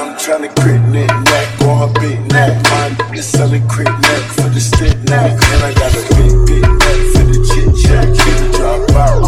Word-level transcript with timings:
I'm 0.00 0.16
trying 0.16 0.48
to 0.48 0.52
crit 0.56 0.80
neck 0.88 1.12
neck 1.28 1.60
on 1.60 1.76
her 1.76 1.92
big 2.00 2.16
neck. 2.32 2.56
My 2.72 2.88
nigga 2.88 3.20
selling 3.20 3.68
crit 3.68 3.92
neck 4.00 4.24
for 4.32 4.48
the 4.48 4.56
stick 4.56 4.96
neck. 5.12 5.36
And 5.36 5.60
I 5.60 5.76
got 5.76 5.92
a 5.92 6.02
big, 6.16 6.32
big 6.48 6.64
neck 6.64 7.00
for 7.12 7.24
the 7.28 7.36
chit 7.44 7.68
chat. 7.76 8.08
Drop 8.56 8.88
out. 8.96 9.20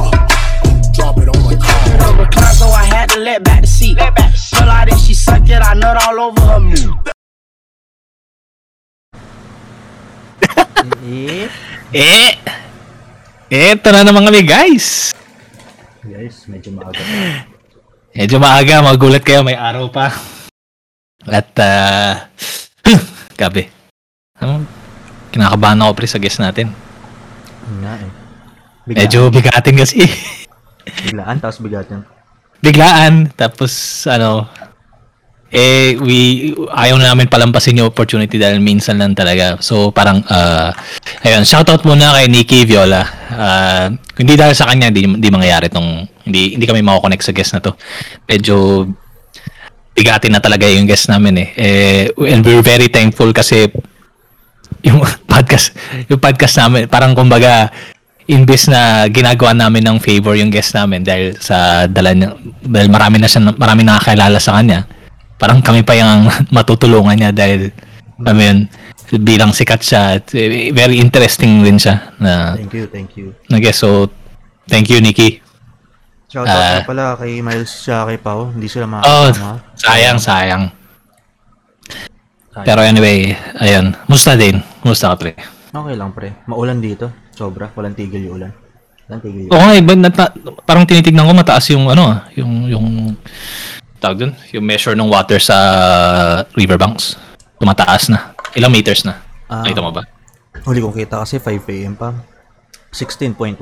Drop 0.96 1.21
it 1.21 1.29
on 1.29 1.40
my 1.45 1.61
car. 1.61 2.53
So 2.56 2.72
I 2.72 2.88
had 2.88 3.11
to 3.11 3.21
let 3.21 3.45
back 3.45 3.61
the 3.61 3.66
seat. 3.69 3.98
Pull 4.00 4.64
out 4.64 4.88
and 4.88 4.98
she 4.98 5.12
sucked 5.12 5.50
it, 5.53 5.61
I 5.61 5.75
nut 5.77 6.00
all 6.09 6.32
over 6.32 6.41
her 6.41 6.61
meat. 6.61 6.89
Eh, 11.04 11.50
Eh! 11.93 12.32
Eto 13.52 13.93
na 13.93 14.00
naman 14.00 14.25
kami 14.25 14.41
guys! 14.48 15.12
guys, 16.00 16.48
medyo 16.48 16.73
maaga. 16.73 17.02
Medyo 18.16 18.41
maaga, 18.41 18.80
magulat 18.80 19.20
kayo, 19.20 19.45
may 19.45 19.52
araw 19.59 19.93
pa. 19.93 20.09
At, 21.27 21.55
ah... 21.62 22.27
gabi. 23.41 23.71
Ano? 24.43 24.67
Kinakabahan 25.31 25.81
ako 25.83 25.93
pre 25.95 26.07
sa 26.11 26.19
guest 26.19 26.43
natin. 26.43 26.75
Yun 27.71 27.79
nga 27.83 27.95
eh. 28.03 28.11
Biglaan, 28.83 28.98
Medyo 29.07 29.21
bigatin 29.31 29.77
kasi. 29.79 29.98
biglaan, 31.07 31.37
tapos 31.39 31.59
bigatin. 31.62 32.03
Biglaan, 32.59 33.15
tapos 33.35 33.73
ano... 34.11 34.51
Eh, 35.53 36.01
we, 36.01 36.48
ayaw 36.73 36.97
na 36.97 37.12
namin 37.12 37.29
palampasin 37.29 37.77
yung 37.77 37.93
opportunity 37.93 38.41
dahil 38.41 38.57
minsan 38.57 38.97
lang 38.97 39.12
talaga. 39.12 39.61
So, 39.61 39.93
parang, 39.93 40.25
ah... 40.33 40.73
ayun, 41.23 41.45
shoutout 41.45 41.84
muna 41.84 42.17
kay 42.17 42.27
Nikki 42.33 42.65
Viola. 42.65 43.05
Ah, 43.29 43.93
hindi 44.17 44.33
dahil 44.33 44.57
sa 44.57 44.65
kanya, 44.65 44.89
hindi, 44.89 45.05
hindi 45.07 45.29
mangyayari 45.29 45.69
tong... 45.69 46.09
Hindi, 46.25 46.57
hindi 46.57 46.65
kami 46.65 46.81
makakonect 46.81 47.23
sa 47.23 47.37
guest 47.37 47.53
na 47.53 47.61
to. 47.61 47.77
Medyo 48.25 48.89
bigatin 49.92 50.32
na 50.32 50.41
talaga 50.41 50.64
yung 50.69 50.88
guest 50.88 51.09
namin 51.12 51.45
eh. 51.45 51.48
eh 51.56 52.02
and 52.33 52.41
we're 52.45 52.64
very 52.64 52.88
thankful 52.88 53.28
kasi 53.30 53.69
yung 54.83 55.00
podcast 55.33 55.77
yung 56.08 56.20
podcast 56.20 56.58
namin 56.58 56.89
parang 56.89 57.12
kumbaga 57.12 57.69
imbes 58.27 58.70
na 58.70 59.06
ginagawa 59.11 59.52
namin 59.52 59.84
ng 59.84 59.98
favor 60.00 60.33
yung 60.39 60.48
guest 60.48 60.72
namin 60.72 61.05
dahil 61.05 61.36
sa 61.36 61.86
dala 61.86 62.14
niya 62.17 62.33
dahil 62.62 62.89
marami 62.89 63.20
na 63.20 63.28
siya 63.28 63.52
marami 63.52 63.83
nakakilala 63.84 64.39
sa 64.41 64.56
kanya 64.58 64.86
parang 65.36 65.61
kami 65.61 65.83
pa 65.84 65.98
yung 65.98 66.30
matutulungan 66.56 67.19
niya 67.19 67.30
dahil 67.34 67.69
I 68.22 68.33
mean 68.33 68.70
bilang 69.12 69.52
sikat 69.52 69.84
siya 69.84 70.02
eh, 70.22 70.72
very 70.72 70.97
interesting 70.97 71.61
din 71.61 71.77
siya 71.77 72.17
na, 72.17 72.56
Thank 72.56 72.72
you, 72.72 72.86
thank 72.89 73.11
you. 73.19 73.36
na 73.52 73.61
guest 73.61 73.84
so 73.84 74.08
thank 74.70 74.89
you 74.89 75.05
Nikki 75.05 75.52
Shoutout 76.33 76.48
Ah. 76.50 76.80
nga 76.80 76.88
pala 76.88 77.05
kay 77.14 77.38
Miles 77.38 77.69
siya 77.78 78.08
kay 78.08 78.16
Pao. 78.16 78.48
Hindi 78.48 78.64
sila 78.64 78.84
oh 78.84 78.91
makakasama. 78.91 79.61
sayang 79.77 80.16
sayang 80.19 80.64
Sayang. 82.50 82.64
pero 82.64 82.80
anyway 82.80 83.33
ayun 83.56 83.92
musta 84.06 84.33
din 84.33 84.56
musta 84.80 85.12
ka 85.12 85.16
pre 85.19 85.33
Okay 85.72 85.97
lang 85.97 86.12
pre. 86.12 86.36
Maulan 86.44 86.80
dito. 86.80 87.08
Sobra. 87.33 87.72
Walang 87.72 87.97
tigil 87.97 88.28
yung 88.28 88.36
ulan. 88.36 88.52
Walang 89.08 89.20
tigil 89.24 89.41
yung 89.48 89.52
Oo 89.52 89.62
nga, 89.62 89.72
iba, 89.72 89.92
nata- 89.94 90.33
parang 90.69 90.84
tinitignan 90.84 91.24
ko 91.24 91.33
mataas 91.33 91.64
yung 91.72 91.89
ano, 91.89 92.12
ah, 92.12 92.28
yung 92.36 92.69
yung 92.69 92.86
tawag 93.96 94.20
dun, 94.20 94.33
yung 94.52 94.69
measure 94.69 94.92
ng 94.92 95.08
water 95.08 95.41
sa 95.41 95.56
riverbanks. 96.52 97.17
Tumataas 97.56 98.12
na. 98.12 98.36
Ilang 98.52 98.69
meters 98.69 99.08
na? 99.08 99.17
Ah. 99.48 99.64
Nakita 99.64 99.80
mo 99.80 99.96
ba? 99.96 100.05
Huli 100.61 100.84
kong 100.84 100.92
kita 100.94 101.24
kasi 101.24 101.41
5 101.41 101.48
a.m. 101.72 101.96
pa. 101.96 102.20
16.1 102.92 103.56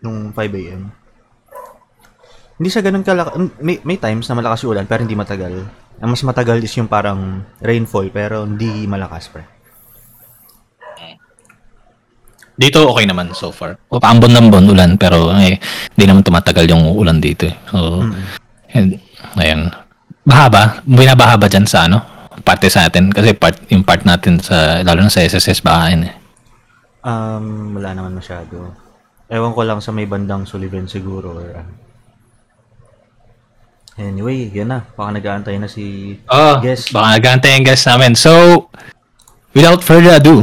nung 0.00 0.32
5 0.32 0.40
a.m. 0.56 0.88
Hindi 2.54 2.68
siya 2.70 2.82
ganun 2.86 3.02
kalaki. 3.02 3.30
May, 3.58 3.82
may 3.82 3.98
times 3.98 4.30
na 4.30 4.38
malakas 4.38 4.62
yung 4.62 4.78
ulan 4.78 4.86
pero 4.86 5.02
hindi 5.02 5.18
matagal. 5.18 5.54
Ang 5.98 6.10
mas 6.10 6.22
matagal 6.22 6.62
is 6.62 6.74
yung 6.78 6.86
parang 6.86 7.42
rainfall 7.58 8.06
pero 8.14 8.46
hindi 8.46 8.86
malakas 8.86 9.26
pre. 9.30 9.44
Dito 12.54 12.86
okay 12.86 13.02
naman 13.02 13.34
so 13.34 13.50
far. 13.50 13.74
O 13.90 13.98
paambon-lambon 13.98 14.70
ulan 14.70 14.94
pero 14.94 15.34
eh, 15.34 15.58
hindi 15.98 16.04
naman 16.06 16.22
tumatagal 16.22 16.70
yung 16.70 16.94
ulan 16.94 17.18
dito. 17.18 17.50
eh. 17.50 17.54
So, 17.66 18.06
and, 18.70 19.02
ayun. 19.34 19.74
Bahaba, 20.22 20.78
binabaha 20.86 21.34
ba 21.34 21.50
dyan 21.50 21.66
sa 21.66 21.90
ano? 21.90 21.98
Parte 22.46 22.70
sa 22.70 22.86
atin. 22.86 23.10
Kasi 23.10 23.34
part, 23.34 23.58
yung 23.74 23.82
part 23.82 24.06
natin 24.06 24.38
sa, 24.38 24.86
lalo 24.86 25.02
na 25.02 25.10
sa 25.10 25.26
SSS 25.26 25.66
bahain 25.66 26.06
eh. 26.06 26.14
Um, 27.02 27.74
wala 27.74 27.90
naman 27.92 28.14
masyado. 28.14 28.70
Ewan 29.26 29.52
ko 29.52 29.60
lang 29.66 29.82
sa 29.82 29.90
may 29.90 30.06
bandang 30.06 30.46
Sullivan 30.46 30.86
siguro 30.86 31.34
or 31.34 31.50
ano. 31.58 31.83
Anyway, 33.94 34.50
yan 34.50 34.74
na. 34.74 34.82
Baka 34.98 35.14
nag-aantay 35.14 35.54
na 35.56 35.70
si 35.70 36.18
Oh, 36.26 36.58
guest. 36.58 36.90
baka 36.90 37.14
nagantay 37.14 37.54
yung 37.54 37.62
guest 37.62 37.86
namin. 37.86 38.18
So, 38.18 38.66
without 39.54 39.86
further 39.86 40.18
ado, 40.18 40.42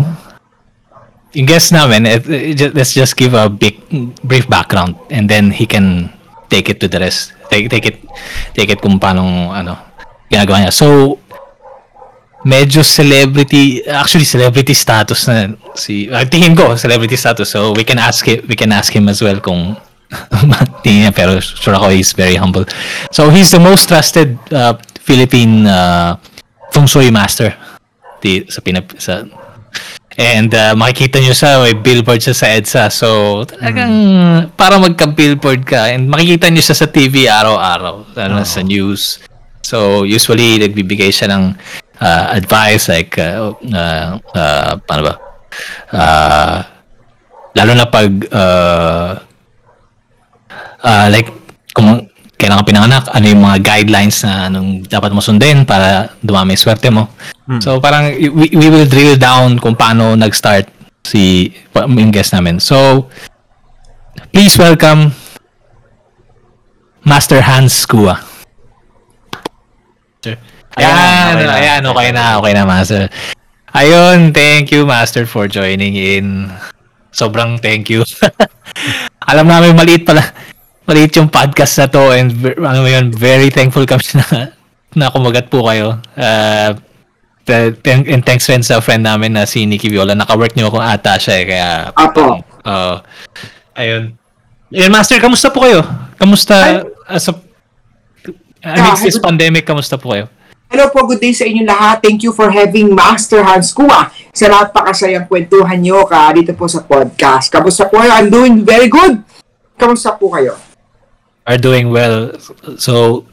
yung 1.36 1.48
guest 1.48 1.76
namin, 1.76 2.08
it, 2.08 2.24
it, 2.28 2.56
ju- 2.56 2.72
let's 2.72 2.96
just 2.96 3.20
give 3.20 3.36
a 3.36 3.52
big, 3.52 3.76
brief 4.24 4.48
background 4.48 4.96
and 5.12 5.28
then 5.28 5.52
he 5.52 5.68
can 5.68 6.08
take 6.48 6.72
it 6.72 6.80
to 6.80 6.88
the 6.88 7.00
rest. 7.00 7.36
Take, 7.52 7.68
take 7.68 7.86
it, 7.86 8.00
take 8.56 8.72
it 8.72 8.80
kung 8.80 8.96
paano, 9.00 9.52
ano, 9.52 9.76
ginagawa 10.32 10.64
niya. 10.64 10.72
So, 10.72 11.20
medyo 12.48 12.88
celebrity, 12.88 13.84
actually 13.84 14.24
celebrity 14.24 14.72
status 14.72 15.28
na 15.28 15.52
si, 15.76 16.08
uh, 16.08 16.24
tingin 16.24 16.56
ko, 16.56 16.80
celebrity 16.80 17.20
status. 17.20 17.52
So, 17.52 17.76
we 17.76 17.84
can 17.84 18.00
ask 18.00 18.24
him, 18.24 18.48
we 18.48 18.56
can 18.56 18.72
ask 18.72 18.96
him 18.96 19.12
as 19.12 19.20
well 19.20 19.44
kung 19.44 19.76
tingin 20.84 21.08
niya, 21.08 21.12
pero 21.16 21.40
sure 21.40 21.76
ako 21.76 21.92
he's 21.96 22.12
very 22.12 22.36
humble. 22.36 22.68
So, 23.12 23.32
he's 23.32 23.52
the 23.52 23.60
most 23.60 23.88
trusted 23.88 24.36
uh, 24.52 24.76
Philippine 25.00 25.66
uh, 25.68 26.20
feng 26.72 26.88
shui 26.88 27.12
master 27.12 27.56
di, 28.22 28.46
sa 28.48 28.60
Pinap 28.64 28.96
sa 29.00 29.24
And 30.20 30.52
uh, 30.52 30.76
makikita 30.76 31.24
nyo 31.24 31.32
sa 31.32 31.64
may 31.64 31.72
billboard 31.72 32.20
siya 32.20 32.36
sa 32.36 32.52
EDSA. 32.52 32.84
So, 32.92 33.08
talagang 33.48 33.96
para 34.60 34.76
magka-billboard 34.76 35.64
ka 35.64 35.88
and 35.88 36.12
makikita 36.12 36.52
nyo 36.52 36.60
siya 36.60 36.76
sa 36.76 36.92
TV 36.92 37.32
araw-araw, 37.32 38.12
lalo 38.20 38.34
na 38.36 38.44
sa 38.44 38.60
news. 38.60 39.24
So, 39.64 40.04
usually, 40.04 40.60
nagbibigay 40.60 41.16
siya 41.16 41.32
ng 41.32 41.56
uh, 42.04 42.26
advice 42.36 42.92
like, 42.92 43.16
uh, 43.16 43.56
uh, 43.56 44.20
uh, 44.36 44.72
paano 44.84 45.02
ba? 45.08 45.16
Uh, 45.96 46.58
lalo 47.56 47.72
na 47.72 47.88
pag, 47.88 48.12
uh, 48.36 49.16
uh, 50.84 51.08
like, 51.10 51.30
kung 51.72 52.10
kailan 52.42 52.58
ka 52.58 52.66
pinanganak, 52.66 53.06
ano 53.14 53.26
yung 53.30 53.44
mga 53.46 53.58
guidelines 53.62 54.26
na 54.26 54.50
anong 54.50 54.82
dapat 54.90 55.14
mo 55.14 55.22
sundin 55.22 55.62
para 55.62 56.10
dumami 56.26 56.58
yung 56.58 56.64
swerte 56.66 56.90
mo. 56.90 57.06
So, 57.62 57.78
parang 57.78 58.16
we, 58.18 58.50
we 58.50 58.68
will 58.72 58.88
drill 58.90 59.20
down 59.20 59.62
kung 59.62 59.78
paano 59.78 60.18
nag-start 60.18 60.66
si 61.06 61.54
yung 61.76 62.10
guest 62.10 62.34
namin. 62.34 62.58
So, 62.58 63.10
please 64.34 64.58
welcome 64.58 65.14
Master 67.06 67.42
Hans 67.46 67.86
Kua. 67.86 68.18
Sir. 70.22 70.38
Ayan, 70.78 71.36
okay 71.36 71.46
na. 71.46 71.54
ayan, 71.58 71.82
okay 71.84 72.10
na, 72.14 72.24
okay 72.40 72.54
na, 72.56 72.64
Master. 72.64 73.02
Ayun, 73.76 74.32
thank 74.32 74.72
you, 74.72 74.88
Master, 74.88 75.28
for 75.28 75.50
joining 75.50 75.98
in. 75.98 76.48
Sobrang 77.12 77.60
thank 77.60 77.92
you. 77.92 78.08
Alam 79.32 79.52
namin, 79.52 79.76
maliit 79.76 80.08
pala. 80.08 80.24
Maliit 80.92 81.16
yung 81.16 81.32
podcast 81.32 81.80
na 81.80 81.88
to 81.88 82.12
and 82.12 82.36
ano 82.60 82.84
yun, 82.84 83.16
very 83.16 83.48
thankful 83.48 83.88
kami 83.88 84.04
na, 84.12 84.52
na 84.92 85.08
kumagat 85.08 85.48
po 85.48 85.64
kayo. 85.64 85.96
Uh, 86.20 86.76
and 87.88 88.28
thanks 88.28 88.44
rin 88.52 88.60
sa 88.60 88.84
friend 88.84 89.08
namin 89.08 89.32
na 89.32 89.48
si 89.48 89.64
Nikki 89.64 89.88
Viola. 89.88 90.20
Naka-work 90.20 90.52
niyo 90.52 90.68
ako 90.68 90.84
ata 90.84 91.16
siya 91.16 91.36
eh, 91.40 91.46
kaya... 91.48 91.70
Apo. 91.96 92.44
Uh, 92.68 93.00
ayun. 93.80 94.20
Ayun, 94.68 94.92
Master, 94.92 95.24
kamusta 95.24 95.48
po 95.48 95.64
kayo? 95.64 95.80
Kamusta 96.20 96.84
as 97.08 97.32
a... 97.32 97.40
Amidst 98.60 99.08
this 99.08 99.16
pandemic, 99.16 99.64
kamusta 99.64 99.96
po 99.96 100.12
kayo? 100.12 100.28
Hello 100.68 100.92
po, 100.92 101.08
good 101.08 101.24
day 101.24 101.32
sa 101.32 101.48
inyong 101.48 101.72
lahat. 101.72 102.04
Thank 102.04 102.28
you 102.28 102.36
for 102.36 102.52
having 102.52 102.92
Master 102.92 103.48
Hans 103.48 103.72
Kua 103.72 104.12
sa 104.36 104.46
napakasayang 104.52 105.24
kwentuhan 105.24 105.80
nyo 105.80 106.04
ka 106.04 106.36
dito 106.36 106.52
po 106.52 106.68
sa 106.68 106.84
podcast. 106.84 107.48
Kamusta 107.48 107.88
po 107.88 108.04
kayo? 108.04 108.12
I'm 108.12 108.28
doing 108.28 108.68
very 108.68 108.92
good. 108.92 109.24
Kamusta 109.80 110.20
po 110.20 110.36
kayo? 110.36 110.60
Are 111.52 111.60
doing 111.60 111.92
well. 111.92 112.32
So, 112.80 113.26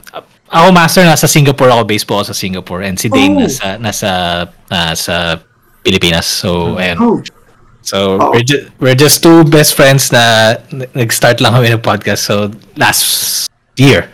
ako 0.48 0.66
master 0.72 1.06
nasa 1.06 1.24
Singapore 1.24 1.70
ako, 1.70 1.82
base 1.86 2.02
po 2.02 2.18
ako 2.18 2.32
sa 2.32 2.36
Singapore 2.36 2.82
and 2.82 2.98
si 2.98 3.06
Dane 3.06 3.36
Oh. 3.36 3.42
nasa 3.46 3.66
nasa 3.78 4.10
nasa 4.66 5.14
Pilipinas. 5.80 6.26
So, 6.26 6.74
ayun. 6.76 6.98
Oh, 6.98 7.18
So, 7.80 8.20
Oh. 8.20 8.36
we're, 8.36 8.44
ju- 8.44 8.68
we're 8.76 8.98
just 8.98 9.22
two 9.22 9.48
best 9.48 9.72
friends 9.72 10.12
na 10.12 10.52
nag-start 10.92 11.40
lang 11.40 11.56
kami 11.56 11.72
ng 11.72 11.80
podcast. 11.80 12.28
So, 12.28 12.52
last 12.76 13.48
year 13.80 14.12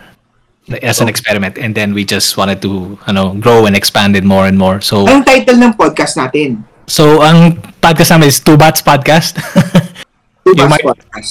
as 0.79 1.01
Oh. 1.01 1.03
an 1.03 1.09
experiment 1.11 1.59
and 1.59 1.75
then 1.75 1.91
we 1.91 2.07
just 2.07 2.39
wanted 2.39 2.63
to 2.63 2.95
ano 3.05 3.35
grow 3.35 3.67
and 3.67 3.75
expand 3.75 4.15
it 4.15 4.23
more 4.23 4.47
and 4.47 4.55
more. 4.55 4.79
So, 4.79 5.03
anong 5.09 5.27
title 5.27 5.59
ng 5.59 5.75
podcast 5.75 6.15
natin? 6.15 6.63
so 6.85 7.25
ang 7.25 7.57
podcast 7.81 8.13
namin 8.13 8.29
is 8.29 8.39
Two 8.39 8.55
Bats 8.61 8.79
Podcast. 8.79 9.41
You 10.45 10.69
might-. 10.69 10.85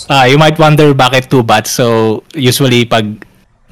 Ah, 0.09 0.25
you 0.25 0.37
might 0.41 0.57
wonder 0.57 0.89
bakit 0.93 1.29
two 1.29 1.45
bats. 1.45 1.69
So, 1.69 2.21
usually 2.33 2.85
pag 2.85 3.05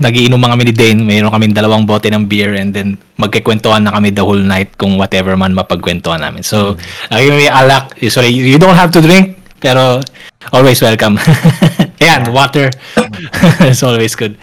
nagiinuman 0.02 0.54
kami 0.54 0.64
ni 0.70 0.74
Dane, 0.74 1.02
mayroon 1.02 1.30
kami 1.30 1.54
dalawang 1.54 1.86
bote 1.86 2.10
ng 2.10 2.26
beer 2.26 2.58
and 2.58 2.74
then 2.74 2.98
magkikwentuhan 3.22 3.86
na 3.86 3.94
kami 3.94 4.10
the 4.10 4.26
whole 4.26 4.40
night 4.40 4.74
kung 4.82 4.98
whatever 4.98 5.38
man 5.38 5.54
mapagkwentuhan 5.54 6.22
namin. 6.22 6.42
So, 6.42 6.78
lagi 7.14 7.30
kami 7.30 7.46
alak. 7.50 7.94
Usually, 8.02 8.34
you 8.34 8.58
don't 8.58 8.78
have 8.78 8.90
to 8.94 9.02
drink, 9.02 9.38
pero 9.62 10.02
always 10.50 10.82
welcome. 10.82 11.22
Ayan, 12.02 12.34
water. 12.34 12.74
It's 13.70 13.86
always 13.86 14.18
good. 14.18 14.42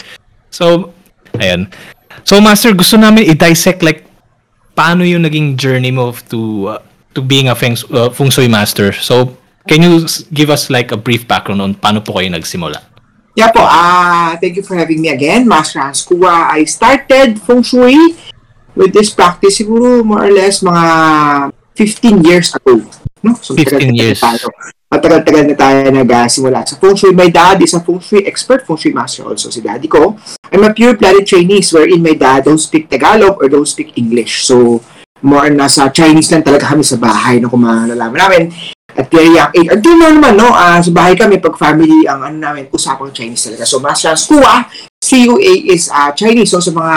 So, 0.55 0.95
ayan. 1.43 1.67
So, 2.23 2.39
Master, 2.39 2.71
gusto 2.73 2.95
namin 2.95 3.27
i-dissect 3.27 3.83
like 3.83 4.07
paano 4.79 5.03
yung 5.03 5.27
naging 5.27 5.59
journey 5.59 5.91
mo 5.91 6.15
to 6.31 6.71
uh, 6.71 6.81
to 7.19 7.21
being 7.21 7.51
a 7.51 7.57
feng, 7.59 7.75
uh, 7.91 8.15
feng 8.15 8.31
shui 8.31 8.47
master. 8.47 8.95
So, 8.95 9.35
can 9.69 9.85
you 9.85 10.09
give 10.33 10.49
us 10.49 10.73
like 10.73 10.91
a 10.91 10.99
brief 10.99 11.29
background 11.29 11.61
on 11.61 11.77
paano 11.77 12.01
po 12.01 12.17
kayo 12.17 12.33
nagsimula? 12.33 12.81
Yeah 13.37 13.53
po, 13.53 13.63
ah 13.63 14.35
thank 14.41 14.57
you 14.59 14.65
for 14.65 14.75
having 14.75 14.99
me 14.99 15.13
again, 15.13 15.47
Master 15.47 15.79
Hans 15.79 16.03
Kua. 16.03 16.51
I 16.51 16.65
started 16.65 17.39
Feng 17.39 17.63
Shui 17.63 18.17
with 18.75 18.91
this 18.97 19.13
practice 19.13 19.61
siguro 19.61 20.03
more 20.03 20.27
or 20.27 20.33
less 20.33 20.65
mga 20.65 20.85
15 21.77 22.27
years 22.27 22.51
ago. 22.57 22.83
No? 23.23 23.39
So, 23.39 23.55
15 23.55 23.63
tagal-tagal 23.63 23.95
na 23.95 23.95
years. 23.95 24.19
Tayo. 24.19 24.49
Matagal-tagal 24.89 25.43
na 25.45 25.55
tayo 25.55 25.79
nagsimula 25.87 26.65
sa 26.67 26.75
Feng 26.81 26.97
Shui. 26.99 27.15
My 27.15 27.31
dad 27.31 27.63
is 27.63 27.77
a 27.77 27.81
Feng 27.85 28.03
Shui 28.03 28.27
expert, 28.27 28.67
Feng 28.67 28.81
Shui 28.81 28.91
master 28.91 29.29
also 29.29 29.53
si 29.53 29.63
daddy 29.63 29.87
ko. 29.87 30.19
I'm 30.51 30.67
a 30.67 30.75
pure-blooded 30.75 31.29
Chinese 31.29 31.71
wherein 31.71 32.03
my 32.03 32.17
dad 32.19 32.49
don't 32.49 32.59
speak 32.59 32.91
Tagalog 32.91 33.39
or 33.39 33.47
don't 33.47 33.69
speak 33.69 33.95
English. 33.95 34.49
So, 34.49 34.83
more 35.23 35.51
nasa 35.51 35.91
Chinese 35.95 36.31
lang 36.35 36.43
talaga 36.43 36.75
kami 36.75 36.83
sa 36.83 36.99
bahay 36.99 37.39
no, 37.39 37.51
kung 37.51 37.67
malalaman 37.67 38.19
namin 38.19 38.45
at 38.99 39.07
young 39.15 39.51
age. 39.55 39.71
Until 39.71 39.95
now 39.95 40.11
naman, 40.11 40.35
no, 40.35 40.51
ah, 40.51 40.83
sa 40.83 40.91
bahay 40.91 41.15
kami, 41.15 41.39
pag 41.39 41.55
family, 41.55 42.05
ang 42.11 42.27
ano 42.27 42.37
namin, 42.37 42.67
usapang 42.75 43.15
Chinese 43.15 43.47
talaga. 43.47 43.65
So, 43.65 43.79
Master 43.79 44.19
Skua, 44.19 44.67
CUA 44.99 45.71
is 45.71 45.87
ah, 45.95 46.11
Chinese. 46.11 46.51
So, 46.51 46.59
sa 46.59 46.75
mga 46.75 46.97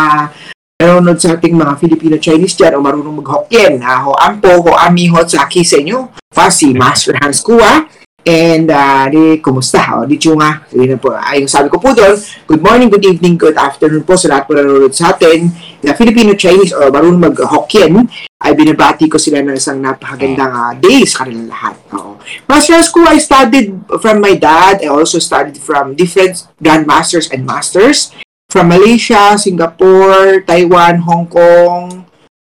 nanonood 0.82 1.22
sa 1.22 1.38
ating 1.38 1.54
mga 1.54 1.78
Filipino-Chinese 1.78 2.58
dyan 2.58 2.74
o 2.74 2.82
marunong 2.82 3.22
mag-Hokkien, 3.22 3.78
ah, 3.86 4.02
ho 4.02 4.18
ampo, 4.18 4.50
ho 4.50 4.72
ami, 4.74 5.14
ho 5.14 5.22
tsaki 5.22 5.62
sa 5.62 5.78
inyo, 5.78 6.10
Fasi, 6.34 6.74
Master 6.74 7.22
Hans 7.22 7.46
Kua, 7.46 7.86
and 8.26 8.70
uh, 8.70 9.06
di, 9.10 9.38
kumusta? 9.42 10.02
O, 10.02 10.06
di 10.06 10.18
chunga. 10.18 10.66
Sabi 10.70 10.90
na 10.90 10.98
po, 10.98 11.14
ay, 11.14 11.46
sabi 11.46 11.70
ko 11.70 11.78
po 11.78 11.94
doon, 11.94 12.18
good 12.50 12.62
morning, 12.62 12.90
good 12.90 13.06
evening, 13.06 13.38
good 13.38 13.58
afternoon 13.58 14.02
po 14.02 14.18
sa 14.18 14.30
lahat 14.34 14.50
po 14.50 14.58
nanonood 14.58 14.94
sa 14.94 15.14
atin 15.14 15.54
na 15.86 15.94
Filipino-Chinese 15.94 16.74
o 16.74 16.90
marunong 16.90 17.30
mag-Hokkien, 17.30 18.10
ay 18.42 18.58
binabati 18.58 19.06
ko 19.06 19.22
sila 19.22 19.46
ng 19.46 19.54
isang 19.54 19.78
napakagandang 19.78 20.50
uh, 20.50 20.74
day 20.82 21.06
sa 21.06 21.24
kanilang 21.24 21.54
lahat. 21.54 21.78
Oo. 21.94 22.18
Master 22.50 22.82
School, 22.82 23.06
I 23.06 23.22
studied 23.22 23.78
from 24.02 24.18
my 24.18 24.34
dad. 24.34 24.82
I 24.82 24.90
also 24.90 25.22
studied 25.22 25.62
from 25.62 25.94
different 25.94 26.50
grandmasters 26.58 27.30
and 27.30 27.46
masters 27.46 28.10
from 28.50 28.74
Malaysia, 28.74 29.38
Singapore, 29.38 30.42
Taiwan, 30.44 31.06
Hong 31.06 31.30
Kong, 31.30 32.04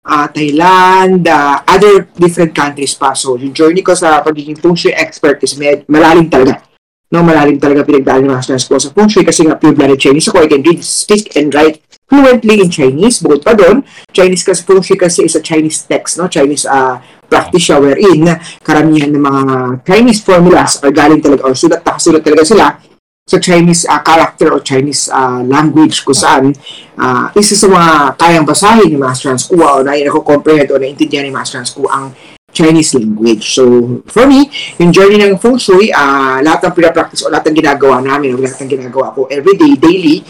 uh, 0.04 0.26
Thailand, 0.28 1.24
uh, 1.24 1.64
other 1.64 2.06
different 2.14 2.52
countries 2.52 2.92
pa. 2.92 3.16
So, 3.16 3.40
yung 3.40 3.56
journey 3.56 3.80
ko 3.80 3.96
sa 3.96 4.20
pagiging 4.20 4.60
feng 4.60 4.76
shui 4.76 4.92
expert 4.92 5.40
is 5.40 5.56
med- 5.56 5.88
malalim 5.88 6.28
talaga. 6.28 6.62
No, 7.08 7.24
malalim 7.24 7.56
talaga 7.56 7.88
pinagdaan 7.88 8.24
ni 8.24 8.28
Master 8.28 8.60
School 8.60 8.76
sa 8.76 8.92
feng 8.92 9.08
shui 9.08 9.24
kasi 9.24 9.48
nga 9.48 9.56
pure-blooded 9.56 9.96
Chinese 9.96 10.28
ako. 10.28 10.44
I 10.44 10.48
can 10.52 10.60
read, 10.60 10.84
speak, 10.84 11.32
and 11.34 11.48
write 11.56 11.80
fluently 12.08 12.64
in 12.64 12.72
Chinese. 12.72 13.20
Bukod 13.20 13.44
pa 13.44 13.52
doon, 13.52 13.84
Chinese 14.10 14.42
kasi 14.42 14.64
feng 14.64 14.80
shui 14.80 14.96
kasi 14.96 15.28
is 15.28 15.36
a 15.36 15.44
Chinese 15.44 15.84
text, 15.84 16.16
no? 16.16 16.26
Chinese 16.26 16.64
uh, 16.64 16.96
practice 17.28 17.68
siya 17.68 17.78
wherein 17.78 18.24
karamihan 18.64 19.12
ng 19.12 19.20
mga 19.20 19.44
Chinese 19.84 20.24
formulas 20.24 20.80
are 20.80 20.90
galing 20.90 21.20
talaga 21.20 21.44
or 21.44 21.52
sulat 21.52 21.84
nakasulat 21.84 22.24
talaga 22.24 22.42
sila 22.48 22.66
sa 23.28 23.36
Chinese 23.36 23.84
uh, 23.84 24.00
character 24.00 24.48
or 24.48 24.64
Chinese 24.64 25.12
uh, 25.12 25.44
language 25.44 26.00
kung 26.00 26.16
saan 26.16 26.56
uh, 26.96 27.28
isa 27.36 27.52
sa 27.52 27.68
mga 27.68 28.16
kayang 28.16 28.48
basahin 28.48 28.88
ni 28.88 28.96
Master 28.96 29.36
Hans 29.36 29.44
Kua 29.44 29.76
o 29.76 29.84
na 29.84 29.92
comprehend 30.24 30.72
o 30.72 30.80
naintindihan 30.80 31.28
ni 31.28 31.32
Master 31.32 31.60
Hans 31.60 31.76
Kua 31.76 31.92
ang 31.92 32.06
Chinese 32.48 32.96
language. 32.96 33.44
So, 33.52 33.62
for 34.08 34.24
me, 34.24 34.48
yung 34.80 34.88
journey 34.88 35.20
ng 35.20 35.36
Feng 35.36 35.60
Shui, 35.60 35.92
uh, 35.92 36.40
lahat 36.40 36.72
ng 36.72 36.74
pinapractice 36.80 37.28
o 37.28 37.30
lahat 37.30 37.52
ng 37.52 37.60
ginagawa 37.60 38.00
namin 38.00 38.32
o 38.32 38.40
lahat 38.40 38.64
ng 38.64 38.72
ginagawa 38.72 39.12
ko 39.12 39.28
everyday, 39.28 39.76
daily, 39.76 40.24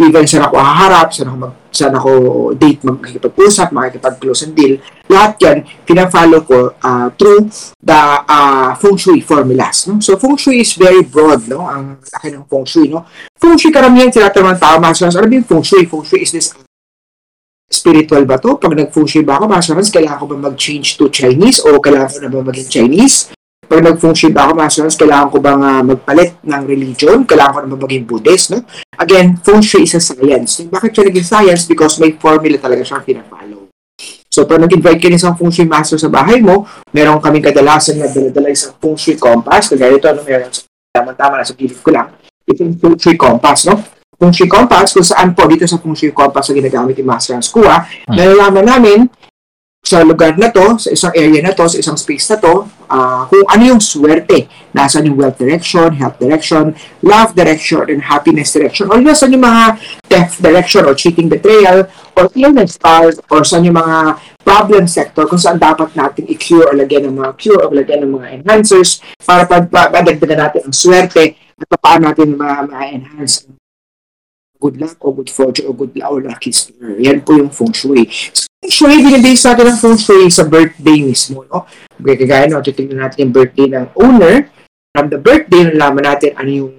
even 0.00 0.24
saan 0.24 0.48
ako 0.48 0.56
haharap, 0.56 1.12
saan 1.12 1.28
ako, 1.28 1.36
mag, 1.36 1.54
saan 1.68 1.92
ako 1.92 2.10
date, 2.56 2.80
makikipag-usap, 2.80 3.68
makikipag-close 3.76 4.48
and 4.48 4.56
deal, 4.56 4.80
lahat 5.12 5.36
yan, 5.44 5.58
pina-follow 5.84 6.40
ko 6.48 6.72
uh, 6.80 7.12
through 7.20 7.52
the 7.76 8.00
uh, 8.24 8.72
Feng 8.80 8.96
Shui 8.96 9.20
formulas. 9.20 9.84
No? 9.84 10.00
So, 10.00 10.16
Feng 10.16 10.40
Shui 10.40 10.64
is 10.64 10.72
very 10.80 11.04
broad, 11.04 11.44
no? 11.44 11.68
Ang 11.68 12.00
laki 12.00 12.32
ng 12.32 12.48
Feng 12.48 12.64
Shui, 12.64 12.88
no? 12.88 13.04
Feng 13.36 13.60
Shui 13.60 13.68
karamihan 13.68 14.08
tinatanong 14.08 14.56
ng 14.56 14.60
tao, 14.60 14.80
Master 14.80 15.12
Hans, 15.12 15.16
ano 15.20 15.28
ba 15.28 15.34
yung 15.36 15.48
Feng 15.48 15.64
Shui? 15.64 15.84
Feng 15.84 16.04
Shui 16.08 16.24
is 16.24 16.32
this 16.32 16.56
spiritual 17.68 18.24
ba 18.24 18.40
to? 18.40 18.56
Pag 18.56 18.72
nag-Feng 18.72 19.04
Shui 19.04 19.28
ba 19.28 19.36
ako, 19.36 19.44
Master 19.44 19.76
Hans, 19.76 19.92
kailangan 19.92 20.24
ko 20.24 20.26
ba 20.32 20.36
mag-change 20.48 20.96
to 20.96 21.12
Chinese 21.12 21.60
o 21.68 21.76
kailangan 21.76 22.08
ko 22.08 22.18
na 22.24 22.30
ba 22.32 22.40
maging 22.48 22.68
Chinese? 22.72 23.28
Pag 23.72 23.96
Shui 24.12 24.28
ba 24.28 24.44
ako, 24.44 24.52
Master 24.52 24.84
Hans, 24.84 25.00
kailangan 25.00 25.32
ko 25.32 25.40
bang 25.40 25.62
uh, 25.64 25.80
magpalit 25.80 26.36
ng 26.44 26.62
religion? 26.68 27.24
Kailangan 27.24 27.52
ko 27.56 27.58
na 27.64 27.68
ba 27.72 27.78
maging 27.88 28.04
Buddhist? 28.04 28.52
No? 28.52 28.60
Again, 29.00 29.40
Feng 29.40 29.64
Shui 29.64 29.88
is 29.88 29.96
a 29.96 30.00
science. 30.04 30.60
So, 30.60 30.68
bakit 30.68 30.92
siya 30.92 31.08
naging 31.08 31.24
science? 31.24 31.64
Because 31.64 31.96
may 31.96 32.12
formula 32.12 32.60
talaga 32.60 32.84
siya 32.84 33.00
pinafollow. 33.00 33.72
So, 34.28 34.44
pag 34.44 34.60
nag-invite 34.60 35.00
ka 35.00 35.08
ng 35.08 35.16
isang 35.16 35.32
Feng 35.40 35.48
Shui 35.48 35.64
master 35.64 35.96
sa 35.96 36.12
bahay 36.12 36.44
mo, 36.44 36.68
meron 36.92 37.16
kaming 37.16 37.48
kadalasan 37.48 37.96
na 37.96 38.12
dala-dala 38.12 38.52
isang 38.52 38.76
Feng 38.76 38.92
Shui 38.92 39.16
compass. 39.16 39.72
Kagaya 39.72 39.96
ito, 39.96 40.04
ano, 40.04 40.20
meron 40.20 40.52
sa 40.52 40.68
tama-tama 40.92 41.40
na 41.40 41.44
sa 41.48 41.56
gilid 41.56 41.80
ko 41.80 41.96
lang. 41.96 42.12
Ito 42.44 42.60
yung 42.68 42.76
Feng 42.76 42.96
Shui 43.00 43.16
compass, 43.16 43.72
no? 43.72 43.80
Feng 44.20 44.36
Shui 44.36 44.52
compass, 44.52 44.92
kung 44.92 45.08
saan 45.08 45.32
po 45.32 45.48
dito 45.48 45.64
sa 45.64 45.80
Feng 45.80 45.96
Shui 45.96 46.12
compass 46.12 46.52
na 46.52 46.60
ginagamit 46.60 46.92
ni 46.92 47.04
Master 47.08 47.40
Hans 47.40 47.48
Kua, 47.48 47.88
nalalaman 48.04 48.68
namin 48.68 49.08
sa 49.92 50.06
lugar 50.06 50.38
na 50.38 50.48
to, 50.48 50.78
sa 50.78 50.94
isang 50.94 51.12
area 51.12 51.42
na 51.42 51.50
to, 51.52 51.66
sa 51.66 51.76
isang 51.76 51.98
space 51.98 52.30
na 52.32 52.38
to, 52.38 52.64
ah, 52.86 53.26
kung 53.26 53.42
ano 53.50 53.76
yung 53.76 53.82
swerte. 53.82 54.48
Nasaan 54.72 55.10
yung 55.10 55.20
wealth 55.20 55.36
direction, 55.36 55.92
health 55.98 56.16
direction, 56.16 56.72
love 57.04 57.36
direction, 57.36 57.84
and 57.92 58.00
happiness 58.00 58.54
direction. 58.56 58.88
Or 58.88 59.02
nasaan 59.02 59.36
yung 59.36 59.44
mga 59.44 59.76
theft 60.08 60.40
direction, 60.40 60.88
or 60.88 60.96
cheating 60.96 61.28
betrayal, 61.28 61.90
or 62.14 62.30
illness 62.32 62.80
stars, 62.80 63.20
or 63.28 63.44
saan 63.44 63.68
yung 63.68 63.76
mga 63.76 64.16
problem 64.40 64.88
sector, 64.88 65.28
kung 65.28 65.36
saan 65.36 65.60
dapat 65.60 65.92
natin 65.92 66.24
i-cure 66.24 66.72
or 66.72 66.78
lagyan 66.78 67.12
ng 67.12 67.20
mga 67.20 67.36
cure 67.36 67.60
or 67.60 67.74
lagyan 67.74 68.06
ng 68.06 68.16
mga 68.16 68.28
enhancers 68.40 69.04
para 69.20 69.44
padagdagan 69.44 70.40
natin 70.40 70.62
ang 70.66 70.74
swerte 70.74 71.36
at 71.36 71.68
paano 71.78 72.10
natin 72.10 72.34
ma- 72.34 72.64
ma-enhance 72.64 73.51
good 74.62 74.78
luck 74.78 74.94
o 75.02 75.10
good 75.10 75.26
fortune 75.26 75.66
o 75.66 75.74
good 75.74 75.90
luck 75.98 76.14
o 76.14 76.22
lucky 76.22 76.54
star. 76.54 76.94
Yan 77.02 77.26
po 77.26 77.34
yung 77.34 77.50
feng 77.50 77.74
shui. 77.74 78.06
So, 78.30 78.46
feng 78.62 78.70
shui, 78.70 79.02
binibase 79.02 79.42
natin 79.42 79.74
ang 79.74 79.80
feng 79.82 79.98
shui 79.98 80.30
sa 80.30 80.46
birthday 80.46 81.02
mismo. 81.02 81.42
No? 81.50 81.66
Okay, 81.98 82.14
kagaya 82.22 82.46
no, 82.46 82.62
titignan 82.62 83.02
natin 83.02 83.26
yung 83.26 83.34
birthday 83.34 83.66
ng 83.66 83.86
owner. 83.98 84.46
From 84.94 85.10
the 85.10 85.18
birthday, 85.18 85.66
nalaman 85.66 86.04
natin 86.06 86.38
ano 86.38 86.50
yung 86.52 86.72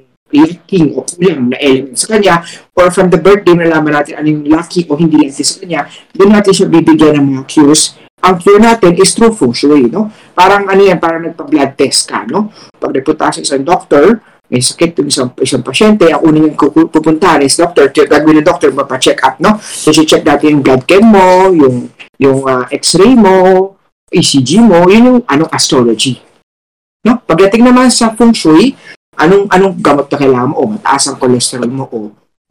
king 0.66 0.96
o 0.98 1.06
kulang 1.06 1.52
na 1.52 1.58
element 1.62 2.00
sa 2.00 2.16
kanya 2.16 2.42
or 2.74 2.90
from 2.90 3.12
the 3.12 3.20
birthday, 3.20 3.54
nalaman 3.54 3.94
natin 3.94 4.18
ano 4.18 4.28
yung 4.32 4.44
lucky 4.48 4.88
o 4.88 4.96
hindi 4.96 5.28
lucky 5.28 5.44
sa 5.44 5.60
kanya. 5.60 5.82
Doon 6.16 6.32
natin 6.32 6.52
siya 6.56 6.68
bibigyan 6.72 7.20
ng 7.20 7.26
mga 7.36 7.44
cures 7.52 8.00
ang 8.24 8.40
cure 8.40 8.56
natin 8.56 8.96
is 8.96 9.12
through 9.12 9.36
feng 9.36 9.52
shui, 9.52 9.92
no? 9.92 10.08
Parang 10.32 10.64
ano 10.64 10.80
yan, 10.80 10.96
parang 10.96 11.28
nagpa-blood 11.28 11.76
test 11.76 12.08
ka, 12.08 12.24
no? 12.24 12.56
Pag 12.80 12.96
nagpunta 12.96 13.36
sa 13.36 13.44
isang 13.44 13.68
doctor, 13.68 14.24
may 14.54 14.62
sakit 14.62 15.02
yung 15.02 15.10
isang, 15.10 15.34
isang 15.42 15.66
pasyente, 15.66 16.06
ang 16.14 16.22
unang 16.22 16.54
yung 16.54 16.58
kuku- 16.58 16.86
pupuntahan 16.86 17.42
is 17.42 17.58
doctor, 17.58 17.90
gagawin 17.90 18.38
ng 18.38 18.46
doctor, 18.46 18.70
mapa-check 18.70 19.18
up, 19.26 19.42
no? 19.42 19.58
So, 19.58 19.90
check 19.90 20.22
natin 20.22 20.62
yung 20.62 20.62
blood 20.62 20.86
chem 20.86 21.02
mo, 21.02 21.50
yung, 21.50 21.90
yung 22.22 22.46
ah, 22.46 22.70
x-ray 22.70 23.18
mo, 23.18 23.74
ECG 24.14 24.62
mo, 24.62 24.86
yun 24.86 25.10
yung 25.10 25.20
anong 25.26 25.50
astrology. 25.50 26.22
No? 27.02 27.18
Pagdating 27.26 27.66
naman 27.66 27.90
sa 27.90 28.14
feng 28.14 28.30
shui, 28.30 28.78
anong 29.18 29.50
anong 29.50 29.76
gamot 29.82 30.06
na 30.08 30.18
kailangan 30.22 30.50
mo? 30.54 30.56
O 30.62 30.70
mataas 30.70 31.10
ang 31.10 31.18
cholesterol 31.18 31.68
mo 31.68 31.84
o 31.90 31.98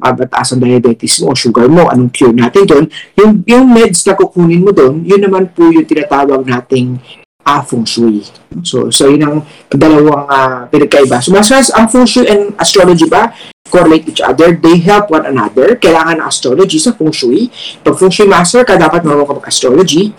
uh, 0.02 0.12
mataas 0.12 0.52
ang 0.52 0.60
diabetes 0.60 1.22
mo 1.22 1.32
o 1.32 1.38
sugar 1.38 1.70
mo, 1.70 1.86
anong 1.86 2.10
cure 2.10 2.34
natin 2.34 2.66
doon? 2.66 2.84
Yung, 3.16 3.32
yung 3.46 3.64
meds 3.70 4.02
na 4.04 4.18
kukunin 4.18 4.66
mo 4.66 4.74
doon, 4.74 5.06
yun 5.06 5.22
naman 5.22 5.48
po 5.54 5.70
yung 5.70 5.86
tinatawag 5.86 6.42
nating 6.42 6.98
ah, 7.46 7.62
feng 7.62 7.86
shui. 7.86 8.22
So, 8.62 8.90
so 8.90 9.10
yun 9.10 9.22
ang 9.22 9.36
dalawang 9.70 10.26
uh, 10.26 10.66
pinagkaiba. 10.70 11.22
So, 11.22 11.34
mas 11.34 11.50
ang 11.50 11.88
feng 11.90 12.06
shui 12.06 12.26
and 12.26 12.54
astrology 12.58 13.06
ba, 13.10 13.34
correlate 13.72 14.06
each 14.08 14.22
other. 14.22 14.54
They 14.54 14.78
help 14.84 15.08
one 15.08 15.24
another. 15.24 15.74
Kailangan 15.80 16.20
ng 16.20 16.26
astrology 16.26 16.78
sa 16.78 16.92
feng 16.92 17.10
shui. 17.10 17.48
Pag 17.80 17.96
feng 17.96 18.12
shui 18.12 18.28
master 18.28 18.62
ka, 18.62 18.76
dapat 18.76 19.02
marunong 19.02 19.26
ka 19.26 19.34
mag-astrology. 19.40 20.12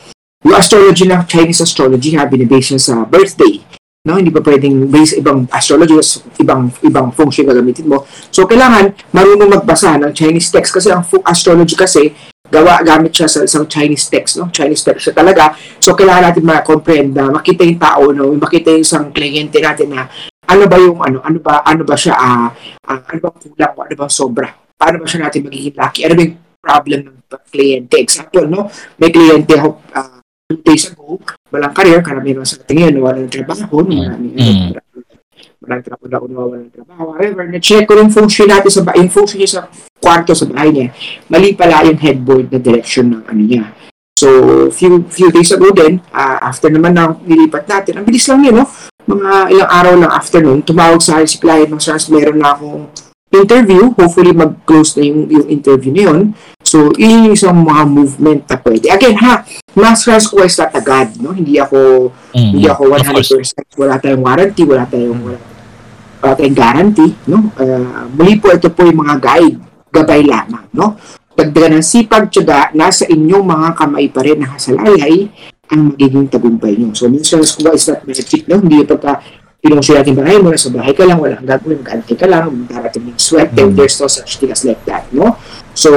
Yung 0.43 0.57
astrology 0.57 1.07
ng 1.07 1.23
Chinese 1.29 1.63
astrology, 1.63 2.19
ha, 2.19 2.27
binibase 2.27 2.75
sa 2.81 3.07
birthday. 3.07 3.63
No, 4.03 4.19
hindi 4.19 4.35
pa 4.35 4.43
pwedeng 4.43 4.91
base 4.91 5.15
ibang 5.15 5.47
astrology, 5.47 5.95
ibang 6.43 6.67
ibang 6.83 7.07
feng 7.15 7.31
shui 7.31 7.47
gagamitin 7.47 7.87
mo. 7.87 8.03
So 8.35 8.43
kailangan 8.43 8.91
marunong 9.15 9.47
magbasa 9.47 9.95
ng 9.95 10.11
Chinese 10.11 10.51
text 10.51 10.75
kasi 10.75 10.91
ang 10.91 11.07
astrology 11.23 11.79
kasi 11.79 12.11
gawa 12.53 12.85
gamit 12.85 13.09
siya 13.17 13.25
sa 13.25 13.41
isang 13.41 13.65
Chinese 13.65 14.05
text, 14.13 14.37
no? 14.37 14.53
Chinese 14.53 14.85
text 14.85 15.09
siya 15.09 15.17
talaga. 15.17 15.57
So 15.81 15.97
kailangan 15.97 16.29
natin 16.29 16.43
ma-comprehend 16.45 17.11
na 17.17 17.33
makita 17.33 17.65
yung 17.65 17.81
tao, 17.81 18.13
no? 18.13 18.29
Makita 18.37 18.69
yung 18.77 18.85
isang 18.85 19.09
kliyente 19.09 19.57
natin 19.57 19.97
na 19.97 20.05
ano 20.45 20.63
ba 20.69 20.77
yung 20.77 21.01
ano, 21.01 21.17
ano 21.25 21.41
ba 21.41 21.65
ano 21.65 21.81
ba 21.81 21.97
siya 21.97 22.13
ah 22.13 22.53
ah, 22.85 22.99
ano 23.09 23.17
ba 23.17 23.29
kulang, 23.33 23.73
ano 23.73 23.95
ba 23.97 24.05
sobra 24.05 24.63
paano 24.83 24.99
ba 24.99 25.07
siya 25.07 25.23
natin 25.23 25.47
magiging 25.47 25.79
lucky? 25.79 26.03
Ano 26.03 26.13
ba 26.19 26.21
yung 26.27 26.37
problem 26.59 26.99
ng 27.07 27.17
kliyente? 27.47 27.95
Example, 28.03 28.45
no? 28.51 28.67
May 28.99 29.15
kliyente 29.15 29.55
ako 29.55 29.79
uh, 29.95 30.19
two 30.51 30.59
days 30.59 30.91
ago, 30.91 31.23
walang 31.47 31.71
career, 31.71 32.03
karamihan 32.03 32.43
sa 32.43 32.59
ating 32.59 32.83
ngayon, 32.83 32.95
walang 32.99 33.31
trabaho, 33.31 33.79
maraming, 33.87 34.35
Mm. 34.35 34.75
maraming 35.63 35.85
trabaho 35.87 36.27
na 36.27 36.35
nawawalan 36.35 36.67
ng 36.67 36.73
trabaho. 36.75 37.03
However, 37.15 37.43
na-check 37.47 37.87
ko 37.87 37.95
yung 37.95 38.11
shui 38.27 38.51
natin 38.51 38.67
sa 38.67 38.83
yung 38.83 39.07
niya 39.07 39.47
sa 39.47 39.61
kwarto 40.03 40.35
sa 40.35 40.43
bahay 40.43 40.69
niya. 40.69 40.87
Mali 41.31 41.55
pala 41.55 41.87
yung 41.87 41.95
headboard 41.97 42.51
na 42.51 42.59
direction 42.59 43.15
ng 43.15 43.23
ano 43.23 43.41
niya. 43.41 43.63
So, 44.13 44.27
few 44.69 45.07
few 45.07 45.31
days 45.31 45.49
ago 45.49 45.71
din, 45.71 46.03
ah, 46.11 46.43
after 46.43 46.67
naman 46.67 46.93
na 46.93 47.15
nilipat 47.23 47.65
natin, 47.65 47.97
ang 47.97 48.05
bilis 48.05 48.27
lang 48.27 48.43
yun, 48.43 48.61
no? 48.61 48.67
Mga 49.03 49.31
ilang 49.51 49.71
araw 49.71 49.93
lang 49.99 50.11
after 50.11 50.39
nun, 50.39 50.59
tumawag 50.61 50.99
sa 50.99 51.19
akin 51.19 51.27
si 51.27 51.37
client 51.39 51.71
ng 51.71 51.81
SARS, 51.81 52.07
meron 52.07 52.39
na 52.39 52.53
akong 52.53 52.87
interview. 53.33 53.89
Hopefully, 53.97 54.31
mag-close 54.31 54.95
na 54.95 55.03
yung, 55.09 55.25
yung 55.27 55.47
interview 55.49 55.91
na 55.91 56.03
yun. 56.07 56.19
So, 56.61 56.93
yun 56.95 57.27
yung 57.27 57.35
isang 57.35 57.57
mga 57.57 57.83
movement 57.89 58.41
na 58.45 58.55
pwede. 58.61 58.85
Again, 58.93 59.17
ha, 59.19 59.41
Masters 59.73 60.29
ko 60.29 60.45
is 60.45 60.53
not 60.61 60.69
agad, 60.77 61.17
no? 61.17 61.33
Hindi 61.33 61.57
ako 61.57 62.13
Mm. 62.37 62.49
hindi 62.53 62.65
ako 62.69 62.81
Of 62.93 63.09
course. 63.09 63.33
100%. 63.33 63.65
Wala 63.73 63.97
tayong 63.97 64.21
warranty, 64.21 64.61
wala 64.69 64.85
tayong, 64.85 65.19
wala, 65.19 65.39
wala 66.21 66.33
tayong 66.37 66.57
guarantee. 66.57 67.11
No? 67.25 67.49
Uh, 67.57 68.05
muli 68.13 68.37
po, 68.37 68.53
ito 68.53 68.69
po 68.69 68.85
yung 68.85 69.01
mga 69.01 69.17
guide, 69.17 69.57
gabay 69.93 70.25
lamang. 70.25 70.65
No? 70.73 70.97
Dagdagan 71.33 71.77
ng 71.77 71.85
sipag, 71.85 72.33
tiyaga, 72.33 72.73
nasa 72.73 73.05
inyong 73.05 73.45
mga 73.45 73.69
kamay 73.77 74.05
pa 74.09 74.21
rin 74.25 74.41
nakasalalay 74.41 75.29
ang 75.69 75.93
magiging 75.93 76.29
tagumpay 76.29 76.77
nyo. 76.77 76.93
So, 76.93 77.09
minsan 77.09 77.41
ko 77.41 77.61
ba 77.65 77.73
is 77.73 77.85
not 77.89 78.05
magic, 78.05 78.45
no? 78.45 78.61
Hindi 78.61 78.85
pagka 78.85 79.21
pinungsi 79.63 79.97
natin 79.97 80.13
bahay 80.13 80.37
mo, 80.37 80.53
nasa 80.53 80.69
bahay 80.69 80.93
ka 80.93 81.07
lang, 81.07 81.17
wala 81.17 81.39
kang 81.39 81.49
gagawin, 81.49 81.81
mag-antay 81.81 82.15
ka 82.19 82.27
lang, 82.29 82.67
darating 82.69 83.09
yung 83.09 83.17
sweat, 83.17 83.49
and 83.57 83.73
there's 83.73 83.97
no 83.97 84.05
such 84.05 84.37
thing 84.37 84.53
as 84.53 84.61
like 84.61 84.81
that, 84.85 85.09
no? 85.09 85.39
So, 85.73 85.89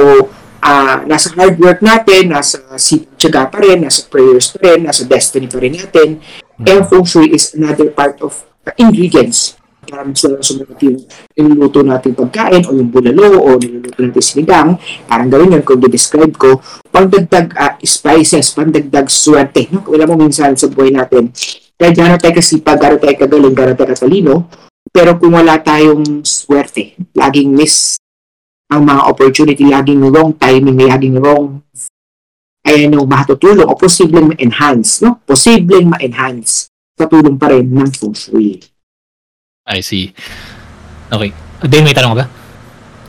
ah 0.63 1.05
nasa 1.05 1.29
hard 1.37 1.61
work 1.61 1.85
natin, 1.85 2.33
nasa 2.33 2.57
sipag 2.81 3.53
pa 3.53 3.57
rin, 3.61 3.85
nasa 3.85 4.03
prayers 4.09 4.49
pa 4.55 4.57
rin, 4.65 4.89
nasa 4.89 5.05
destiny 5.05 5.45
pa 5.45 5.61
rin 5.61 5.77
natin. 5.77 6.17
And 6.57 6.81
feng 6.89 7.05
shui 7.05 7.29
is 7.29 7.53
another 7.53 7.93
part 7.93 8.17
of 8.25 8.41
uh, 8.65 8.73
ingredients 8.81 9.53
mas 9.91 10.21
lang 10.27 10.43
sumunod 10.43 10.79
yung 10.83 10.99
niluluto 11.35 11.79
natin 11.81 12.11
pagkain 12.13 12.63
o 12.67 12.75
yung 12.75 12.91
bulalo 12.91 13.39
o 13.39 13.55
niluluto 13.55 13.99
natin 14.03 14.23
sinigang. 14.23 14.69
Parang 15.07 15.29
gawin 15.31 15.55
yun 15.57 15.63
kung 15.63 15.79
describe 15.79 16.35
ko. 16.35 16.59
Pangdagdag 16.91 17.47
ah, 17.55 17.75
spices, 17.79 18.51
pangdagdag 18.51 19.07
swerte. 19.07 19.71
No? 19.71 19.85
Wala 19.87 20.07
mo 20.09 20.19
minsan 20.19 20.53
sa 20.59 20.67
buhay 20.67 20.91
natin. 20.91 21.31
Kaya 21.77 21.93
gano'n 21.93 22.19
tayo 22.19 22.33
kasipag, 22.35 22.77
gano'n 22.81 22.99
tayo 22.99 23.15
kagaling, 23.15 23.55
gano'n 23.55 23.77
tayo 23.77 23.89
katalino. 23.93 24.35
Pero 24.89 25.15
kung 25.21 25.37
wala 25.37 25.61
tayong 25.61 26.25
swerte, 26.25 26.97
laging 27.13 27.53
miss 27.53 28.01
ang 28.67 28.83
mga 28.83 29.01
opportunity, 29.07 29.63
laging 29.63 30.01
wrong 30.11 30.35
timing, 30.35 30.89
laging 30.89 31.15
wrong 31.21 31.63
ay 32.67 32.91
ano, 32.91 33.07
matutulong 33.07 33.63
o 33.63 33.79
posibleng 33.79 34.35
ma-enhance, 34.35 34.99
no? 34.99 35.23
Posibleng 35.23 35.87
ma-enhance 35.87 36.67
sa 36.99 37.07
tulong 37.07 37.39
pa 37.39 37.47
rin 37.47 37.63
ng 37.63 37.91
feng 37.95 38.11
shui. 38.11 38.59
I 39.67 39.83
see. 39.83 40.15
Okay. 41.11 41.35
Dane, 41.67 41.83
may 41.83 41.95
tanong 41.95 42.15
ka 42.15 42.19
ba? 42.23 42.25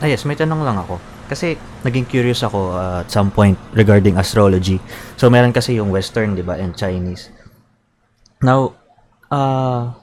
Ah 0.03 0.07
yes, 0.07 0.27
may 0.27 0.35
tanong 0.35 0.63
lang 0.63 0.75
ako. 0.75 0.99
Kasi 1.31 1.55
naging 1.87 2.09
curious 2.09 2.43
ako 2.43 2.75
uh, 2.75 3.05
at 3.05 3.07
some 3.07 3.31
point 3.31 3.55
regarding 3.71 4.19
astrology. 4.19 4.79
So 5.15 5.31
meron 5.31 5.55
kasi 5.55 5.79
yung 5.79 5.93
Western, 5.93 6.35
'di 6.35 6.43
ba, 6.43 6.59
and 6.59 6.75
Chinese. 6.75 7.31
Now, 8.43 8.75
ah 9.31 9.95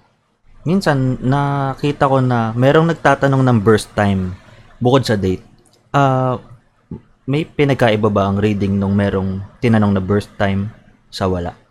minsan 0.64 1.20
nakita 1.20 2.08
ko 2.08 2.25
na 2.25 2.56
merong 2.56 2.90
nagtatanong 2.90 3.42
ng 3.44 3.58
birth 3.60 3.92
time 3.92 4.36
bukod 4.80 5.04
sa 5.04 5.20
date. 5.20 5.44
Ah 5.92 6.40
may 7.26 7.42
pinagkaiba 7.42 8.06
ba 8.06 8.30
ang 8.30 8.38
reading 8.38 8.78
nung 8.78 8.94
merong 8.94 9.42
tinanong 9.58 9.98
na 9.98 10.02
birth 10.04 10.30
time 10.38 10.70
sa 11.10 11.26
wala? 11.26 11.65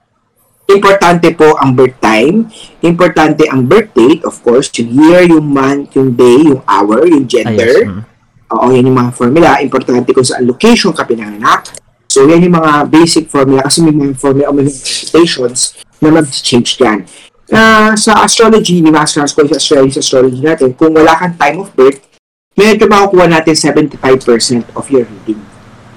Importante 0.66 1.30
po 1.32 1.54
ang 1.56 1.78
birth 1.78 2.02
time, 2.02 2.50
importante 2.82 3.46
ang 3.46 3.62
birth 3.64 3.94
date, 3.94 4.26
of 4.26 4.42
course, 4.42 4.74
yung 4.76 4.98
year, 4.98 5.22
yung 5.30 5.46
month, 5.46 5.94
yung 5.94 6.10
day, 6.12 6.42
yung 6.42 6.66
hour, 6.66 7.06
yung 7.06 7.22
Ah, 7.22 7.30
yes. 7.30 7.34
gender. 7.46 7.74
mm. 7.86 8.02
Oo, 8.46 8.66
yan 8.70 8.86
yung 8.86 8.98
mga 8.98 9.12
formula. 9.14 9.50
Importante 9.60 10.10
kung 10.10 10.26
saan 10.26 10.46
location 10.46 10.90
ka 10.90 11.06
pinanganak. 11.06 11.70
So, 12.06 12.26
yan 12.26 12.42
yung 12.42 12.58
mga 12.58 12.90
basic 12.90 13.30
formula 13.30 13.62
kasi 13.62 13.82
may 13.82 13.94
mga 13.94 14.18
formula 14.18 14.50
o 14.50 14.54
may 14.54 14.66
interpretations 14.66 15.78
na 15.98 16.10
mag-change 16.10 16.78
yan. 16.78 17.06
Ah, 17.48 17.94
sa 17.94 18.26
astrology, 18.26 18.82
ni 18.82 18.90
Master 18.90 19.22
Astrology, 19.22 19.54
sa 19.54 19.62
astrology, 19.62 19.92
sa 19.92 20.02
astrology 20.02 20.42
natin, 20.42 20.74
kung 20.74 20.94
wala 20.94 21.14
kang 21.14 21.38
time 21.38 21.62
of 21.62 21.70
birth, 21.74 22.02
medyo 22.54 22.90
makukuha 22.90 23.30
natin 23.30 23.54
75% 23.54 24.66
of 24.74 24.86
your 24.90 25.06
reading. 25.06 25.42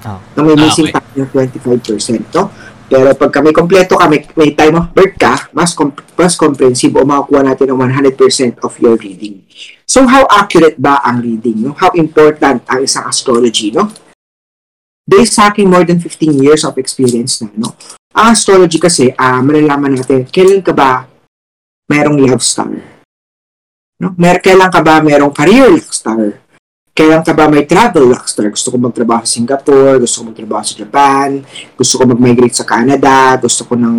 Ah. 0.05 0.21
Na 0.35 0.45
may 0.45 0.53
Ah, 0.53 0.61
missing 0.61 0.89
okay. 0.89 0.97
factor 0.97 1.25
25%, 1.33 2.21
no? 2.33 2.53
Pero 2.89 3.13
pag 3.13 3.45
may 3.45 3.53
kompleto 3.53 4.01
ka, 4.01 4.09
may, 4.09 4.25
time 4.57 4.81
of 4.81 4.89
birth 4.97 5.17
ka, 5.21 5.53
mas, 5.53 5.77
comp- 5.77 6.01
mas 6.17 6.33
comprehensive 6.33 6.97
o 6.97 7.05
makukuha 7.05 7.45
natin 7.45 7.77
ang 7.77 7.85
100% 7.85 8.65
of 8.65 8.73
your 8.81 8.97
reading. 8.97 9.45
So, 9.85 10.09
how 10.09 10.25
accurate 10.33 10.81
ba 10.81 11.05
ang 11.05 11.21
reading? 11.21 11.69
No? 11.69 11.77
How 11.77 11.93
important 11.93 12.65
ang 12.65 12.81
isang 12.81 13.05
astrology? 13.05 13.77
No? 13.77 13.93
Based 15.05 15.37
sa 15.37 15.53
akin, 15.53 15.69
more 15.69 15.85
than 15.85 16.01
15 16.01 16.41
years 16.41 16.65
of 16.65 16.77
experience 16.81 17.45
na, 17.45 17.53
no? 17.57 17.77
Ang 18.13 18.33
astrology 18.33 18.81
kasi, 18.81 19.13
ah 19.17 19.41
malalaman 19.45 20.01
natin, 20.01 20.25
kailan 20.29 20.65
ka 20.65 20.73
ba 20.73 21.05
merong 21.89 22.25
love 22.25 22.45
star? 22.45 22.73
No? 24.01 24.17
Mer 24.17 24.41
kailan 24.41 24.73
ka 24.73 24.81
ba 24.81 25.01
merong 25.05 25.33
career 25.33 25.77
star? 25.93 26.41
Kailan 26.99 27.23
ka 27.23 27.31
ba 27.31 27.47
may 27.47 27.63
travel 27.63 28.11
luck 28.11 28.27
star? 28.27 28.51
Gusto 28.51 28.75
ko 28.75 28.77
magtrabaho 28.83 29.23
sa 29.23 29.39
Singapore, 29.39 30.03
gusto 30.03 30.19
ko 30.19 30.35
magtrabaho 30.35 30.67
sa 30.67 30.75
Japan, 30.75 31.47
gusto 31.79 31.95
ko 31.95 32.03
mag-migrate 32.11 32.59
sa 32.59 32.67
Canada, 32.67 33.39
gusto 33.39 33.71
ko 33.71 33.79
nang 33.79 33.99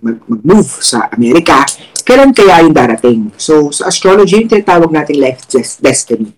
mag- 0.00 0.24
mag-move 0.24 0.70
sa 0.80 1.12
Amerika. 1.12 1.68
Kailan 2.08 2.32
kaya 2.32 2.64
yung 2.64 2.72
darating? 2.72 3.36
So, 3.36 3.68
sa 3.68 3.92
astrology, 3.92 4.40
yung 4.40 4.48
tinatawag 4.48 4.88
nating 4.88 5.20
life 5.20 5.44
des- 5.44 5.76
destiny. 5.76 6.32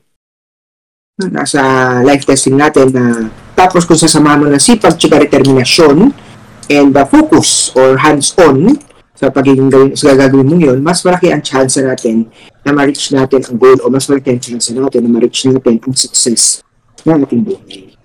Nasa 1.31 1.62
life 2.02 2.26
testing 2.26 2.59
natin 2.59 2.90
na 2.90 3.31
tapos 3.55 3.87
kung 3.87 3.95
sasama 3.95 4.35
mo 4.35 4.50
ng 4.50 4.59
sipag, 4.59 4.99
tsaka 4.99 5.23
determinasyon, 5.31 6.11
and 6.67 6.90
the 6.90 7.07
focus 7.07 7.71
or 7.79 7.95
hands-on 8.02 8.83
sa 9.14 9.31
pagiging 9.31 9.71
gawin, 9.71 9.95
sa 9.95 10.17
gagawin 10.19 10.49
mo 10.49 10.59
yun, 10.59 10.83
mas 10.83 11.07
malaki 11.07 11.31
ang 11.31 11.45
chance 11.45 11.79
natin 11.79 12.26
na 12.61 12.73
ma-reach 12.73 13.09
natin 13.11 13.40
ang 13.40 13.57
goal 13.57 13.79
o 13.81 13.88
mas 13.88 14.09
ang 14.09 14.21
chance 14.21 14.69
natin 14.71 15.00
na 15.05 15.11
ma-reach 15.11 15.49
natin 15.49 15.81
ang 15.81 15.95
success 15.97 16.61
ng 17.05 17.25
ating 17.25 17.43
buhay. 17.45 17.97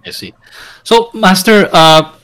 I 0.00 0.10
see. 0.16 0.32
So, 0.80 1.12
Master, 1.12 1.68
uh, 1.68 2.16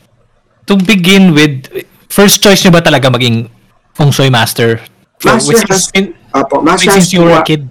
to 0.65 0.81
begin 0.81 1.37
with, 1.37 1.69
first 2.09 2.41
choice 2.41 2.65
nyo 2.65 2.73
ba 2.73 2.81
talaga 2.81 3.13
maging 3.13 3.53
Feng 3.93 4.09
Shui 4.09 4.33
Master? 4.33 4.81
Master 5.21 5.53
Which 5.53 5.65
has- 5.69 5.93
is- 5.93 6.17
Opo, 6.33 6.61
Master 6.61 6.93
since 6.93 7.13
you 7.13 7.25
were 7.25 7.33
a 7.33 7.41
Haskuwa, 7.41 7.49
kid? 7.49 7.63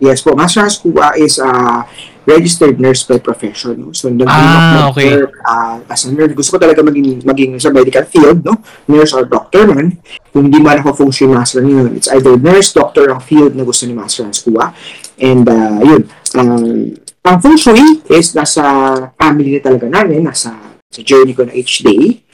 yes 0.00 0.20
po, 0.20 0.36
Master 0.36 0.64
Haskuwa 0.64 1.16
is 1.16 1.36
a 1.40 1.84
registered 2.26 2.76
nurse 2.82 3.06
by 3.06 3.22
profession. 3.22 3.86
No? 3.86 3.94
So, 3.94 4.10
nag 4.10 4.26
Ah, 4.28 4.90
okay. 4.90 5.16
work 5.16 5.38
uh, 5.46 5.80
as 5.88 6.04
a 6.04 6.12
nurse. 6.12 6.34
Gusto 6.34 6.58
ko 6.58 6.66
talaga 6.66 6.82
maging, 6.82 7.22
maging 7.22 7.56
sa 7.62 7.70
medical 7.70 8.04
field, 8.04 8.42
no? 8.42 8.58
Nurse 8.90 9.14
or 9.14 9.24
doctor 9.24 9.70
man. 9.70 9.96
Kung 10.34 10.50
hindi 10.50 10.58
man 10.60 10.82
ako 10.82 11.08
Shui 11.08 11.30
Master 11.30 11.62
yun, 11.62 11.96
it's 11.96 12.10
either 12.10 12.36
nurse, 12.36 12.74
doctor 12.74 13.08
ang 13.08 13.22
field 13.22 13.54
na 13.54 13.62
gusto 13.62 13.86
ni 13.86 13.94
Master 13.94 14.26
Haskuwa. 14.26 14.74
And 15.16 15.46
uh, 15.48 15.80
yun, 15.80 16.02
um, 16.36 16.92
ang 17.24 17.38
Feng 17.40 17.56
Shui 17.56 18.02
is 18.12 18.34
nasa 18.36 18.62
family 19.16 19.56
na 19.56 19.62
talaga 19.62 19.86
namin, 19.88 20.26
nasa 20.26 20.52
sa 20.86 21.00
journey 21.02 21.34
ko 21.34 21.46
na 21.46 21.54
each 21.54 21.82
day. 21.82 22.25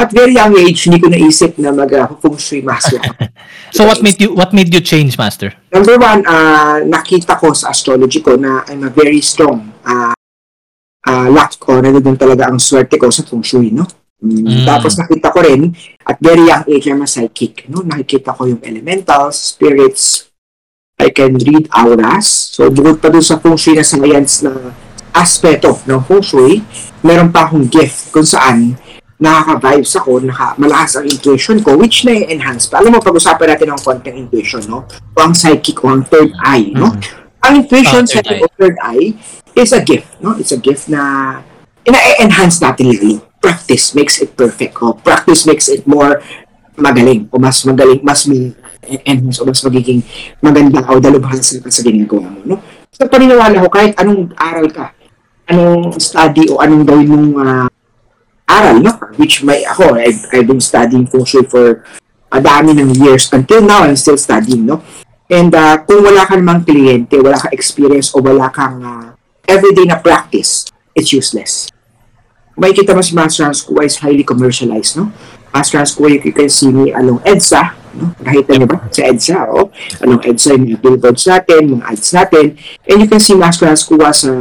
At 0.00 0.08
very 0.16 0.32
young 0.32 0.56
age, 0.56 0.88
hindi 0.88 0.96
ko 0.96 1.12
naisip 1.12 1.60
na 1.60 1.76
mag 1.76 1.92
uh, 1.92 2.08
Shui 2.40 2.64
Master. 2.64 3.00
So, 3.70 3.86
what 3.86 4.02
made 4.02 4.18
you 4.18 4.34
what 4.34 4.50
made 4.50 4.72
you 4.74 4.82
change, 4.82 5.14
Master? 5.14 5.54
Number 5.70 5.94
one, 5.94 6.26
ah, 6.26 6.82
nakita 6.82 7.38
ko 7.38 7.54
sa 7.54 7.70
astrology 7.70 8.18
ko 8.18 8.34
na 8.34 8.66
I'm 8.66 8.82
a 8.82 8.90
very 8.90 9.22
strong 9.22 9.70
uh, 9.86 10.10
uh, 11.06 11.28
luck 11.30 11.54
ko, 11.60 11.78
nandun 11.80 12.18
talaga 12.18 12.50
ang 12.50 12.58
swerte 12.58 12.98
ko 12.98 13.08
sa 13.12 13.22
feng 13.22 13.44
shui, 13.44 13.70
no? 13.70 13.86
Mm, 14.20 14.44
Mm. 14.44 14.64
Tapos 14.68 15.00
nakita 15.00 15.32
ko 15.32 15.40
rin, 15.40 15.72
at 16.04 16.20
very 16.20 16.44
young 16.44 16.64
age, 16.68 16.84
I'm 16.92 17.00
a 17.00 17.08
psychic, 17.08 17.64
no? 17.72 17.80
Nakikita 17.80 18.36
ko 18.36 18.44
yung 18.44 18.60
elementals, 18.60 19.56
spirits, 19.56 20.28
I 21.00 21.08
can 21.08 21.40
read 21.40 21.72
auras. 21.72 22.28
So, 22.52 22.68
bukod 22.68 23.00
pa 23.00 23.08
dun 23.08 23.24
sa 23.24 23.40
feng 23.40 23.56
shui 23.56 23.80
na 23.80 23.86
science 23.86 24.44
na 24.44 24.76
aspeto 25.16 25.80
ng 25.88 26.04
feng 26.04 26.20
shui, 26.20 26.60
meron 27.00 27.32
pa 27.32 27.48
akong 27.48 27.64
gift 27.72 28.12
kung 28.12 28.26
saan 28.26 28.76
nakaka-vibes 29.20 29.92
ako, 30.00 30.24
naka, 30.24 30.56
malakas 30.56 30.96
ang 30.96 31.06
intuition 31.06 31.60
ko, 31.60 31.76
which 31.76 32.08
na-enhance 32.08 32.66
pa. 32.72 32.80
Alam 32.80 32.96
mo, 32.96 33.04
pag-usapan 33.04 33.52
natin 33.52 33.76
ng 33.76 33.80
konting 33.84 34.16
intuition, 34.16 34.64
no? 34.64 34.88
O 34.88 35.18
ang 35.20 35.36
psychic 35.36 35.76
o 35.84 35.92
ang 35.92 36.02
third 36.08 36.32
eye, 36.40 36.72
no? 36.72 36.96
Ang 37.44 37.64
intuition, 37.64 38.04
Ah, 38.04 38.08
third 38.08 38.24
psychic 38.24 38.40
eye. 38.40 38.42
o 38.42 38.48
third 38.56 38.76
eye, 38.80 39.08
is 39.52 39.76
a 39.76 39.82
gift, 39.84 40.08
no? 40.24 40.40
It's 40.40 40.56
a 40.56 40.60
gift 40.60 40.88
na 40.88 41.36
ina-enhance 41.84 42.64
natin 42.64 42.96
lalo. 42.96 43.20
Practice 43.40 43.92
makes 43.92 44.20
it 44.24 44.32
perfect. 44.36 44.80
O 44.80 44.96
practice 44.96 45.44
makes 45.44 45.68
it 45.68 45.84
more 45.84 46.20
magaling 46.80 47.28
o 47.28 47.36
mas 47.36 47.60
magaling, 47.64 48.00
mas 48.00 48.24
may 48.24 48.56
enhance 49.04 49.36
o 49.40 49.44
mas 49.44 49.60
magiging 49.60 50.00
maganda 50.40 50.80
o 50.88 50.96
dalubhasa 50.96 51.60
ka 51.60 51.68
sa 51.68 51.84
ginagawa 51.84 52.24
mo, 52.24 52.40
no? 52.44 52.56
sa 53.00 53.08
paniniwala 53.08 53.64
ko, 53.64 53.68
kahit 53.72 53.96
anong 53.96 54.28
aral 54.36 54.68
ka, 54.68 54.92
anong 55.48 55.96
study 55.96 56.52
o 56.52 56.60
anong 56.60 56.84
gawin 56.84 57.08
mong 57.08 57.30
ah, 57.40 57.68
aral, 58.50 58.82
no? 58.82 58.92
Which 59.14 59.46
may, 59.46 59.62
ako, 59.62 59.94
I've, 59.94 60.26
I've 60.34 60.48
been 60.50 60.60
studying 60.60 61.06
feng 61.06 61.24
shui 61.24 61.46
for 61.46 61.86
a 62.30 62.38
dami 62.42 62.74
ng 62.74 62.98
years. 62.98 63.30
Until 63.30 63.62
now, 63.62 63.86
I'm 63.86 63.94
still 63.94 64.18
studying, 64.18 64.66
no? 64.66 64.82
And 65.30 65.54
ah, 65.54 65.78
kung 65.86 66.02
wala 66.02 66.26
ka 66.26 66.34
namang 66.34 66.66
kliyente, 66.66 67.14
wala 67.22 67.38
kang 67.38 67.54
experience 67.54 68.10
o 68.10 68.18
wala 68.18 68.50
kang 68.50 68.82
ah, 68.82 69.14
everyday 69.46 69.86
na 69.86 70.02
practice, 70.02 70.66
it's 70.90 71.14
useless. 71.14 71.70
May 72.58 72.74
kita 72.74 72.92
mo 72.92 73.00
si 73.00 73.14
Master 73.14 73.46
Hans 73.46 73.62
Kua 73.62 73.86
is 73.86 73.96
highly 74.02 74.26
commercialized, 74.26 74.98
no? 74.98 75.14
Master 75.54 75.78
Hans 75.78 75.94
Kua, 75.94 76.10
you 76.10 76.20
can 76.20 76.50
see 76.50 76.68
me 76.74 76.90
along 76.90 77.22
EDSA, 77.22 77.62
no? 77.94 78.10
Nakita 78.20 78.58
niyo 78.58 78.66
ba? 78.66 78.78
Sa 78.90 79.06
EDSA, 79.06 79.38
oh. 79.54 79.70
Along 80.02 80.20
EDSA, 80.26 80.58
yung 80.58 80.66
mga 80.66 80.78
billboards 80.82 81.24
natin, 81.30 81.60
mga 81.78 81.86
ads 81.86 82.10
natin. 82.10 82.44
And 82.90 82.96
you 82.98 83.08
can 83.08 83.22
see 83.22 83.38
Master 83.38 83.70
Hans 83.70 83.86
Kua 83.86 84.10
sa 84.10 84.34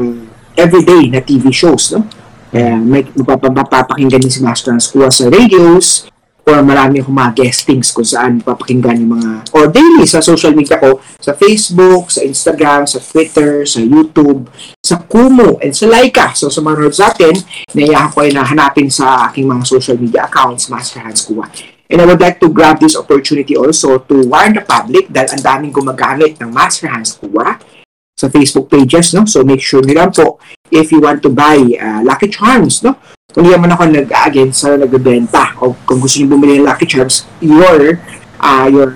everyday 0.57 1.07
na 1.13 1.21
TV 1.21 1.53
shows, 1.53 1.93
no? 1.93 2.09
Kaya 2.49 2.81
may 2.81 3.05
mapapa- 3.13 3.53
mapapakinggan 3.53 4.21
din 4.25 4.33
si 4.33 4.41
Master 4.41 4.73
Hans 4.73 4.89
Kua 4.89 5.13
sa 5.13 5.29
radios, 5.29 6.09
or 6.49 6.65
marami 6.65 6.97
akong 6.97 7.13
mga 7.13 7.45
guestings 7.45 7.93
kung 7.93 8.07
saan 8.07 8.41
papakinggan 8.41 8.97
yung 9.05 9.21
mga, 9.21 9.31
or 9.53 9.69
daily 9.69 10.01
sa 10.09 10.17
social 10.17 10.49
media 10.57 10.81
ko, 10.81 10.97
sa 11.21 11.37
Facebook, 11.37 12.09
sa 12.09 12.25
Instagram, 12.25 12.89
sa 12.89 12.97
Twitter, 12.97 13.69
sa 13.69 13.77
YouTube, 13.77 14.49
sa 14.81 14.97
Kumu, 15.05 15.61
and 15.61 15.77
sa 15.77 15.85
Laika. 15.85 16.33
So 16.33 16.49
sa 16.49 16.65
mga 16.65 16.89
sa 16.89 17.13
atin, 17.13 17.37
naiyahan 17.77 18.09
ko 18.09 18.25
ay 18.25 18.33
nahanapin 18.33 18.89
sa 18.89 19.29
aking 19.29 19.45
mga 19.45 19.63
social 19.69 19.97
media 20.01 20.25
accounts, 20.25 20.73
Master 20.73 21.05
Hans 21.05 21.21
Kua. 21.21 21.45
And 21.89 22.01
I 22.01 22.05
would 22.05 22.21
like 22.21 22.37
to 22.41 22.53
grab 22.53 22.77
this 22.77 22.93
opportunity 22.93 23.57
also 23.57 23.97
to 23.97 24.15
warn 24.29 24.53
the 24.53 24.61
public 24.61 25.09
dahil 25.09 25.37
ang 25.37 25.41
daming 25.41 25.73
gumagamit 25.73 26.37
ng 26.37 26.49
Master 26.49 26.89
Hans 26.89 27.17
Kua 27.17 27.57
sa 28.19 28.27
Facebook 28.27 28.67
pages, 28.67 29.15
no? 29.15 29.23
So 29.23 29.47
make 29.47 29.63
sure 29.63 29.79
nyo 29.79 29.95
lang 29.95 30.11
po 30.11 30.43
if 30.67 30.91
you 30.91 30.99
want 30.99 31.23
to 31.23 31.31
buy 31.31 31.55
uh, 31.55 32.03
Lucky 32.03 32.27
Charms, 32.27 32.83
no? 32.83 32.99
Kung 33.31 33.47
hindi 33.47 33.55
naman 33.55 33.71
ako 33.71 33.87
nag-again 33.87 34.51
sa 34.51 34.75
nagbebenta 34.75 35.55
o 35.63 35.71
kung 35.87 36.03
gusto 36.03 36.19
niyo 36.19 36.35
bumili 36.35 36.59
ng 36.59 36.67
Lucky 36.67 36.83
Charms, 36.83 37.23
your 37.39 37.95
uh, 38.43 38.67
your 38.67 38.91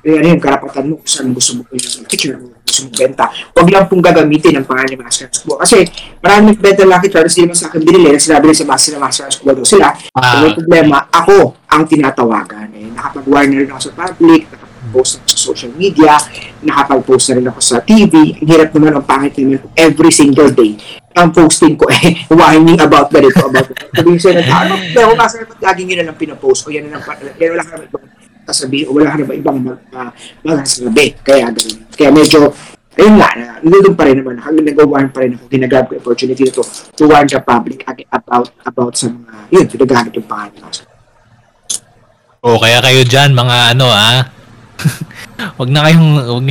ano 0.00 0.26
yun, 0.32 0.40
karapatan 0.40 0.88
mo 0.88 0.94
kung 1.04 1.10
saan 1.12 1.30
gusto 1.36 1.60
mo 1.60 1.68
yung 1.68 1.84
Lucky 2.02 2.16
Charms, 2.16 2.56
gusto 2.64 2.80
mo 2.88 2.90
benta. 2.96 3.28
Huwag 3.52 3.68
lang 3.68 3.84
pong 3.84 4.00
gagamitin 4.00 4.56
ang 4.56 4.66
pangalan 4.66 4.96
ni 4.96 4.98
Master 4.98 5.28
Hans 5.28 5.44
Kua. 5.44 5.60
Kasi 5.60 5.84
marami 6.24 6.56
nagbenta 6.56 6.80
ng 6.82 6.90
Lucky 6.90 7.08
Charms, 7.12 7.32
hindi 7.36 7.44
naman 7.52 7.58
sa 7.60 7.66
akin 7.68 7.80
binili, 7.84 8.08
sinabi 8.16 8.44
rin 8.48 8.56
sa 8.56 8.64
Master 8.64 8.96
Master 8.96 9.24
Hans 9.28 9.38
Kua 9.38 9.52
daw 9.52 9.66
sila. 9.68 9.92
Ah. 10.16 10.40
May 10.40 10.56
problema, 10.56 11.04
ako 11.12 11.36
ang 11.68 11.82
tinatawagan. 11.84 12.72
Eh, 12.72 12.88
nakapag-warn 12.96 13.46
na 13.52 13.56
rin 13.60 13.68
ako 13.68 13.80
sa 13.86 13.92
public, 13.92 14.40
nakapag-post 14.48 14.69
ako 14.88 15.00
sa 15.04 15.18
social 15.36 15.72
media, 15.76 16.16
nakapag-post 16.64 17.30
na 17.30 17.34
rin 17.36 17.46
ako 17.52 17.60
sa 17.60 17.76
TV. 17.84 18.40
Ang 18.40 18.48
hirap 18.48 18.72
naman, 18.72 18.96
ang 18.96 19.04
pangit 19.04 19.36
naman 19.36 19.60
every 19.76 20.08
single 20.08 20.48
day. 20.48 20.80
Ang 21.12 21.28
posting 21.36 21.76
ko 21.76 21.84
eh, 21.92 22.24
whining 22.38 22.80
about 22.80 23.12
ganito, 23.12 23.44
about 23.44 23.68
that. 23.68 23.92
Sabihin 23.92 24.16
sa'yo 24.16 24.40
na, 24.40 24.56
ano, 24.64 24.74
pero 24.96 25.12
kasi 25.12 25.44
laging 25.60 25.88
yun 25.92 25.98
na 26.00 26.06
lang 26.08 26.16
pinapost, 26.16 26.64
o 26.64 26.72
yan 26.72 26.88
na 26.88 26.96
lang, 26.96 27.02
yan 27.36 27.50
wala 27.52 27.64
ka 27.66 27.72
naman 27.76 27.86
ibang 27.92 28.06
sasabihin, 28.48 28.86
o 28.88 28.90
wala 28.96 29.06
ka 29.12 29.16
naman 29.20 29.36
ibang 29.36 29.58
mag, 29.60 29.80
uh, 29.92 30.10
magsasabi. 30.40 31.06
Kaya 31.20 31.52
ganun. 31.52 31.76
Kaya 31.92 32.10
medyo, 32.14 32.38
ayun 32.96 33.14
nga, 33.20 33.30
na, 33.36 33.46
nandun 33.60 33.94
pa 33.98 34.08
rin 34.08 34.16
naman, 34.16 34.40
nag-warn 34.40 35.08
pa 35.12 35.20
rin 35.20 35.36
ako, 35.36 35.44
ginagrab 35.52 35.84
ko 35.92 35.92
opportunity 36.00 36.48
na 36.48 36.52
to 36.56 36.62
to 36.96 37.04
warn 37.04 37.28
the 37.28 37.40
public 37.44 37.84
about, 38.08 38.48
about 38.64 38.92
sa 38.96 39.12
mga, 39.12 39.34
yun, 39.52 39.64
pinagamit 39.68 40.12
yung 40.16 40.28
pangalan 40.30 40.56
ko. 40.56 40.88
O 42.40 42.56
kaya 42.56 42.80
kayo 42.80 43.04
dyan, 43.04 43.36
mga 43.36 43.76
ano 43.76 43.92
ah. 43.92 44.39
wag 45.60 45.70
na 45.70 45.86
kayong, 45.86 46.08
wag, 46.40 46.46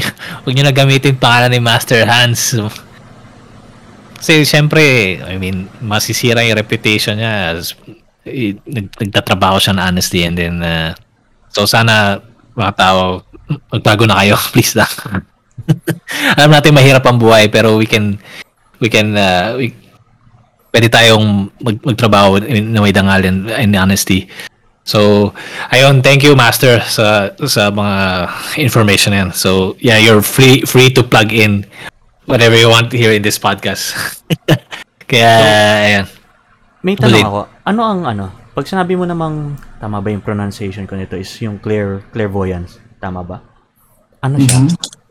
wag 0.46 0.54
nyo 0.54 0.64
na 0.66 0.76
gamitin 0.76 1.20
pangalan 1.20 1.52
ni 1.54 1.62
Master 1.62 2.06
Hans. 2.06 2.58
Kasi 4.20 4.44
syempre, 4.44 5.16
I 5.24 5.40
mean, 5.40 5.72
masisira 5.80 6.44
yung 6.44 6.60
reputation 6.60 7.18
niya 7.18 7.56
as 7.56 7.78
eh, 8.30 8.56
nag, 8.68 8.94
nagtatrabaho 8.94 9.58
siya 9.58 9.76
na 9.76 9.90
honestly 9.90 10.24
and 10.24 10.38
then 10.38 10.62
uh, 10.62 10.94
so 11.50 11.66
sana 11.66 12.22
mga 12.54 12.74
tao 12.78 13.26
magbago 13.74 14.06
na 14.06 14.20
kayo 14.22 14.36
please 14.54 14.78
lang 14.78 14.92
alam 16.38 16.52
natin 16.54 16.76
mahirap 16.76 17.04
ang 17.06 17.18
buhay 17.18 17.50
pero 17.50 17.78
we 17.78 17.90
can 17.90 18.18
we 18.84 18.88
can 18.88 19.18
uh, 19.18 19.58
we, 19.58 19.74
pwede 20.70 20.88
tayong 20.92 21.50
mag, 21.62 21.78
magtrabaho 21.82 22.38
in, 22.46 22.74
na 22.74 22.84
may 22.84 22.94
dangal 22.94 23.22
and, 23.26 23.50
and 23.50 23.74
honesty 23.74 24.30
So, 24.88 25.32
ayun, 25.70 26.02
thank 26.02 26.26
you 26.26 26.34
master 26.34 26.82
sa 26.82 27.36
sa 27.46 27.70
mga 27.70 27.96
information 28.58 29.14
yan. 29.14 29.30
So, 29.36 29.78
yeah, 29.78 30.02
you're 30.02 30.26
free 30.26 30.66
free 30.66 30.90
to 30.98 31.06
plug 31.06 31.30
in 31.30 31.66
whatever 32.26 32.58
you 32.58 32.70
want 32.70 32.90
here 32.94 33.14
in 33.14 33.22
this 33.22 33.38
podcast. 33.38 33.94
Kaya, 35.10 35.32
ayan. 35.86 36.06
May 36.86 36.96
tanong 36.96 37.18
Ulit. 37.18 37.26
ako. 37.26 37.40
Ano 37.68 37.82
ang 37.86 38.02
ano? 38.08 38.26
Pag 38.54 38.66
sinabi 38.66 38.98
mo 38.98 39.06
namang 39.06 39.60
tama 39.78 40.02
ba 40.04 40.10
yung 40.10 40.24
pronunciation 40.26 40.84
ko 40.90 40.96
nito 40.98 41.16
is 41.16 41.30
yung 41.40 41.60
clear 41.62 42.02
clairvoyance. 42.12 42.82
Tama 43.00 43.24
ba? 43.24 43.46
Ano 44.20 44.42
siya? 44.42 44.68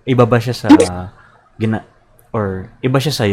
Iba 0.08 0.24
ba 0.24 0.38
siya 0.40 0.54
sa 0.56 0.68
gina 1.56 1.84
or 2.32 2.72
iba 2.84 2.98
siya 3.00 3.14
sa 3.14 3.24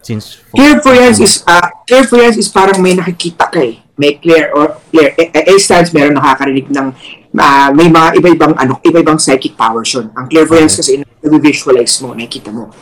since 0.00 0.40
Clairvoyance 0.56 1.20
is, 1.20 1.44
uh, 1.44 1.68
clairvoyance 1.84 2.40
is 2.40 2.48
parang 2.48 2.80
may 2.80 2.96
nakikita 2.96 3.52
ka 3.52 3.60
eh. 3.60 3.84
May 4.00 4.16
clear 4.16 4.48
or 4.56 4.80
clear. 4.88 5.12
A, 5.20 5.28
a, 5.28 5.40
instance, 5.52 5.92
meron 5.92 6.16
nakakarinig 6.16 6.72
ng 6.72 6.88
ah, 7.36 7.68
may 7.76 7.92
mga 7.92 8.16
iba-ibang 8.16 8.56
ano, 8.56 8.80
iba-ibang 8.80 9.20
psychic 9.20 9.52
powers 9.60 9.92
yun. 9.92 10.08
Ang 10.16 10.32
clairvoyance 10.32 10.80
kasi 10.80 11.04
na-visualize 11.20 12.00
mo, 12.00 12.16
nakikita 12.16 12.48
mo. 12.48 12.72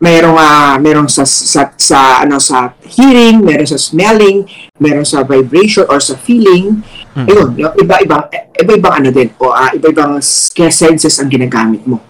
Merong 0.00 0.36
ah 0.36 0.80
merong 0.80 1.08
sa, 1.12 1.28
sa 1.28 1.72
sa 1.76 2.24
ano 2.24 2.40
sa 2.40 2.72
hearing, 2.88 3.40
meron 3.40 3.68
sa 3.68 3.76
smelling, 3.76 4.44
meron 4.80 5.04
sa 5.04 5.24
vibration 5.24 5.88
or 5.88 6.00
sa 6.00 6.16
feeling. 6.16 6.84
Ayun, 7.16 7.56
yung 7.56 7.72
iba-ibang 7.80 8.28
iba-ibang 8.56 8.94
ano 9.00 9.08
din 9.08 9.32
o 9.40 9.52
ah, 9.52 9.72
iba-ibang 9.72 10.20
senses 10.20 11.16
ang 11.20 11.28
ginagamit 11.32 11.84
mo. 11.88 12.00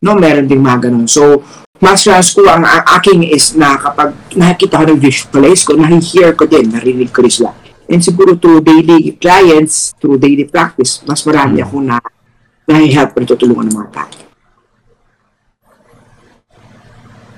No, 0.00 0.16
meron 0.16 0.48
ding 0.48 0.62
mga 0.62 0.88
ganun. 0.88 1.08
So, 1.10 1.42
mas 1.78 2.02
chance 2.02 2.34
ko, 2.34 2.46
ang, 2.46 2.66
ang 2.66 2.82
aking 2.98 3.22
is 3.30 3.54
na 3.54 3.78
kapag 3.78 4.10
nakikita 4.34 4.82
ko 4.82 4.84
ng 4.90 5.02
visualize 5.02 5.62
ko, 5.62 5.78
nahi-hear 5.78 6.34
ko 6.34 6.46
din, 6.46 6.70
narinig 6.74 7.10
ko 7.14 7.22
rin 7.22 7.30
sila. 7.30 7.54
And 7.88 8.04
siguro 8.04 8.36
to 8.36 8.60
daily 8.60 9.16
clients, 9.16 9.96
to 10.04 10.20
daily 10.20 10.44
practice, 10.44 11.00
mas 11.08 11.24
marami 11.24 11.64
ako 11.64 11.80
na 11.80 11.96
nahi-help 12.68 13.16
ko 13.16 13.24
tutulungan 13.24 13.72
ng 13.72 13.76
mga 13.80 13.90
tao. 13.96 14.12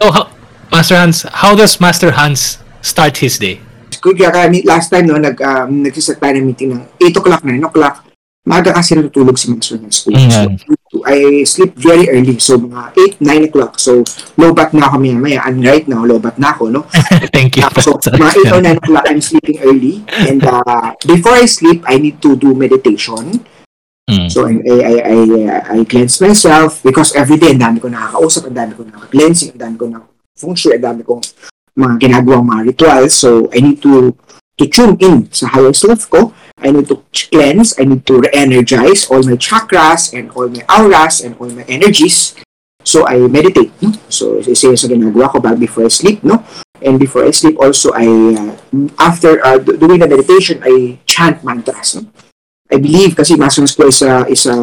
So, 0.00 0.10
how, 0.10 0.24
Master 0.72 0.96
Hans, 0.98 1.18
how 1.28 1.52
does 1.54 1.78
Master 1.78 2.10
Hans 2.10 2.58
start 2.82 3.22
his 3.22 3.38
day? 3.38 3.62
Kaya 4.00 4.32
kaya 4.32 4.48
last 4.64 4.88
time 4.88 5.06
no, 5.06 5.20
nag, 5.20 5.36
um, 5.38 5.84
nagsiset 5.84 6.18
tayo 6.18 6.34
ng 6.34 6.46
meeting 6.50 6.72
ng 6.72 6.82
8 6.98 7.20
o'clock, 7.20 7.42
9 7.44 7.68
o'clock. 7.68 8.08
Maaga 8.48 8.72
kasi 8.74 8.96
natutulog 8.96 9.36
si 9.36 9.52
Master 9.52 9.76
ng 9.76 9.92
school. 9.92 10.16
Mm. 10.16 10.32
So, 10.32 10.79
I 10.90 11.46
sleep 11.46 11.78
very 11.78 12.10
early. 12.10 12.34
So, 12.42 12.58
mga 12.58 13.22
8, 13.22 13.22
9 13.22 13.46
o'clock. 13.46 13.78
So, 13.78 14.02
low 14.34 14.50
bat 14.50 14.74
na 14.74 14.90
ako 14.90 14.98
maya 14.98 15.14
maya. 15.14 15.40
And 15.46 15.62
right 15.62 15.86
now, 15.86 16.02
low 16.02 16.18
bat 16.18 16.34
na 16.34 16.50
ako, 16.50 16.66
no? 16.66 16.82
Thank 17.36 17.62
you. 17.62 17.64
So, 17.78 17.94
mga 18.02 18.50
8 18.50 18.58
or 18.58 18.62
9 18.62 18.82
o'clock, 18.82 19.04
I'm 19.06 19.22
sleeping 19.22 19.62
early. 19.62 20.02
And 20.10 20.42
uh, 20.42 20.98
before 21.06 21.38
I 21.38 21.46
sleep, 21.46 21.86
I 21.86 22.02
need 22.02 22.18
to 22.26 22.34
do 22.34 22.58
meditation. 22.58 23.46
Mm. 24.10 24.26
So, 24.26 24.50
I, 24.50 24.58
I, 24.66 24.78
I, 24.82 24.98
I, 25.06 25.78
I 25.78 25.84
cleanse 25.86 26.18
myself 26.18 26.82
because 26.82 27.14
every 27.14 27.38
day, 27.38 27.54
ang 27.54 27.62
dami 27.62 27.78
ko 27.78 27.86
nakakausap, 27.86 28.50
ang 28.50 28.58
dami 28.58 28.72
ko 28.74 28.82
nakaka-cleansing, 28.82 29.54
ang 29.54 29.62
dami 29.62 29.74
ko 29.78 29.86
na 29.86 30.02
feng 30.34 30.58
shui, 30.58 30.74
ang 30.74 30.84
dami 30.90 31.06
kong 31.06 31.22
mga 31.78 31.94
ginagawang 32.02 32.50
mga 32.50 32.62
rituals. 32.74 33.14
So, 33.14 33.46
I 33.54 33.62
need 33.62 33.78
to 33.86 34.10
to 34.58 34.66
tune 34.66 34.98
in 34.98 35.30
sa 35.30 35.54
higher 35.54 35.72
self 35.72 36.10
ko. 36.10 36.34
I 36.62 36.70
need 36.70 36.88
to 36.88 37.02
cleanse, 37.12 37.78
I 37.78 37.84
need 37.84 38.06
to 38.06 38.20
re-energize 38.20 39.10
all 39.10 39.22
my 39.22 39.36
chakras 39.36 40.12
and 40.12 40.30
all 40.32 40.48
my 40.48 40.64
auras 40.68 41.20
and 41.20 41.36
all 41.40 41.50
my 41.50 41.64
energies. 41.68 42.36
So, 42.84 43.06
I 43.06 43.20
meditate. 43.28 43.72
No? 43.82 43.92
So, 44.08 44.40
isa 44.40 44.72
yun 44.72 44.76
sa 44.76 44.88
ginagawa 44.88 45.32
ko 45.32 45.40
back 45.40 45.60
before 45.60 45.84
I 45.84 45.92
sleep. 45.92 46.24
No? 46.24 46.44
And 46.80 46.96
before 46.96 47.28
I 47.28 47.30
sleep 47.30 47.60
also, 47.60 47.92
I, 47.92 48.08
uh, 48.08 48.52
after 48.96 49.36
uh, 49.44 49.60
do- 49.60 49.76
doing 49.76 50.00
the 50.00 50.08
meditation, 50.08 50.64
I 50.64 50.96
chant 51.04 51.44
mantras. 51.44 52.00
No? 52.00 52.08
I 52.72 52.78
believe 52.78 53.18
kasi 53.18 53.36
Master 53.36 53.66
School 53.66 53.90
is 53.90 54.00
a, 54.00 54.24
is 54.30 54.46
a 54.46 54.56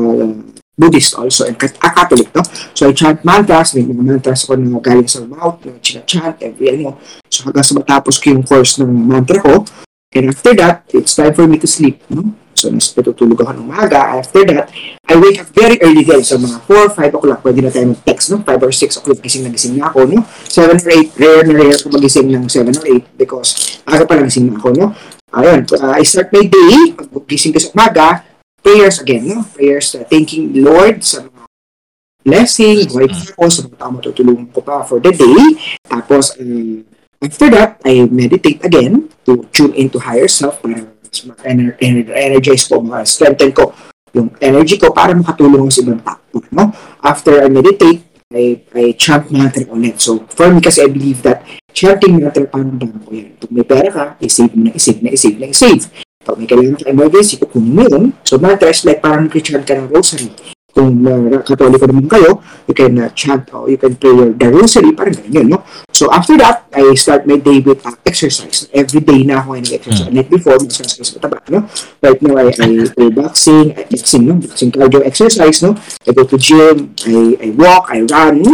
Buddhist 0.77 1.17
also 1.17 1.49
and 1.49 1.57
a 1.57 1.89
Catholic, 1.89 2.29
no? 2.37 2.45
So 2.77 2.87
I 2.87 2.93
chant 2.93 3.25
mantras, 3.25 3.73
may 3.73 3.81
mga 3.81 3.97
mantras 3.97 4.45
ako 4.45 4.61
na 4.61 4.77
galing 4.77 5.09
sa 5.09 5.25
mouth, 5.25 5.57
na 5.65 5.81
china-chant 5.81 6.37
every 6.45 6.69
ano. 6.77 7.01
So 7.33 7.49
hanggang 7.49 7.65
sa 7.65 7.73
matapos 7.81 8.21
ko 8.21 8.29
yung 8.29 8.45
course 8.45 8.77
ng 8.77 8.85
mantra 8.85 9.41
ko, 9.41 9.65
and 10.13 10.29
after 10.29 10.53
that, 10.55 10.87
it's 10.93 11.15
time 11.15 11.33
for 11.33 11.47
me 11.47 11.57
to 11.59 11.67
sleep, 11.67 12.03
no? 12.09 12.35
So 12.57 12.73
nas 12.73 12.89
natutulog 12.97 13.37
ako 13.37 13.53
ng 13.53 13.69
maga. 13.69 14.17
After 14.17 14.41
that, 14.49 14.73
I 15.05 15.13
wake 15.13 15.37
up 15.37 15.53
very 15.53 15.77
early 15.77 16.01
din. 16.01 16.25
So 16.25 16.41
mga 16.41 16.65
4, 16.65 17.13
5 17.13 17.17
o'clock, 17.21 17.39
pwede 17.45 17.61
na 17.61 17.69
tayo 17.69 17.93
mag-text, 17.93 18.33
no? 18.33 18.41
5 18.41 18.65
or 18.65 18.73
6 18.73 18.97
o'clock, 18.97 19.21
gising 19.21 19.45
na 19.45 19.53
gising 19.53 19.77
na 19.77 19.93
ako, 19.93 20.09
no? 20.09 20.25
7 20.49 20.73
or 20.73 20.89
8, 20.89 21.21
rare 21.21 21.45
na 21.45 21.53
rare 21.53 21.77
ko 21.77 21.93
magising 21.93 22.33
ng 22.33 22.49
7 22.49 22.65
or 22.73 22.85
8 22.97 23.21
because 23.21 23.77
aga 23.85 24.09
pa 24.09 24.17
lang 24.17 24.25
gising 24.25 24.49
na 24.49 24.57
ako, 24.57 24.73
no? 24.73 24.89
Ayun, 25.37 25.69
uh, 25.69 25.93
I 25.93 26.01
start 26.01 26.33
my 26.33 26.49
day, 26.49 26.97
pag 26.97 27.25
gising 27.29 27.53
ko 27.53 27.61
sa 27.61 27.69
umaga, 27.77 28.25
prayers 28.65 28.97
again, 29.05 29.21
no? 29.29 29.45
Prayers, 29.53 29.93
uh, 29.93 30.01
thanking 30.09 30.57
Lord 30.57 31.05
sa 31.05 31.29
mga 31.29 31.45
blessing, 32.25 32.89
buhay 32.89 33.05
ko 33.37 33.45
sa 33.53 33.69
mga 33.69 33.77
tao 33.77 33.91
matutulungan 33.93 34.49
ko 34.49 34.65
pa 34.65 34.81
for 34.81 34.97
the 34.97 35.13
day. 35.13 35.45
Tapos, 35.85 36.33
um, 36.41 36.81
after 37.21 37.49
that, 37.51 37.81
I 37.85 38.05
meditate 38.09 38.63
again 38.63 39.09
to 39.25 39.47
tune 39.51 39.73
into 39.73 39.99
higher 39.99 40.27
self 40.27 40.61
para 40.61 40.83
mas 40.83 41.23
ma-energize 41.23 42.67
ko, 42.67 42.83
ma-strengthen 42.83 43.55
ko 43.55 43.71
yung 44.15 44.33
energy 44.41 44.81
ko 44.81 44.91
para 44.91 45.13
makatulong 45.13 45.69
sa 45.69 45.83
ibang 45.83 46.01
tao. 46.01 46.19
No? 46.51 46.73
After 47.03 47.43
I 47.43 47.47
meditate, 47.51 48.07
I, 48.27 48.59
I 48.75 48.91
chant 48.99 49.31
mantra 49.31 49.63
ulit. 49.71 50.03
So, 50.03 50.27
for 50.27 50.51
me 50.51 50.59
kasi 50.59 50.83
I 50.83 50.89
believe 50.91 51.23
that 51.23 51.47
chanting 51.71 52.19
mantra 52.19 52.43
parang 52.43 52.75
bangko 52.75 53.11
yan. 53.15 53.39
Pag 53.39 53.51
may 53.55 53.63
pera 53.63 53.87
ka, 53.87 54.05
isave 54.19 54.51
mo 54.51 54.67
na, 54.67 54.71
isave 54.75 54.99
na, 54.99 55.09
isave 55.15 55.37
na, 55.39 55.47
isave. 55.47 55.87
Pag 56.27 56.35
may 56.35 56.43
kailangan 56.43 56.75
ka 56.75 56.91
emergency, 56.91 57.39
kukunin 57.39 57.71
mo 57.71 57.83
yun. 57.87 58.05
So, 58.27 58.35
mantra 58.35 58.67
is 58.67 58.83
like 58.83 58.99
parang 58.99 59.31
nag-chant 59.31 59.63
ka 59.63 59.79
ng 59.79 59.87
rosary. 59.87 60.27
Kung 60.75 61.07
uh, 61.07 61.39
katoliko 61.41 61.87
naman 61.87 62.05
kayo, 62.11 62.43
you 62.67 62.75
can 62.75 62.99
uh, 62.99 63.09
chant 63.15 63.47
or 63.55 63.71
you 63.71 63.79
can 63.79 63.95
pray 63.95 64.11
your, 64.11 64.35
the 64.35 64.47
rosary, 64.51 64.91
parang 64.91 65.15
ganyan, 65.15 65.55
no? 65.55 65.63
So, 65.97 66.13
after 66.13 66.37
that, 66.37 66.69
I 66.69 66.93
start 66.93 67.25
my 67.25 67.41
day 67.41 67.57
with 67.57 67.81
uh, 67.81 67.97
exercise. 68.05 68.69
Every 68.69 69.01
day 69.01 69.25
na 69.25 69.41
ako 69.41 69.57
ay 69.57 69.65
nag-exercise. 69.65 70.13
Like 70.13 70.29
before, 70.29 70.61
mas 70.61 70.77
mas 70.77 71.09
mataba, 71.17 71.41
no? 71.49 71.65
Right 72.05 72.21
now, 72.21 72.37
I, 72.37 72.53
I 72.53 72.69
play 72.85 73.09
boxing, 73.09 73.73
I, 73.73 73.81
boxing, 73.89 74.23
no? 74.29 74.37
Boxing 74.37 74.69
cardio 74.69 75.01
exercise, 75.01 75.65
no? 75.65 75.73
I 76.05 76.13
go 76.13 76.21
to 76.21 76.37
gym, 76.37 76.93
I, 77.01 77.41
I 77.41 77.47
walk, 77.57 77.89
I 77.89 78.05
run, 78.05 78.45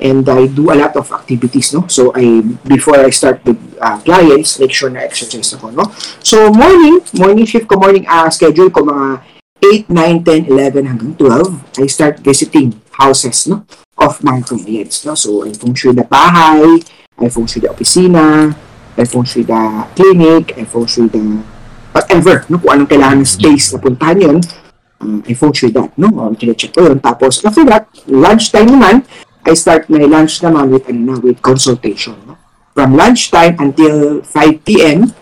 and 0.00 0.24
I 0.24 0.48
do 0.48 0.72
a 0.72 0.76
lot 0.80 0.96
of 0.96 1.12
activities, 1.12 1.76
no? 1.76 1.84
So, 1.92 2.16
I, 2.16 2.40
before 2.64 2.96
I 2.96 3.12
start 3.12 3.44
with 3.44 3.60
uh, 3.76 4.00
clients, 4.00 4.56
make 4.56 4.72
sure 4.72 4.88
na 4.88 5.04
exercise 5.04 5.52
ako, 5.52 5.76
no? 5.76 5.92
So, 6.24 6.48
morning, 6.48 7.04
morning 7.12 7.44
shift 7.44 7.68
ko, 7.68 7.76
morning 7.76 8.08
uh, 8.08 8.32
schedule 8.32 8.72
ko, 8.72 8.88
mga 8.88 9.35
8, 9.62 9.88
9, 9.88 10.24
10, 10.24 10.52
11 10.52 10.86
hanggang 10.86 11.12
12, 11.16 11.80
I 11.80 11.86
start 11.88 12.20
visiting 12.20 12.76
houses, 12.92 13.48
no? 13.48 13.64
Of 13.96 14.20
mga 14.20 14.46
clients, 14.46 15.04
no? 15.08 15.16
So, 15.16 15.42
I 15.48 15.52
feng 15.56 15.72
shui 15.72 15.96
the 15.96 16.04
bahay, 16.04 16.84
I 17.16 17.28
feng 17.32 17.48
shui 17.48 17.64
the 17.64 17.72
opisina, 17.72 18.52
I 18.96 19.04
feng 19.04 19.24
shui 19.24 19.42
the 19.48 19.60
clinic, 19.96 20.52
I 20.56 20.64
feng 20.68 20.86
shui 20.86 21.08
the 21.08 21.40
whatever, 21.96 22.44
no? 22.52 22.60
Kung 22.60 22.72
anong 22.76 22.90
kailangan 22.92 23.24
ng 23.24 23.28
space 23.28 23.72
na 23.72 23.78
puntahan 23.80 24.18
yun, 24.20 24.38
um, 25.00 25.24
I 25.24 25.32
feng 25.32 25.52
shui 25.56 25.72
that, 25.72 25.96
no? 25.96 26.12
O, 26.12 26.32
check 26.36 26.76
ko 26.76 26.92
yun. 26.92 27.00
Tapos, 27.00 27.40
after 27.40 27.64
that, 27.64 27.88
lunchtime 28.04 28.68
naman, 28.68 29.08
I 29.46 29.54
start 29.54 29.88
my 29.88 30.04
lunch 30.04 30.42
naman 30.44 30.68
with, 30.68 30.84
ano 30.90 31.16
with 31.22 31.40
consultation, 31.40 32.18
no? 32.28 32.36
From 32.76 32.92
lunchtime 32.92 33.56
until 33.56 34.20
5 34.20 34.68
p.m., 34.68 35.16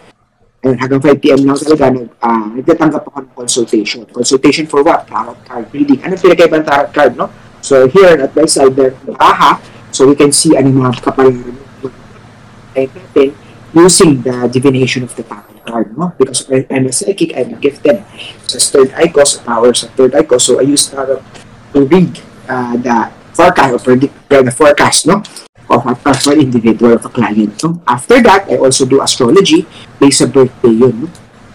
ayun, 0.65 0.77
hanggang 0.81 1.01
5 1.01 1.21
p.m. 1.21 1.41
lang 1.45 1.59
talaga, 1.61 1.85
nag, 1.93 2.09
uh, 2.25 2.47
nagtatanggap 2.57 3.03
ako 3.05 3.19
ng 3.21 3.33
consultation. 3.37 4.01
Consultation 4.09 4.65
for 4.65 4.81
what? 4.81 5.05
Tarot 5.05 5.37
card 5.45 5.69
reading. 5.77 6.01
Ano 6.01 6.17
pinagkaiba 6.17 6.65
ng 6.65 6.67
tarot 6.67 6.91
card, 6.91 7.13
no? 7.21 7.29
So, 7.61 7.85
here 7.89 8.17
at 8.17 8.33
my 8.33 8.49
side, 8.49 8.73
there, 8.73 8.97
aha, 9.21 9.61
so 9.93 10.09
we 10.09 10.17
can 10.17 10.33
see 10.33 10.57
ano 10.57 10.73
mga 10.73 11.05
kapalaran 11.05 11.53
natin 12.75 13.29
using 13.75 14.23
the 14.25 14.49
divination 14.49 15.05
of 15.05 15.13
the 15.15 15.23
tarot 15.23 15.61
card, 15.69 15.93
no? 15.93 16.17
Because 16.17 16.49
I'm 16.49 16.89
a 16.89 16.93
psychic, 16.93 17.37
I'm 17.37 17.61
gifted 17.61 18.01
sa 18.49 18.57
third 18.59 18.91
eye 18.97 19.13
ko, 19.13 19.25
sa 19.25 19.45
powers 19.45 19.85
sa 19.85 19.93
third 19.93 20.17
eye 20.17 20.25
ko, 20.25 20.41
so 20.41 20.59
I 20.59 20.65
use 20.65 20.89
tarot 20.89 21.21
to 21.77 21.85
read 21.85 22.17
uh, 22.49 22.77
the 22.81 23.13
forecast 23.37 23.77
or 23.77 23.81
predict 23.81 24.17
the 24.33 24.51
forecast, 24.51 25.07
no? 25.07 25.21
Of 25.75 25.91
a, 25.91 26.15
an 26.31 26.39
individual, 26.39 26.95
of 26.95 27.05
a 27.05 27.11
client, 27.11 27.59
no? 27.67 27.83
After 27.83 28.23
that, 28.23 28.47
I 28.47 28.63
also 28.63 28.87
do 28.87 29.03
astrology 29.03 29.67
based 29.99 30.23
sa 30.23 30.31
birthday 30.31 30.71
yun, 30.71 30.95
no? 31.03 31.09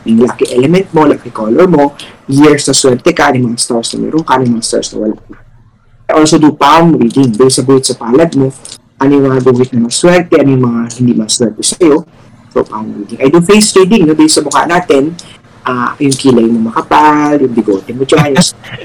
Yung 0.04 0.28
lucky 0.28 0.52
element 0.52 0.92
mo, 0.92 1.08
lucky 1.08 1.32
color 1.32 1.68
mo, 1.68 1.96
years 2.28 2.68
na 2.68 2.76
swerte 2.76 3.16
ka, 3.16 3.32
yung 3.32 3.56
mga 3.56 3.60
stars 3.60 3.96
na 3.96 4.04
meron 4.04 4.24
ka, 4.24 4.40
yung 4.44 4.60
mga 4.60 4.66
stars 4.68 4.92
na 4.92 4.98
wala 5.08 5.16
ka. 5.16 5.40
I 6.10 6.12
also 6.20 6.36
do 6.42 6.52
palm 6.52 7.00
reading 7.00 7.32
based 7.36 7.62
sa 7.62 7.64
buhit 7.64 7.86
sa 7.88 7.96
palad 7.96 8.32
mo, 8.36 8.52
ano 9.00 9.12
yung 9.16 9.26
mga 9.32 9.40
buhit 9.46 9.72
na 9.72 9.88
maswerte, 9.88 10.36
ano 10.36 10.50
yung 10.52 10.66
mga 10.68 10.82
hindi 11.00 11.14
maswerte 11.16 11.62
sa'yo. 11.64 12.04
So, 12.50 12.66
palm 12.66 12.92
reading. 12.98 13.20
I 13.22 13.32
do 13.32 13.40
face 13.40 13.72
reading, 13.78 14.10
no, 14.10 14.18
based 14.18 14.40
sa 14.40 14.44
mukha 14.44 14.66
natin, 14.66 15.16
ah 15.70 15.94
yung 16.02 16.18
kilay 16.18 16.50
mo 16.50 16.74
makapal, 16.74 17.38
yung 17.38 17.54
bigote 17.54 17.94
mo 17.94 18.02
dyan, 18.02 18.34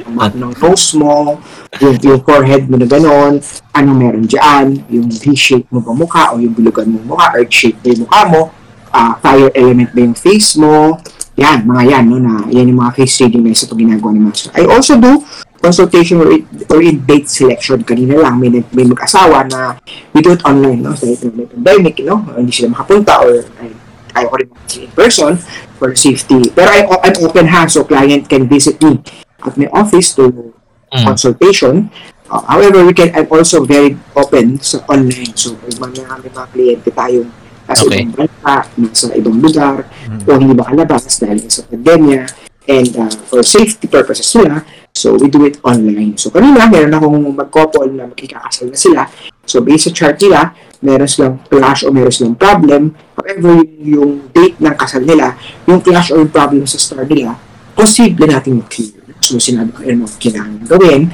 yung 0.05 0.21
ng 0.45 0.53
nose 0.61 0.93
mo, 1.01 1.41
yung, 1.81 1.97
yung 2.05 2.21
forehead 2.21 2.69
mo 2.69 2.77
na 2.77 2.85
ganon, 2.85 3.41
ano 3.73 3.91
meron 3.97 4.29
dyan, 4.29 4.85
yung 4.93 5.09
V-shape 5.09 5.65
mo 5.73 5.81
ba 5.81 5.97
mukha, 5.97 6.25
o 6.37 6.39
yung 6.39 6.53
bulugan 6.53 6.93
mo 6.93 7.17
mukha, 7.17 7.33
earth 7.41 7.57
shape 7.57 7.81
ba 7.81 7.89
yung 7.89 8.05
mukha 8.05 8.21
mo, 8.29 8.43
ah 8.93 9.17
fire 9.25 9.49
element 9.57 9.91
ba 9.97 10.01
yung 10.05 10.17
face 10.17 10.61
mo, 10.61 11.01
yan, 11.35 11.67
mga 11.67 11.83
yan, 11.89 12.05
no, 12.07 12.21
na, 12.21 12.45
yan 12.53 12.69
yung 12.69 12.85
mga 12.85 12.93
face 12.95 13.25
reading 13.25 13.43
na 13.43 13.57
isa 13.57 13.67
pag 13.67 13.81
ginagawa 13.81 14.13
ni 14.15 14.23
Master. 14.23 14.55
I 14.55 14.69
also 14.71 14.95
do 15.01 15.25
consultation 15.59 16.21
or, 16.21 16.31
or 16.71 16.79
in 16.85 17.01
date 17.09 17.27
selection. 17.27 17.81
Kanina 17.83 18.21
lang, 18.21 18.37
may, 18.37 18.53
may 18.53 18.85
mag-asawa 18.85 19.49
na 19.49 19.81
we 20.13 20.21
do 20.21 20.37
it 20.37 20.45
online, 20.45 20.85
no? 20.85 20.93
Dahil 20.93 21.17
so, 21.17 21.33
pandemic, 21.33 22.05
no? 22.05 22.23
Hindi 22.37 22.53
sila 22.53 22.77
makapunta 22.77 23.25
or 23.25 23.43
ay, 23.59 23.73
ayaw 24.15 24.29
ko 24.31 24.37
rin 24.39 24.49
in 24.79 24.93
person 24.95 25.33
for 25.85 25.93
safety. 25.93 26.49
Pero 26.57 26.73
I, 26.73 26.89
I'm 26.89 27.17
open 27.21 27.45
ha, 27.53 27.69
so 27.69 27.85
client 27.85 28.25
can 28.25 28.49
visit 28.49 28.81
me 28.81 29.05
at 29.45 29.53
my 29.61 29.69
office 29.69 30.17
to 30.17 30.33
Mm. 30.95 31.11
consultation. 31.11 31.91
Uh, 32.31 32.39
however, 32.47 32.87
we 32.87 32.95
can, 32.95 33.11
I'm 33.19 33.27
also 33.27 33.67
very 33.67 33.99
open 34.15 34.63
sa 34.63 34.79
online. 34.87 35.35
So, 35.35 35.59
mga 35.59 36.07
may 36.23 36.31
mga 36.31 36.47
kliyente 36.55 36.91
tayong 36.95 37.27
nasa 37.67 37.83
Okay. 37.91 38.07
ibang 38.07 38.15
bansa, 38.15 38.55
nasa 38.79 39.07
ibang 39.19 39.43
lugar, 39.43 39.91
o 40.23 40.31
hindi 40.39 40.55
makalabas 40.55 41.19
dahil 41.19 41.43
sa 41.51 41.67
pandemya, 41.67 42.31
and 42.71 42.95
uh, 42.95 43.11
for 43.27 43.43
safety 43.43 43.91
purposes 43.91 44.31
nila, 44.39 44.63
so 44.95 45.19
we 45.19 45.29
do 45.29 45.45
it 45.45 45.61
online. 45.61 46.17
So, 46.17 46.31
kanina, 46.31 46.71
meron 46.71 46.95
akong 46.95 47.19
mag-couple 47.37 47.93
na 47.93 48.09
magkikakasal 48.09 48.73
na 48.73 48.79
sila. 48.79 49.03
So, 49.45 49.61
based 49.61 49.91
sa 49.91 49.93
chart 49.93 50.17
nila, 50.23 50.57
meron 50.81 51.05
silang 51.05 51.45
clash 51.45 51.85
o 51.85 51.93
meron 51.93 52.15
silang 52.15 52.39
problem. 52.39 52.97
However, 53.19 53.61
yung, 53.85 54.33
date 54.33 54.57
ng 54.63 54.73
kasal 54.73 55.05
nila, 55.05 55.37
yung 55.69 55.85
clash 55.85 56.09
o 56.15 56.23
yung 56.23 56.33
problem 56.33 56.65
sa 56.65 56.81
star 56.81 57.05
nila, 57.05 57.37
posible 57.77 58.25
natin 58.25 58.65
mag-clear. 58.65 58.97
So, 59.21 59.37
sinabi 59.37 59.77
ko, 59.77 59.85
ano, 59.85 60.09
kailangan 60.09 60.65
gawin. 60.73 61.13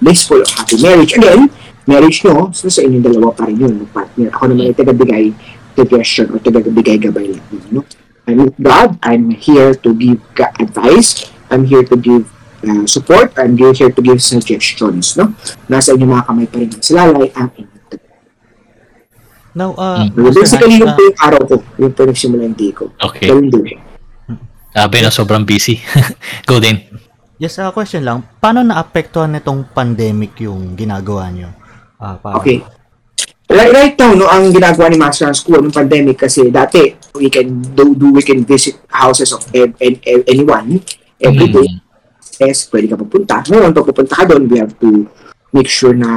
Blissful 0.00 0.40
or 0.40 0.48
happy 0.56 0.80
marriage. 0.80 1.12
Again, 1.12 1.52
marriage 1.84 2.24
nyo, 2.24 2.56
so 2.56 2.72
sa 2.72 2.80
inyong 2.80 3.04
dalawa 3.04 3.36
pa 3.36 3.52
rin 3.52 3.60
yun, 3.60 3.84
partner. 3.92 4.32
Ako 4.32 4.48
naman 4.48 4.72
ay 4.72 4.74
tagabigay 4.74 5.24
suggestion 5.76 6.32
or 6.32 6.40
tagabigay 6.40 7.04
gabay 7.04 7.36
lang. 7.36 7.44
No? 7.68 7.84
I'm 8.24 8.48
with 8.48 8.56
God. 8.56 8.96
I'm 9.04 9.28
here 9.34 9.76
to 9.76 9.90
give 9.92 10.24
advice. 10.56 11.28
I'm 11.52 11.68
here 11.68 11.84
to 11.84 12.00
give 12.00 12.31
uh, 12.62 12.84
support. 12.86 13.34
I'm 13.36 13.54
here 13.56 13.90
to 13.90 14.00
give 14.02 14.22
suggestions. 14.22 15.14
No? 15.14 15.34
Nasa 15.66 15.92
inyong 15.92 16.12
mga 16.14 16.24
kamay 16.26 16.46
pa 16.48 16.56
rin 16.58 16.70
ang 16.70 16.82
silalay 16.82 17.28
ang 17.34 17.48
inyong 17.54 17.70
Now, 19.52 19.76
uh, 19.76 20.08
Mm. 20.08 20.32
Basically, 20.32 20.80
yung 20.80 20.88
uh, 20.88 20.96
po 20.96 21.02
yung 21.04 21.18
araw 21.20 21.40
ko. 21.44 21.54
Yung 21.76 21.92
po 21.92 22.08
yung 22.08 22.10
nagsimula 22.16 22.42
yung 22.48 22.56
day 22.56 22.72
ko. 22.72 22.88
Okay. 22.96 23.28
Ganun 23.28 23.52
din. 23.52 23.76
Sabi 24.72 24.96
na 25.04 25.12
sobrang 25.12 25.44
busy. 25.44 25.76
Go 26.48 26.56
din. 26.56 26.80
yes, 27.36 27.60
uh, 27.60 27.68
question 27.68 28.00
lang. 28.00 28.24
Paano 28.40 28.64
naapektuhan 28.64 29.28
nitong 29.36 29.68
pandemic 29.76 30.40
yung 30.40 30.72
ginagawa 30.72 31.28
nyo? 31.28 31.52
Ah, 32.00 32.16
para, 32.16 32.40
Okay. 32.40 32.64
Right, 33.52 33.68
right 33.68 33.94
now, 34.00 34.16
no, 34.16 34.24
ang 34.32 34.48
ginagawa 34.48 34.88
ni 34.88 34.96
Master 34.96 35.28
ng 35.28 35.36
school 35.36 35.60
ng 35.60 35.68
pandemic 35.68 36.24
kasi 36.24 36.48
dati, 36.48 36.88
we 37.12 37.28
can 37.28 37.60
do, 37.76 37.92
do 37.92 38.08
we 38.08 38.24
can 38.24 38.48
visit 38.48 38.80
houses 38.88 39.28
of 39.36 39.44
ev- 39.52 39.76
ev- 39.76 40.00
ev- 40.00 40.24
anyone 40.24 40.80
every 41.20 41.52
day. 41.52 41.68
Mm. 41.68 41.91
Yes, 42.40 42.68
pwede 42.72 42.88
ka 42.88 42.96
pupunta. 42.96 43.44
Ngayon, 43.44 43.72
pag 43.74 43.86
pupunta 43.88 44.14
ka 44.16 44.24
doon, 44.24 44.48
we 44.48 44.56
have 44.56 44.72
to 44.80 45.04
make 45.52 45.68
sure 45.68 45.92
na 45.92 46.08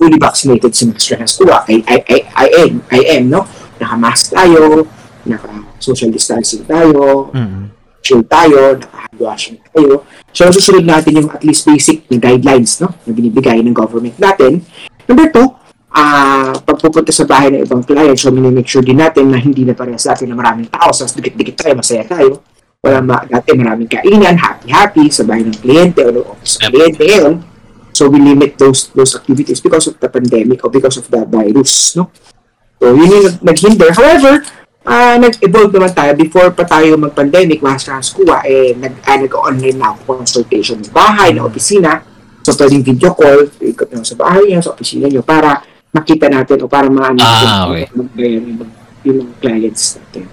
fully 0.00 0.16
vaccinated 0.16 0.72
si 0.72 0.88
Master 0.88 1.20
ng 1.20 1.28
school. 1.28 1.52
I, 1.52 1.84
I, 1.84 1.96
I, 2.08 2.18
I 2.32 2.46
am, 2.64 2.72
I 2.88 3.00
am, 3.20 3.24
no? 3.28 3.44
Naka-mask 3.76 4.32
tayo, 4.32 4.88
naka-social 5.28 6.08
distancing 6.08 6.64
tayo, 6.64 7.28
Mm. 7.36 7.68
chill 8.00 8.24
tayo, 8.24 8.80
naka-hand 8.80 9.18
washing 9.20 9.58
tayo. 9.68 10.06
So, 10.32 10.48
susunod 10.48 10.88
natin 10.88 11.20
yung 11.20 11.28
at 11.28 11.44
least 11.44 11.68
basic 11.68 12.08
na 12.08 12.16
guidelines, 12.16 12.80
no? 12.80 12.88
Na 13.04 13.12
binibigay 13.12 13.60
ng 13.60 13.76
government 13.76 14.16
natin. 14.16 14.64
Number 15.04 15.28
two, 15.28 15.48
ah 15.96 16.52
pag 16.60 16.76
pupunta 16.76 17.08
sa 17.08 17.24
bahay 17.24 17.48
ng 17.52 17.64
ibang 17.64 17.80
client, 17.80 18.16
so 18.20 18.28
minimake 18.28 18.68
sure 18.68 18.84
din 18.84 19.00
natin 19.00 19.32
na 19.32 19.40
hindi 19.40 19.64
na 19.64 19.72
parehas 19.72 20.04
sa 20.04 20.12
atin 20.12 20.28
na 20.28 20.36
maraming 20.36 20.68
tao, 20.68 20.92
sa 20.92 21.08
dikit-dikit 21.08 21.56
tayo, 21.56 21.72
masaya 21.76 22.04
tayo. 22.04 22.40
Wala 22.78 22.98
ma 23.00 23.16
dati 23.20 23.50
maraming 23.52 23.88
kainan, 23.88 24.36
happy-happy 24.36 25.08
sa 25.08 25.24
bahay 25.24 25.42
ng 25.42 25.56
kliyente 25.56 26.00
o 26.02 26.10
ng 26.12 26.26
office 26.26 26.56
ng 26.58 26.70
kliyente 26.70 27.02
ngayon. 27.02 27.34
So 27.90 28.06
we 28.06 28.20
limit 28.20 28.54
those 28.56 28.92
those 28.92 29.16
activities 29.16 29.58
because 29.58 29.88
of 29.88 29.96
the 29.96 30.06
pandemic 30.06 30.60
or 30.60 30.68
because 30.68 30.94
of 30.94 31.08
the 31.08 31.24
virus, 31.24 31.96
no? 31.96 32.12
So 32.76 32.92
yun 32.92 33.08
yung 33.08 33.24
nag- 33.24 33.42
naghinder. 33.42 33.90
However, 33.90 34.44
ah 34.84 35.16
nag-evolve 35.16 35.72
naman 35.72 35.90
tayo 35.90 36.12
before 36.14 36.52
pa 36.52 36.62
tayo 36.62 36.94
mag-pandemic, 36.94 37.58
Hans 37.58 38.12
Kuwa, 38.12 38.44
eh, 38.44 38.76
nag, 38.76 39.00
ah, 39.02 39.16
nag-online 39.16 39.74
na 39.74 39.90
ako 39.90 40.14
consultation 40.14 40.78
ng 40.78 40.92
bahay, 40.92 41.32
ng 41.32 41.42
opisina. 41.42 42.04
So 42.44 42.54
pwedeng 42.54 42.84
video 42.84 43.10
call, 43.10 43.50
ikot 43.58 43.90
nyo 43.90 44.04
sa 44.04 44.14
bahay 44.14 44.46
nyo, 44.46 44.62
sa 44.62 44.70
opisina 44.70 45.08
nyo, 45.08 45.24
para 45.24 45.64
makita 45.90 46.28
natin 46.28 46.62
o 46.62 46.68
para 46.68 46.86
maano 46.86 47.18
Ah, 47.18 47.66
okay. 47.66 47.88
yung, 47.90 48.14
mga- 48.54 48.70
yung 49.02 49.16
mga 49.24 49.32
clients 49.40 49.98
natin. 49.98 50.28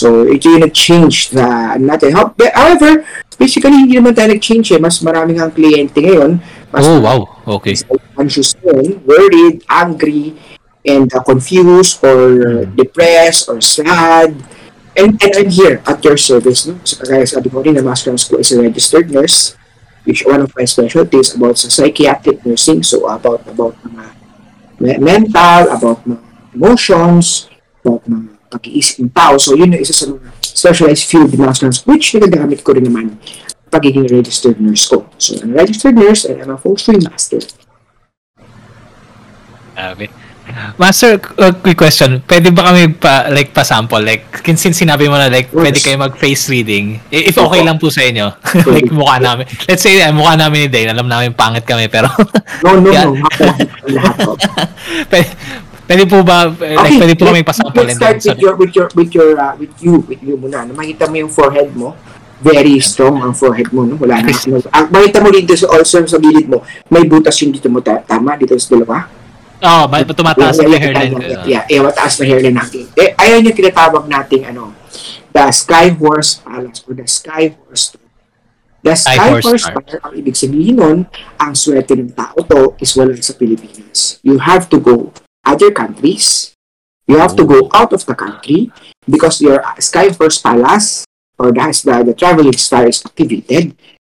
So, 0.00 0.24
ito 0.24 0.48
yung 0.48 0.64
nag-change 0.64 1.36
na 1.36 1.76
natin. 1.76 2.16
How- 2.16 2.32
However, 2.32 3.04
basically, 3.36 3.76
hindi 3.76 4.00
naman 4.00 4.16
tayo 4.16 4.32
nag-change 4.32 4.72
eh. 4.72 4.80
Mas 4.80 5.04
maraming 5.04 5.36
ang 5.36 5.52
kliyente 5.52 6.00
ngayon. 6.00 6.40
Mas 6.72 6.88
Oh, 6.88 7.04
wow. 7.04 7.20
Okay. 7.60 7.76
anxious 8.16 8.56
yun, 8.64 9.00
worried, 9.04 9.60
angry, 9.68 10.32
and 10.84 11.12
uh, 11.12 11.20
confused 11.20 12.00
or 12.00 12.64
depressed 12.72 13.52
or 13.52 13.60
sad. 13.60 14.32
And, 14.96 15.20
and 15.20 15.32
I'm 15.36 15.52
here 15.52 15.84
at 15.84 16.00
your 16.00 16.16
service. 16.16 16.64
No? 16.64 16.80
So, 16.82 16.96
kaya 17.04 17.28
sabi 17.28 17.52
ko 17.52 17.60
rin 17.60 17.76
na 17.76 17.84
Master 17.84 18.16
School 18.16 18.40
is 18.40 18.50
a 18.52 18.60
registered 18.60 19.12
nurse 19.12 19.60
which 20.04 20.24
one 20.24 20.40
of 20.40 20.52
my 20.56 20.64
specialties 20.64 21.36
about 21.36 21.58
sa 21.58 21.68
psychiatric 21.68 22.40
nursing. 22.44 22.80
So 22.82 23.04
about 23.04 23.44
about 23.46 23.76
mga 23.84 24.04
me- 24.80 25.00
mental, 25.00 25.68
about 25.68 26.00
mga 26.08 26.24
emotions, 26.56 27.52
about 27.84 28.02
mga 28.08 28.39
pag-iisip 28.50 29.06
ng 29.06 29.12
tao. 29.14 29.38
So 29.38 29.54
yun 29.54 29.72
yung 29.72 29.82
isa 29.82 29.94
sa 29.94 30.10
mga 30.10 30.28
specialized 30.42 31.06
field 31.06 31.30
in 31.30 31.40
Master 31.40 31.70
School 31.70 31.94
which 31.94 32.12
nagagamit 32.18 32.66
ko 32.66 32.74
rin 32.74 32.84
naman 32.84 33.16
pagiging 33.70 34.10
registered 34.10 34.58
nurse 34.58 34.90
ko. 34.90 35.06
So 35.16 35.38
I'm 35.38 35.54
a 35.54 35.62
registered 35.62 35.94
nurse 35.94 36.26
and 36.26 36.42
I'm 36.42 36.50
a 36.50 36.58
feng 36.58 36.74
shui 36.74 36.98
master. 36.98 37.38
Grabe. 39.78 40.10
Master, 40.78 41.22
uh, 41.38 41.54
quick 41.62 41.78
question. 41.78 42.18
Pwede 42.26 42.50
ba 42.50 42.74
kami 42.74 42.90
pa, 42.98 43.30
like, 43.30 43.54
pa-sample? 43.54 44.02
Like, 44.02 44.26
since 44.58 44.82
sinabi 44.82 45.06
mo 45.06 45.14
na, 45.14 45.30
like, 45.30 45.46
Yes. 45.54 45.62
pwede 45.62 45.78
kayo 45.78 45.96
mag-face 46.02 46.50
reading. 46.50 46.98
If 47.06 47.38
okay 47.38 47.62
lang 47.62 47.78
po 47.78 47.86
sa 47.86 48.02
inyo. 48.02 48.34
like, 48.74 48.90
mukha 48.90 49.22
namin. 49.22 49.46
Let's 49.70 49.86
say, 49.86 50.02
uh, 50.02 50.10
mukha 50.10 50.34
namin 50.34 50.66
ni 50.66 50.68
Dane. 50.68 50.90
Alam 50.90 51.06
namin 51.06 51.38
pangit 51.38 51.62
kami, 51.62 51.86
pero... 51.86 52.10
No, 52.66 52.82
no, 52.82 52.90
no. 52.90 53.14
Ako 53.14 53.86
lahat 53.94 54.16
pwede, 55.10 55.28
pwede 55.90 56.04
po 56.06 56.22
ba, 56.22 56.46
eh, 56.46 56.78
like, 56.78 57.02
pwede 57.02 57.14
po 57.18 57.26
let's- 57.26 57.46
pa-sample 57.50 57.82
Let's 57.82 57.98
start 57.98 58.22
then 58.22 58.30
with 58.30 58.38
your, 58.38 58.54
with 58.54 58.72
your, 58.78 58.88
with 58.94 59.10
your, 59.10 59.30
uh, 59.34 59.54
with 59.58 59.74
you, 59.82 59.94
with 60.06 60.22
you 60.22 60.38
muna. 60.38 60.62
Na 60.62 60.72
makita 60.72 61.10
mo 61.10 61.18
yung 61.18 61.32
forehead 61.34 61.74
mo. 61.74 61.98
Very 62.40 62.78
strong 62.80 63.20
ang 63.20 63.34
forehead 63.36 63.68
mo, 63.74 63.84
no? 63.84 64.00
Wala 64.00 64.22
na. 64.24 64.32
No, 64.32 64.62
ang, 64.72 64.86
makita 64.88 65.18
mo 65.20 65.28
dito 65.28 65.52
sa 65.58 65.66
also 65.76 66.00
sa 66.06 66.16
gilid 66.16 66.48
mo, 66.48 66.64
may 66.88 67.04
butas 67.04 67.36
yung 67.42 67.52
dito 67.52 67.68
mo, 67.68 67.82
ta- 67.84 68.00
tama? 68.06 68.38
Dito 68.38 68.56
sa 68.56 68.70
dalawa? 68.72 69.10
Oh, 69.60 69.84
ba, 69.84 70.00
tumataas 70.00 70.56
yeah, 70.64 70.80
hairline. 70.80 71.12
yeah, 71.20 71.28
yeah, 71.28 71.44
yeah, 71.44 71.64
yeah, 71.68 71.82
mataas 71.84 72.16
na 72.16 72.24
hairline 72.24 72.56
natin. 72.56 72.88
Eh, 72.96 73.12
ayan 73.12 73.44
yung 73.44 73.52
tinatawag 73.52 74.08
nating, 74.08 74.48
ano, 74.48 74.72
the 75.36 75.44
Sky 75.52 75.92
Horse 75.92 76.40
Palace 76.40 76.80
or 76.88 76.96
the 76.96 77.04
Sky 77.04 77.52
Horse 77.52 77.92
Star. 77.92 78.08
The 78.80 78.96
Sky, 78.96 79.20
Sky 79.20 79.28
Horse 79.28 79.44
Horse 79.44 79.64
Star. 79.68 79.84
Star, 79.84 80.00
ang 80.00 80.14
ibig 80.16 80.32
sabihin 80.32 80.80
nun, 80.80 80.98
ang 81.36 81.52
swerte 81.52 81.92
ng 81.92 82.16
tao 82.16 82.40
to 82.40 82.72
is 82.80 82.96
wala 82.96 83.12
sa 83.20 83.36
Pilipinas. 83.36 84.16
You 84.24 84.40
have 84.40 84.72
to 84.72 84.80
go 84.80 85.12
other 85.44 85.70
countries. 85.70 86.54
You 87.06 87.18
have 87.18 87.34
to 87.36 87.44
go 87.44 87.68
out 87.74 87.92
of 87.92 88.06
the 88.06 88.14
country 88.14 88.70
because 89.08 89.40
your 89.40 89.64
Sky 89.78 90.10
Horse 90.14 90.38
Palace 90.38 91.04
or 91.38 91.50
the, 91.50 91.66
the, 91.84 92.12
the 92.12 92.14
traveling 92.14 92.54
star 92.54 92.86
is 92.86 93.02
activated. 93.04 93.74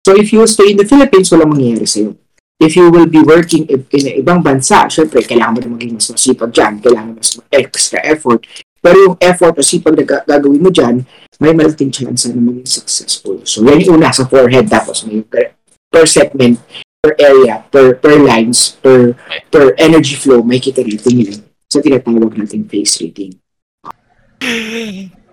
So 0.04 0.16
if 0.16 0.32
you 0.32 0.46
stay 0.46 0.72
in 0.72 0.76
the 0.76 0.88
Philippines, 0.88 1.30
walang 1.30 1.54
mangyayari 1.54 1.86
sa'yo 1.86 2.16
if 2.60 2.76
you 2.76 2.92
will 2.92 3.08
be 3.08 3.24
working 3.24 3.64
in, 3.72 3.88
in 3.88 4.20
ibang 4.20 4.44
bansa, 4.44 4.84
syempre, 4.92 5.24
kailangan 5.24 5.56
mo 5.56 5.60
na 5.64 5.70
maging 5.72 5.96
mas 5.96 6.12
masipag 6.12 6.52
dyan, 6.52 6.76
kailangan 6.84 7.16
mas 7.16 7.40
extra 7.48 7.98
effort. 8.04 8.44
Pero 8.84 8.96
yung 9.00 9.16
effort 9.16 9.56
o 9.56 9.64
sipag 9.64 9.96
na 9.96 10.04
ga- 10.04 10.24
gagawin 10.28 10.60
mo 10.60 10.68
dyan, 10.68 11.00
may 11.40 11.56
malaking 11.56 11.88
chance 11.88 12.28
na 12.28 12.36
maging 12.36 12.68
successful. 12.68 13.40
So, 13.48 13.64
yan 13.64 13.80
yung 13.80 13.96
una 13.96 14.12
sa 14.12 14.28
forehead, 14.28 14.68
tapos 14.68 15.08
may 15.08 15.24
per 15.24 16.04
segment, 16.04 16.60
per 17.00 17.16
area, 17.16 17.64
per 17.64 17.96
per 17.96 18.20
lines, 18.20 18.76
per 18.76 19.16
per 19.48 19.72
energy 19.80 20.20
flow, 20.20 20.44
may 20.44 20.60
kita 20.60 20.84
rating 20.84 21.24
yun 21.24 21.40
sa 21.64 21.80
tinatawag 21.80 22.36
nating 22.36 22.68
face 22.68 23.00
rating. 23.00 23.32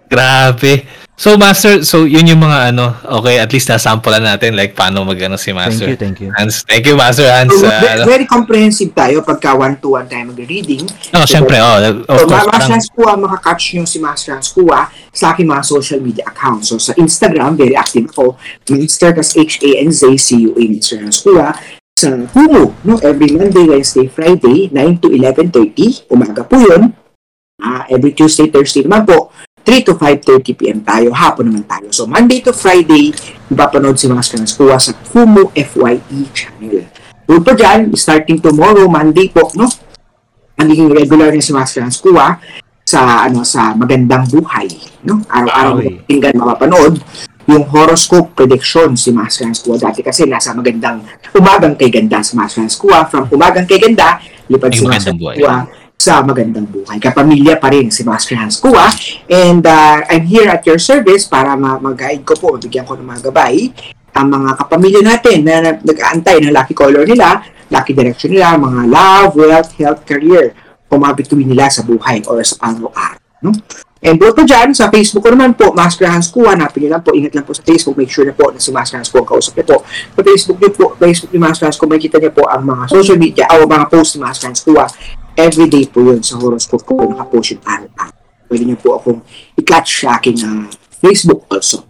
Grabe. 0.08 0.88
So, 1.18 1.34
Master, 1.34 1.82
so 1.82 2.06
yun 2.06 2.30
yung 2.30 2.38
mga 2.40 2.70
ano, 2.70 2.94
okay, 3.18 3.42
at 3.42 3.50
least 3.50 3.66
nasampulan 3.66 4.22
natin, 4.22 4.54
like, 4.54 4.78
paano 4.78 5.02
mag-ano 5.02 5.34
si 5.34 5.50
Thank 5.50 5.58
Master. 5.58 5.88
you, 5.90 5.98
thank 5.98 6.22
you. 6.22 6.30
Hans, 6.38 6.62
thank 6.62 6.86
you, 6.86 6.94
Master 6.94 7.26
Hans. 7.26 7.50
So, 7.52 7.66
Uh, 7.66 7.74
ve- 7.74 8.06
very 8.06 8.26
comprehensive 8.30 8.94
tayo 8.94 9.26
pagka 9.26 9.58
one-to-one 9.58 10.06
tayo 10.06 10.30
mag-reading. 10.30 10.86
oh, 11.18 11.26
syempre, 11.26 11.58
oh, 11.58 12.06
of 12.06 12.06
So, 12.06 12.30
course. 12.30 12.46
Ma- 12.46 12.54
Master 12.54 12.70
Hans 12.72 12.90
Kua, 12.94 13.12
makakatch 13.18 13.74
nyo 13.74 13.84
si 13.84 13.98
Master 13.98 14.38
Hans 14.38 14.54
Kua 14.54 14.94
sa 15.10 15.34
aking 15.34 15.50
mga 15.50 15.66
social 15.66 15.98
media 15.98 16.22
accounts. 16.30 16.70
So, 16.70 16.78
sa 16.78 16.94
Instagram, 16.94 17.58
very 17.58 17.74
active 17.74 18.06
ako. 18.08 18.38
Master, 18.70 19.10
tas 19.12 19.34
H-A-N-Z-C-U-A, 19.34 20.64
Master 20.70 21.02
Hans 21.02 21.18
Kua. 21.20 21.50
Sa 21.98 22.14
Kumu, 22.30 22.78
no? 22.86 23.02
every 23.02 23.34
Monday, 23.34 23.66
Wednesday, 23.66 24.06
Friday, 24.06 24.70
9 24.70 25.02
to 25.02 25.10
11.30. 25.10 26.06
Umaga 26.08 26.46
po 26.46 26.62
yun. 26.62 26.94
Ah, 27.58 27.90
every 27.90 28.14
Tuesday, 28.14 28.54
Thursday 28.54 28.86
naman 28.86 29.02
po, 29.02 29.34
3 29.68 29.84
to 29.84 30.00
5.30 30.00 30.56
p.m. 30.56 30.80
tayo. 30.80 31.12
Hapon 31.12 31.52
naman 31.52 31.68
tayo. 31.68 31.92
So, 31.92 32.08
Monday 32.08 32.40
to 32.48 32.56
Friday, 32.56 33.12
mapapanood 33.52 34.00
si 34.00 34.08
Hans 34.08 34.56
Kua 34.56 34.80
sa 34.80 34.96
Kumu 34.96 35.52
FYE 35.52 36.32
channel. 36.32 36.88
Doon 37.28 37.44
pa 37.44 37.52
dyan, 37.52 37.92
starting 37.92 38.40
tomorrow, 38.40 38.88
Monday 38.88 39.28
po, 39.28 39.52
no? 39.60 39.68
magiging 40.58 40.90
regular 40.90 41.30
rin 41.30 41.44
si 41.44 41.54
Hans 41.54 42.02
Kua 42.02 42.42
sa 42.88 43.28
ano 43.28 43.44
sa 43.44 43.76
magandang 43.76 44.26
buhay 44.32 44.72
no 45.04 45.20
araw-araw 45.28 45.84
okay. 45.84 46.08
tingnan 46.08 46.40
mapapanood 46.40 47.04
yung 47.48 47.64
horoscope 47.68 48.32
prediction 48.32 48.96
si 48.96 49.12
Master 49.12 49.48
Hans 49.48 49.62
Kua 49.62 49.78
dati 49.78 50.02
kasi 50.02 50.24
nasa 50.26 50.56
magandang 50.56 51.04
umagang 51.36 51.76
kay 51.76 51.92
ganda 51.92 52.24
si 52.24 52.34
Master 52.40 52.64
Hans 52.64 52.80
Kua 52.80 53.06
from 53.06 53.28
umagang 53.30 53.68
kay 53.68 53.78
ganda 53.78 54.24
lipad 54.48 54.72
Ay, 54.72 55.04
si 55.04 55.12
buhay. 55.14 55.36
Kua 55.38 55.68
sa 55.98 56.22
magandang 56.22 56.70
buhay 56.70 57.02
kapamilya 57.02 57.58
pa 57.58 57.74
rin 57.74 57.90
si 57.90 58.06
Master 58.06 58.38
Hans 58.38 58.62
Kua 58.62 58.86
and 59.26 59.66
uh, 59.66 60.06
I'm 60.06 60.30
here 60.30 60.46
at 60.46 60.62
your 60.64 60.78
service 60.78 61.26
para 61.26 61.58
ma- 61.58 61.82
mag-guide 61.82 62.22
ko 62.22 62.38
po 62.38 62.54
bigyan 62.56 62.86
ko 62.86 62.94
ng 62.94 63.04
mga 63.04 63.34
gabay 63.34 63.74
ang 64.18 64.28
mga 64.34 64.50
kapamilya 64.58 65.02
natin 65.06 65.46
na 65.46 65.56
na- 65.62 65.78
nag-aantay 65.78 66.42
ng 66.42 66.50
lucky 66.50 66.74
color 66.74 67.06
nila, 67.06 67.46
lucky 67.70 67.94
direction 67.94 68.34
nila, 68.34 68.58
mga 68.58 68.82
love, 68.90 69.38
wealth, 69.38 69.72
health, 69.78 70.02
career, 70.10 70.58
kumabituin 70.90 71.46
nila 71.46 71.70
sa 71.70 71.86
buhay 71.86 72.26
or 72.26 72.42
sa 72.42 72.58
araw-araw. 72.66 73.22
No? 73.46 73.54
And 73.98 74.18
bukod 74.18 74.42
pa 74.42 74.44
dyan, 74.46 74.78
sa 74.78 74.94
Facebook 74.94 75.26
ko 75.26 75.34
naman 75.34 75.58
po, 75.58 75.74
Master 75.74 76.06
Hans 76.06 76.30
Kua, 76.30 76.54
hanapin 76.54 76.86
nyo 76.86 76.98
lang 76.98 77.04
po, 77.06 77.18
ingat 77.18 77.34
lang 77.34 77.46
po 77.46 77.54
sa 77.54 77.66
Facebook, 77.66 77.98
make 77.98 78.14
sure 78.14 78.26
na 78.26 78.34
po 78.34 78.54
na 78.54 78.62
si 78.62 78.70
Master 78.70 79.02
Hans 79.02 79.10
Kua 79.10 79.26
ang 79.26 79.30
kausap 79.30 79.58
niyo 79.58 79.66
po. 79.74 79.78
Sa 79.86 80.22
Facebook 80.22 80.58
niyo 80.62 80.72
po, 80.74 80.86
Facebook 81.02 81.32
ni 81.34 81.40
Master 81.42 81.66
Hans 81.66 81.78
Kua, 81.82 81.90
makikita 81.90 82.18
niyo 82.22 82.32
po 82.34 82.46
ang 82.46 82.62
mga 82.62 82.84
social 82.94 83.18
media, 83.18 83.50
o 83.58 83.66
mga 83.66 83.86
post 83.90 84.18
ni 84.18 84.20
Master 84.22 84.54
Hans 84.54 84.62
Kua. 84.62 84.86
Everyday 85.38 85.86
po 85.86 86.02
yun 86.02 86.26
sa 86.26 86.42
horoscope 86.42 86.82
ko, 86.82 86.98
nakapost 87.06 87.54
yung 87.54 87.62
araw-araw. 87.62 88.18
Pwede 88.50 88.64
niyo 88.66 88.78
po 88.82 88.98
akong 88.98 89.22
i-catch 89.54 90.02
sa 90.02 90.18
aking 90.18 90.42
ah, 90.42 90.66
Facebook 90.98 91.46
also 91.54 91.86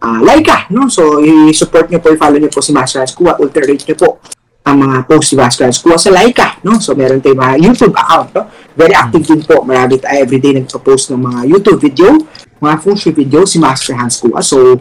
uh, 0.00 0.20
Laika, 0.24 0.66
no? 0.72 0.88
So, 0.88 1.20
i-support 1.20 1.92
niyo 1.92 2.00
po, 2.00 2.12
i-follow 2.12 2.40
niyo 2.40 2.50
po 2.50 2.64
si 2.64 2.72
Master 2.72 3.04
Hans 3.04 3.14
Kua, 3.14 3.36
ultra-rate 3.36 3.84
niyo 3.88 3.96
po 3.96 4.20
ang 4.60 4.76
mga 4.76 5.08
post 5.08 5.32
ni 5.32 5.36
Master 5.40 5.64
Hans 5.68 5.80
Kua 5.80 5.96
sa 5.96 6.10
Laika, 6.12 6.60
no? 6.64 6.80
So, 6.80 6.96
meron 6.96 7.20
tayong 7.20 7.40
mga 7.40 7.54
YouTube 7.60 7.94
account, 7.96 8.28
no? 8.36 8.42
Very 8.76 8.96
active 8.96 9.24
din 9.24 9.40
po. 9.44 9.64
Marami 9.64 10.00
tayo 10.00 10.16
everyday 10.20 10.56
nagpo-post 10.56 11.12
ng 11.12 11.20
mga 11.20 11.40
YouTube 11.48 11.78
video, 11.80 12.16
mga 12.60 12.76
shui 12.96 13.12
video 13.12 13.44
si 13.44 13.56
Master 13.60 13.96
Hans 13.96 14.20
Kua. 14.20 14.40
So, 14.44 14.80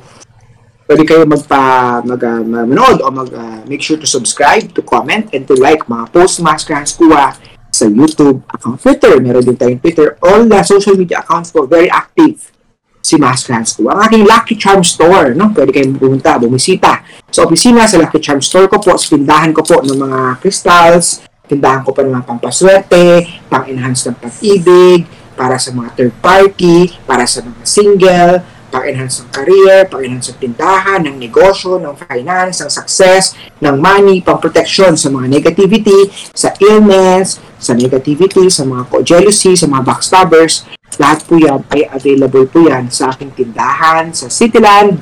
pwede 0.90 1.04
kayo 1.06 1.24
magpa 1.24 2.02
mag, 2.02 2.22
uh, 2.24 2.42
manood 2.44 2.98
o 3.06 3.08
mag 3.14 3.30
uh, 3.30 3.62
make 3.70 3.84
sure 3.84 4.00
to 4.00 4.10
subscribe, 4.10 4.74
to 4.74 4.82
comment, 4.82 5.30
and 5.38 5.46
to 5.46 5.54
like 5.54 5.86
mga 5.86 6.10
post 6.10 6.42
ni 6.42 6.50
Master 6.50 6.74
Hans 6.76 6.96
Kua 6.98 7.36
sa 7.70 7.86
YouTube 7.88 8.44
account. 8.50 8.82
Twitter, 8.82 9.18
meron 9.22 9.46
din 9.46 9.58
tayong 9.58 9.82
Twitter. 9.82 10.18
All 10.20 10.46
the 10.46 10.60
social 10.66 10.98
media 10.98 11.22
accounts 11.22 11.54
po, 11.54 11.66
very 11.70 11.88
active 11.90 12.50
si 13.00 13.16
Master 13.16 13.56
Hans 13.56 13.74
ko. 13.74 13.90
Ang 13.90 14.06
aking 14.06 14.24
Lucky 14.28 14.56
Charm 14.60 14.84
Store, 14.84 15.32
no? 15.34 15.50
Pwede 15.56 15.72
kayong 15.72 15.98
pumunta, 15.98 16.36
bumisita. 16.38 17.02
Sa 17.32 17.48
opisina, 17.48 17.88
sa 17.88 17.98
Lucky 17.98 18.20
Charm 18.20 18.44
Store 18.44 18.68
ko 18.68 18.78
po, 18.78 18.94
sa 19.00 19.16
tindahan 19.16 19.56
ko 19.56 19.64
po 19.64 19.80
ng 19.82 19.98
mga 19.98 20.20
crystals, 20.44 21.24
tindahan 21.50 21.82
ko 21.82 21.96
po 21.96 22.06
ng 22.06 22.14
mga 22.14 22.28
pampaswerte, 22.28 23.26
pang-enhance 23.50 24.12
ng 24.12 24.18
pag-ibig, 24.20 25.08
para 25.40 25.56
sa 25.56 25.72
mga 25.72 25.90
third 25.96 26.16
party, 26.20 26.92
para 27.08 27.24
sa 27.24 27.40
mga 27.40 27.64
single, 27.64 28.44
pang-enhance 28.70 29.26
ng 29.26 29.30
career, 29.34 29.90
pang-enhance 29.90 30.32
ng 30.32 30.40
tindahan, 30.40 31.02
ng 31.04 31.18
negosyo, 31.18 31.82
ng 31.82 31.98
finance, 31.98 32.62
ng 32.64 32.72
success, 32.72 33.36
ng 33.60 33.76
money, 33.76 34.22
pang-protection 34.22 34.96
sa 34.96 35.10
mga 35.10 35.28
negativity, 35.28 36.08
sa 36.32 36.54
illness, 36.62 37.42
sa 37.60 37.76
negativity, 37.76 38.48
sa 38.48 38.64
mga 38.64 38.88
co-jealousy, 38.88 39.58
sa 39.58 39.68
mga 39.68 39.84
backstabbers, 39.84 40.70
lahat 41.00 41.20
po 41.24 41.38
yan 41.38 41.62
ay 41.72 41.86
available 41.94 42.44
po 42.50 42.66
yan 42.66 42.92
sa 42.92 43.14
aking 43.14 43.32
tindahan 43.32 44.10
sa 44.12 44.28
Cityland 44.28 45.00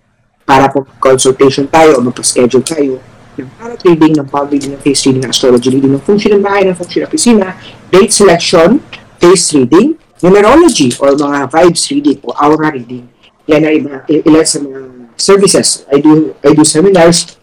para 0.45 0.69
po 0.69 0.85
consultation 1.01 1.65
tayo 1.67 1.97
o 1.99 2.01
magpa-schedule 2.05 2.63
tayo 2.63 3.01
ng 3.35 3.51
tarot 3.59 3.83
reading, 3.83 4.15
ng 4.15 4.31
palm 4.31 4.47
reading, 4.47 4.79
ng 4.79 4.83
face 4.85 5.11
reading, 5.11 5.27
ng 5.27 5.33
astrology 5.35 5.75
reading, 5.75 5.99
ng 5.99 6.05
function 6.07 6.39
ng 6.39 6.45
bahay, 6.45 6.63
ng 6.63 6.79
function 6.79 7.03
ng 7.03 7.11
opisina, 7.11 7.59
date 7.91 8.15
selection, 8.15 8.79
face 9.19 9.59
reading, 9.59 9.99
numerology, 10.23 10.93
or 11.01 11.17
mga 11.17 11.51
vibes 11.51 11.91
reading, 11.91 12.19
o 12.23 12.35
aura 12.37 12.71
reading. 12.71 13.09
Yan 13.51 13.65
ay 13.65 13.83
iba, 13.83 14.05
ilan 14.09 14.47
sa 14.47 14.59
mga 14.61 14.81
services. 15.17 15.85
I 15.93 16.01
do, 16.01 16.35
I 16.45 16.55
do 16.55 16.65
seminars, 16.65 17.39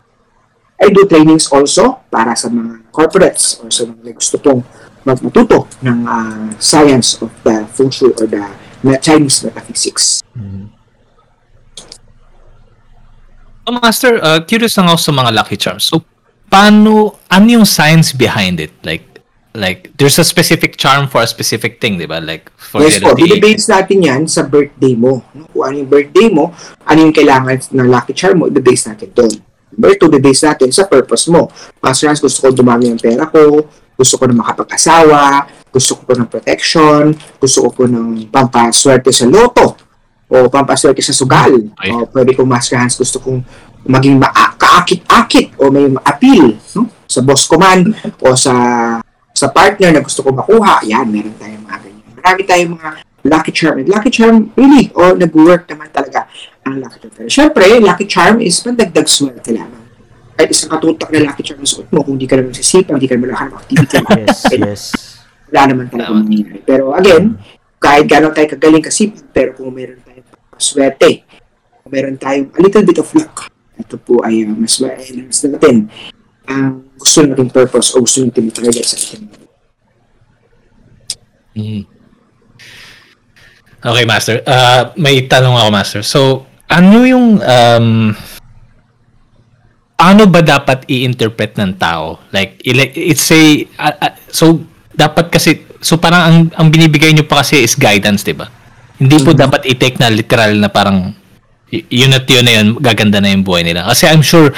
I 0.82 0.90
do 0.90 1.06
trainings 1.06 1.46
also 1.54 2.02
para 2.10 2.34
sa 2.34 2.50
mga 2.50 2.90
corporates 2.90 3.62
or 3.62 3.70
sa 3.70 3.86
mga 3.86 4.18
gusto 4.18 4.42
pong 4.42 4.66
magmatuto 5.06 5.70
ng 5.82 6.00
ah, 6.10 6.50
science 6.58 7.22
of 7.22 7.30
the 7.46 7.66
feng 7.74 7.94
shui 7.94 8.14
or 8.18 8.26
the 8.26 8.42
Chinese 9.02 9.46
metaphysics. 9.46 10.22
Oh, 13.62 13.78
Master, 13.78 14.18
uh, 14.26 14.42
curious 14.42 14.74
lang 14.78 14.90
ako 14.90 14.98
sa 14.98 15.12
mga 15.14 15.30
Lucky 15.38 15.58
Charms. 15.58 15.86
So, 15.86 16.02
paano, 16.50 17.22
ano 17.30 17.46
yung 17.46 17.68
science 17.70 18.10
behind 18.10 18.58
it? 18.58 18.74
Like, 18.82 19.06
like, 19.54 19.92
there's 19.98 20.20
a 20.20 20.24
specific 20.24 20.78
charm 20.78 21.08
for 21.08 21.22
a 21.22 21.28
specific 21.28 21.80
thing, 21.82 21.98
di 21.98 22.08
ba? 22.08 22.20
Like, 22.24 22.52
for 22.56 22.82
yes 22.82 23.00
po, 23.00 23.16
the 23.16 23.40
base 23.40 23.68
natin 23.68 23.98
yan 24.04 24.22
sa 24.28 24.44
birthday 24.48 24.96
mo. 24.96 25.24
No? 25.36 25.48
Kung 25.52 25.64
ano 25.68 25.76
yung 25.84 25.92
birthday 25.92 26.28
mo, 26.32 26.56
ano 26.88 27.00
yung 27.02 27.16
kailangan 27.16 27.60
ng 27.72 27.88
lucky 27.88 28.14
charm 28.16 28.44
mo, 28.44 28.46
base 28.48 28.88
natin 28.88 29.12
doon. 29.12 29.34
Number 29.72 29.96
two, 29.96 30.12
base 30.20 30.44
natin 30.44 30.70
sa 30.72 30.84
purpose 30.88 31.32
mo. 31.32 31.48
Master 31.80 32.12
Hans, 32.12 32.20
gusto 32.20 32.44
ko 32.44 32.48
dumami 32.52 32.92
ang 32.92 33.00
pera 33.00 33.28
ko, 33.28 33.68
gusto 33.96 34.20
ko 34.20 34.24
na 34.28 34.36
makapag-asawa, 34.44 35.48
gusto 35.72 35.96
ko 36.00 36.02
po 36.04 36.14
ng 36.20 36.28
protection, 36.28 37.16
gusto 37.40 37.58
ko 37.68 37.70
po 37.72 37.84
ng 37.88 38.28
pampaswerte 38.28 39.16
sa 39.16 39.28
loto, 39.28 39.80
o 40.32 40.48
pampaswerte 40.52 41.00
sa 41.00 41.16
sugal. 41.16 41.72
Ay. 41.80 41.92
O 41.96 42.08
pwede 42.12 42.36
kong 42.36 42.48
Master 42.48 42.80
Hans, 42.80 43.00
gusto 43.00 43.20
kong 43.20 43.40
maging 43.88 44.20
maa- 44.20 44.56
kaakit-akit 44.56 45.58
o 45.58 45.74
may 45.74 45.90
appeal 46.06 46.54
no? 46.78 46.86
sa 47.10 47.20
boss 47.26 47.50
ko 47.50 47.58
man 47.58 47.92
o 48.22 48.38
sa 48.38 48.54
sa 49.42 49.50
partner 49.50 49.90
na 49.90 50.06
gusto 50.06 50.22
ko 50.22 50.30
makuha. 50.30 50.86
Yan, 50.86 51.10
meron 51.10 51.34
tayong 51.42 51.66
mga 51.66 51.78
ganyan. 51.82 52.06
Marami 52.14 52.42
tayong 52.46 52.72
mga 52.78 52.90
lucky 53.26 53.52
charm. 53.52 53.76
And 53.82 53.90
lucky 53.90 54.12
charm, 54.14 54.36
really, 54.54 54.94
o 54.94 55.18
nag-work 55.18 55.66
naman 55.66 55.90
talaga 55.90 56.30
ang 56.62 56.78
lucky 56.78 57.02
charm. 57.02 57.14
Pero 57.18 57.30
syempre, 57.34 57.66
lucky 57.82 58.06
charm 58.06 58.38
is 58.38 58.62
pandagdag 58.62 59.10
swerte 59.10 59.50
lamang. 59.50 59.82
Kahit 60.38 60.54
isang 60.54 60.70
katutak 60.70 61.10
na 61.10 61.26
lucky 61.26 61.42
charm 61.42 61.66
ang 61.66 61.70
suot 61.74 61.90
mo, 61.90 62.06
kung 62.06 62.22
hindi 62.22 62.30
ka 62.30 62.38
naman 62.38 62.54
sisipag, 62.54 63.02
hindi 63.02 63.10
ka 63.10 63.18
naman 63.18 63.34
nakahanap 63.34 63.58
activity, 63.66 63.98
Yes, 64.22 64.40
yes. 64.54 64.82
wala 65.50 65.62
naman 65.74 65.86
talaga 65.90 66.14
Tama. 66.14 66.22
mangyayari. 66.22 66.60
Pero 66.62 66.84
again, 66.94 67.26
kahit 67.82 68.06
gano'n 68.06 68.34
tayo 68.38 68.48
kagaling 68.54 68.86
kasipag, 68.86 69.26
pero 69.34 69.50
kung 69.58 69.74
meron 69.74 69.98
tayong 70.06 70.28
swerte, 70.62 71.26
kung 71.82 71.90
meron 71.90 72.14
tayong 72.22 72.54
a 72.54 72.60
little 72.62 72.86
bit 72.86 73.02
of 73.02 73.10
luck, 73.18 73.50
ito 73.74 73.98
po 73.98 74.22
ay 74.22 74.46
uh, 74.46 74.54
mas 74.54 74.78
ma-enhance 74.78 75.50
natin 75.50 75.90
ang 76.50 76.90
gusto 76.98 77.26
nating 77.26 77.52
purpose 77.52 77.94
o 77.94 78.02
gusto 78.02 78.26
nating 78.26 78.50
target 78.54 78.86
sa 78.86 78.98
atin. 78.98 79.22
Mhm. 81.58 81.84
Okay, 83.82 84.06
Master. 84.06 84.46
Uh, 84.46 84.94
may 84.94 85.26
tanong 85.26 85.58
ako, 85.58 85.70
Master. 85.74 86.02
So, 86.06 86.46
ano 86.70 87.02
yung... 87.02 87.42
Um, 87.42 88.14
ano 89.98 90.24
ba 90.30 90.42
dapat 90.42 90.86
i-interpret 90.86 91.58
ng 91.58 91.82
tao? 91.82 92.22
Like, 92.30 92.62
it's 92.62 93.30
a... 93.34 93.42
uh, 93.82 93.96
uh, 94.06 94.14
so, 94.30 94.62
dapat 94.94 95.34
kasi... 95.34 95.66
So, 95.82 95.98
parang 95.98 96.22
ang, 96.22 96.38
ang 96.54 96.68
binibigay 96.70 97.10
nyo 97.10 97.26
pa 97.26 97.42
kasi 97.42 97.66
is 97.66 97.74
guidance, 97.74 98.22
di 98.22 98.38
ba? 98.38 98.46
Hindi 99.02 99.18
po 99.26 99.34
dapat 99.34 99.66
i-take 99.66 99.98
na 99.98 100.14
literal 100.14 100.62
na 100.62 100.70
parang 100.70 101.18
y- 101.74 102.06
yun 102.06 102.14
at 102.14 102.30
yun 102.30 102.46
na 102.46 102.54
yun, 102.62 102.68
gaganda 102.78 103.18
na 103.18 103.34
yung 103.34 103.42
buhay 103.42 103.66
nila. 103.66 103.90
Kasi 103.90 104.06
I'm 104.06 104.22
sure, 104.22 104.54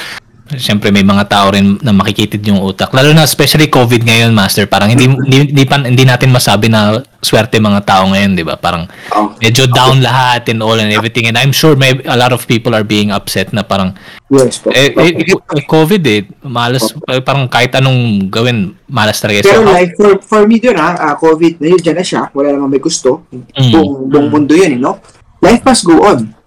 Siyempre 0.58 0.90
may 0.94 1.06
mga 1.06 1.26
tao 1.30 1.54
rin 1.54 1.78
na 1.82 1.94
makikitid 1.94 2.42
yung 2.46 2.62
utak. 2.62 2.94
Lalo 2.94 3.14
na 3.14 3.26
especially 3.26 3.70
COVID 3.70 4.04
ngayon, 4.04 4.32
Master. 4.34 4.66
Parang 4.66 4.90
hindi 4.90 5.06
hindi, 5.06 5.52
hindi, 5.54 5.64
pa, 5.64 5.80
hindi 5.82 6.04
natin 6.04 6.34
masabi 6.34 6.70
na 6.70 7.02
swerte 7.24 7.56
mga 7.58 7.82
tao 7.88 8.04
ngayon, 8.12 8.36
'di 8.36 8.44
ba? 8.44 8.60
Parang 8.60 8.86
Oh, 9.14 9.32
medyo 9.40 9.70
down 9.70 10.02
lahat 10.02 10.50
and 10.50 10.60
all 10.60 10.76
and 10.76 10.90
everything. 10.90 11.30
And 11.30 11.38
I'm 11.38 11.54
sure 11.54 11.78
may 11.78 11.96
a 12.04 12.18
lot 12.18 12.34
of 12.34 12.44
people 12.50 12.74
are 12.74 12.84
being 12.84 13.14
upset 13.14 13.54
na 13.54 13.62
parang 13.64 13.94
yes 14.28 14.58
po. 14.60 14.74
eh, 14.74 14.90
eh, 14.92 15.12
eh, 15.32 15.66
COVID 15.66 16.02
eh, 16.04 16.26
malas 16.44 16.92
eh, 17.08 17.22
parang 17.22 17.46
kahit 17.48 17.72
anong 17.78 18.28
gawin, 18.28 18.74
malas 18.90 19.22
talaga. 19.22 19.46
Pero 19.46 19.62
So, 19.62 19.70
like 19.70 19.94
for, 19.96 20.12
for 20.22 20.42
me 20.50 20.58
dun 20.60 20.82
ha, 20.82 20.98
ah, 20.98 21.16
COVID 21.16 21.62
na 21.62 21.68
yun, 21.72 21.80
dyan 21.80 21.98
na 21.98 22.06
siya, 22.06 22.22
wala 22.34 22.52
namang 22.52 22.74
may 22.74 22.82
gusto. 22.82 23.24
Mm. 23.32 23.72
Buong, 23.72 23.92
buong 24.10 24.28
mundo 24.34 24.54
yun, 24.58 24.76
eh, 24.76 24.82
no? 24.82 25.00
Life 25.44 25.64
must 25.64 25.84
go 25.86 26.02
on. 26.04 26.43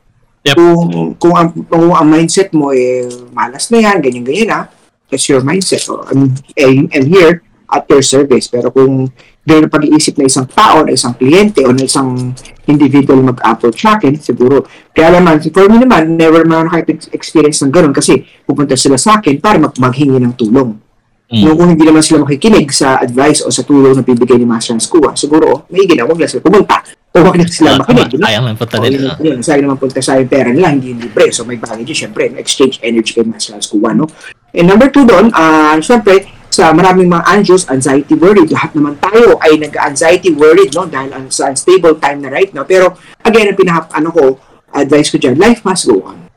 Yep. 0.47 0.55
Kung, 0.55 0.79
kung, 1.19 1.35
ang, 1.35 1.49
kung 1.67 1.91
ang 1.91 2.07
mindset 2.07 2.55
mo 2.55 2.71
eh, 2.71 3.11
malas 3.35 3.67
na 3.75 3.83
yan, 3.83 3.99
ganyan-ganyan 3.99 4.51
ha, 4.55 4.63
that's 5.11 5.27
your 5.27 5.43
mindset. 5.43 5.83
So, 5.83 6.07
I'm, 6.07 6.39
I'm, 6.55 6.87
I'm 6.95 7.07
here 7.11 7.43
at 7.67 7.83
your 7.91 8.03
service. 8.03 8.47
Pero 8.47 8.71
kung 8.71 9.11
doon 9.47 9.67
pag-iisip 9.67 10.19
na 10.19 10.27
isang 10.31 10.47
tao, 10.47 10.87
na 10.87 10.95
isang 10.95 11.15
kliyente, 11.19 11.67
o 11.67 11.75
na 11.75 11.87
isang 11.87 12.35
individual 12.67 13.27
mag-approach 13.27 13.83
akin, 13.87 14.15
siguro. 14.19 14.67
Kaya 14.95 15.19
naman, 15.19 15.43
for 15.43 15.67
me 15.67 15.83
naman, 15.83 16.15
never 16.15 16.47
man 16.47 16.71
nakaka-experience 16.71 17.67
ng 17.67 17.73
ganun 17.75 17.95
kasi 17.95 18.23
pupunta 18.47 18.79
sila 18.79 18.99
sa 18.99 19.19
akin 19.19 19.39
para 19.43 19.59
mag 19.59 19.75
maghingi 19.75 20.19
ng 20.23 20.35
tulong. 20.39 20.79
Mm. 21.27 21.43
Nung 21.43 21.57
kung 21.59 21.71
hindi 21.75 21.83
naman 21.83 22.07
sila 22.07 22.23
makikinig 22.23 22.71
sa 22.71 23.03
advice 23.03 23.43
o 23.43 23.51
sa 23.51 23.67
tulong 23.67 23.99
na 23.99 24.07
bibigay 24.07 24.39
ni 24.39 24.47
Master 24.47 24.79
Hans 24.79 24.87
Kua, 24.87 25.11
siguro, 25.19 25.67
may 25.75 25.83
ginawa, 25.83 26.15
huwag 26.15 26.23
na 26.23 26.31
sila 26.31 26.43
pumunta. 26.47 26.79
O 26.87 27.19
huwag 27.19 27.35
na 27.35 27.51
sila 27.51 27.69
ah, 27.75 27.79
makinig. 27.83 28.15
di 28.15 28.19
ba? 28.23 28.31
sayang 28.31 28.45
lang 28.47 28.55
punta 28.55 28.77
nila. 28.79 29.11
yun, 29.19 29.39
sayang 29.43 29.65
naman 29.67 29.79
punta 29.83 29.99
sa 29.99 30.23
yung 30.23 30.31
pera 30.31 30.55
nila, 30.55 30.71
hindi 30.71 30.95
yung 30.95 31.03
libre. 31.03 31.35
So 31.35 31.43
may 31.43 31.59
bagay 31.59 31.83
dyan, 31.83 31.99
syempre, 32.07 32.31
exchange 32.39 32.79
energy 32.79 33.11
kay 33.11 33.27
Master 33.27 33.59
Hans 33.59 33.67
Kua, 33.67 33.91
no? 33.91 34.07
And 34.55 34.71
number 34.71 34.87
two 34.87 35.03
doon, 35.03 35.35
ah 35.35 35.75
syempre, 35.83 36.31
sa 36.57 36.71
maraming 36.71 37.11
mga 37.11 37.25
anxious, 37.27 37.67
anxiety, 37.69 38.15
worried, 38.17 38.49
lahat 38.49 38.73
naman 38.73 38.97
tayo 38.97 39.37
ay 39.45 39.61
nag-anxiety, 39.61 40.33
worried, 40.33 40.73
no? 40.73 40.87
Dahil 40.87 41.11
ang, 41.13 41.27
sa 41.29 41.51
unstable 41.51 41.99
time 42.01 42.25
na 42.25 42.31
right 42.33 42.55
now. 42.57 42.65
Pero, 42.65 42.97
again, 43.21 43.53
ang 43.53 43.59
pinaka, 43.59 43.93
ano 43.93 44.09
ko, 44.09 44.39
advice 44.73 45.13
ko 45.13 45.21
dyan, 45.21 45.37
life 45.37 45.61
must 45.67 45.85
go 45.85 46.01
on. 46.07 46.31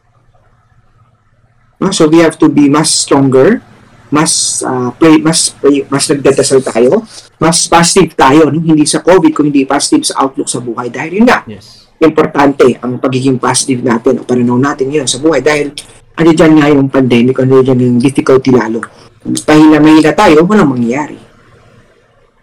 No? 1.79 1.93
So, 1.95 2.11
we 2.11 2.19
have 2.19 2.35
to 2.41 2.51
be 2.51 2.67
mas 2.67 2.91
stronger, 2.91 3.63
mas 4.09 4.61
ah, 4.65 4.89
pray, 4.97 5.21
mas 5.21 5.53
pray, 5.53 5.85
mas 5.85 6.09
nagdadasal 6.09 6.65
tayo, 6.65 7.05
mas 7.37 7.69
positive 7.69 8.13
tayo, 8.17 8.49
no? 8.49 8.57
hindi 8.57 8.85
sa 8.85 9.05
COVID, 9.05 9.31
kung 9.31 9.53
hindi 9.53 9.63
positive 9.69 10.09
sa 10.09 10.25
outlook 10.25 10.49
sa 10.49 10.59
buhay. 10.59 10.89
Dahil 10.89 11.21
yun 11.21 11.27
nga, 11.29 11.45
Yes. 11.45 11.85
importante 12.01 12.79
ang 12.79 12.97
pagiging 12.97 13.37
positive 13.37 13.83
natin 13.85 14.21
o 14.21 14.25
pananaw 14.25 14.57
natin 14.57 14.87
ngayon 14.89 15.09
sa 15.09 15.19
buhay 15.19 15.43
dahil 15.43 15.75
ano 16.19 16.29
dyan 16.35 16.53
nga 16.59 16.67
yung 16.67 16.87
pandemic, 16.91 17.35
ano 17.39 17.63
dyan 17.63 17.79
yung 17.79 17.97
difficulty 17.99 18.51
lalo. 18.51 18.83
Kung 19.19 19.35
Pahila 19.35 19.83
mahila 19.83 20.11
tayo, 20.15 20.43
walang 20.47 20.75
mangyayari. 20.75 21.15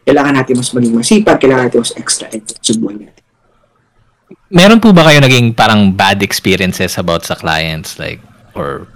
Kailangan 0.07 0.35
natin 0.39 0.55
mas 0.61 0.71
maging 0.71 0.95
masipag, 0.97 1.41
kailangan 1.41 1.67
natin 1.69 1.81
mas 1.83 1.93
extra 1.97 2.31
effort 2.31 2.61
sa 2.63 2.73
buhay 2.79 2.97
natin. 3.01 3.23
Meron 4.47 4.79
po 4.79 4.95
ba 4.95 5.03
kayo 5.11 5.19
naging 5.19 5.51
parang 5.51 5.91
bad 5.91 6.23
experiences 6.23 6.95
about 6.95 7.27
sa 7.27 7.35
clients 7.35 7.99
like 7.99 8.23
or 8.55 8.87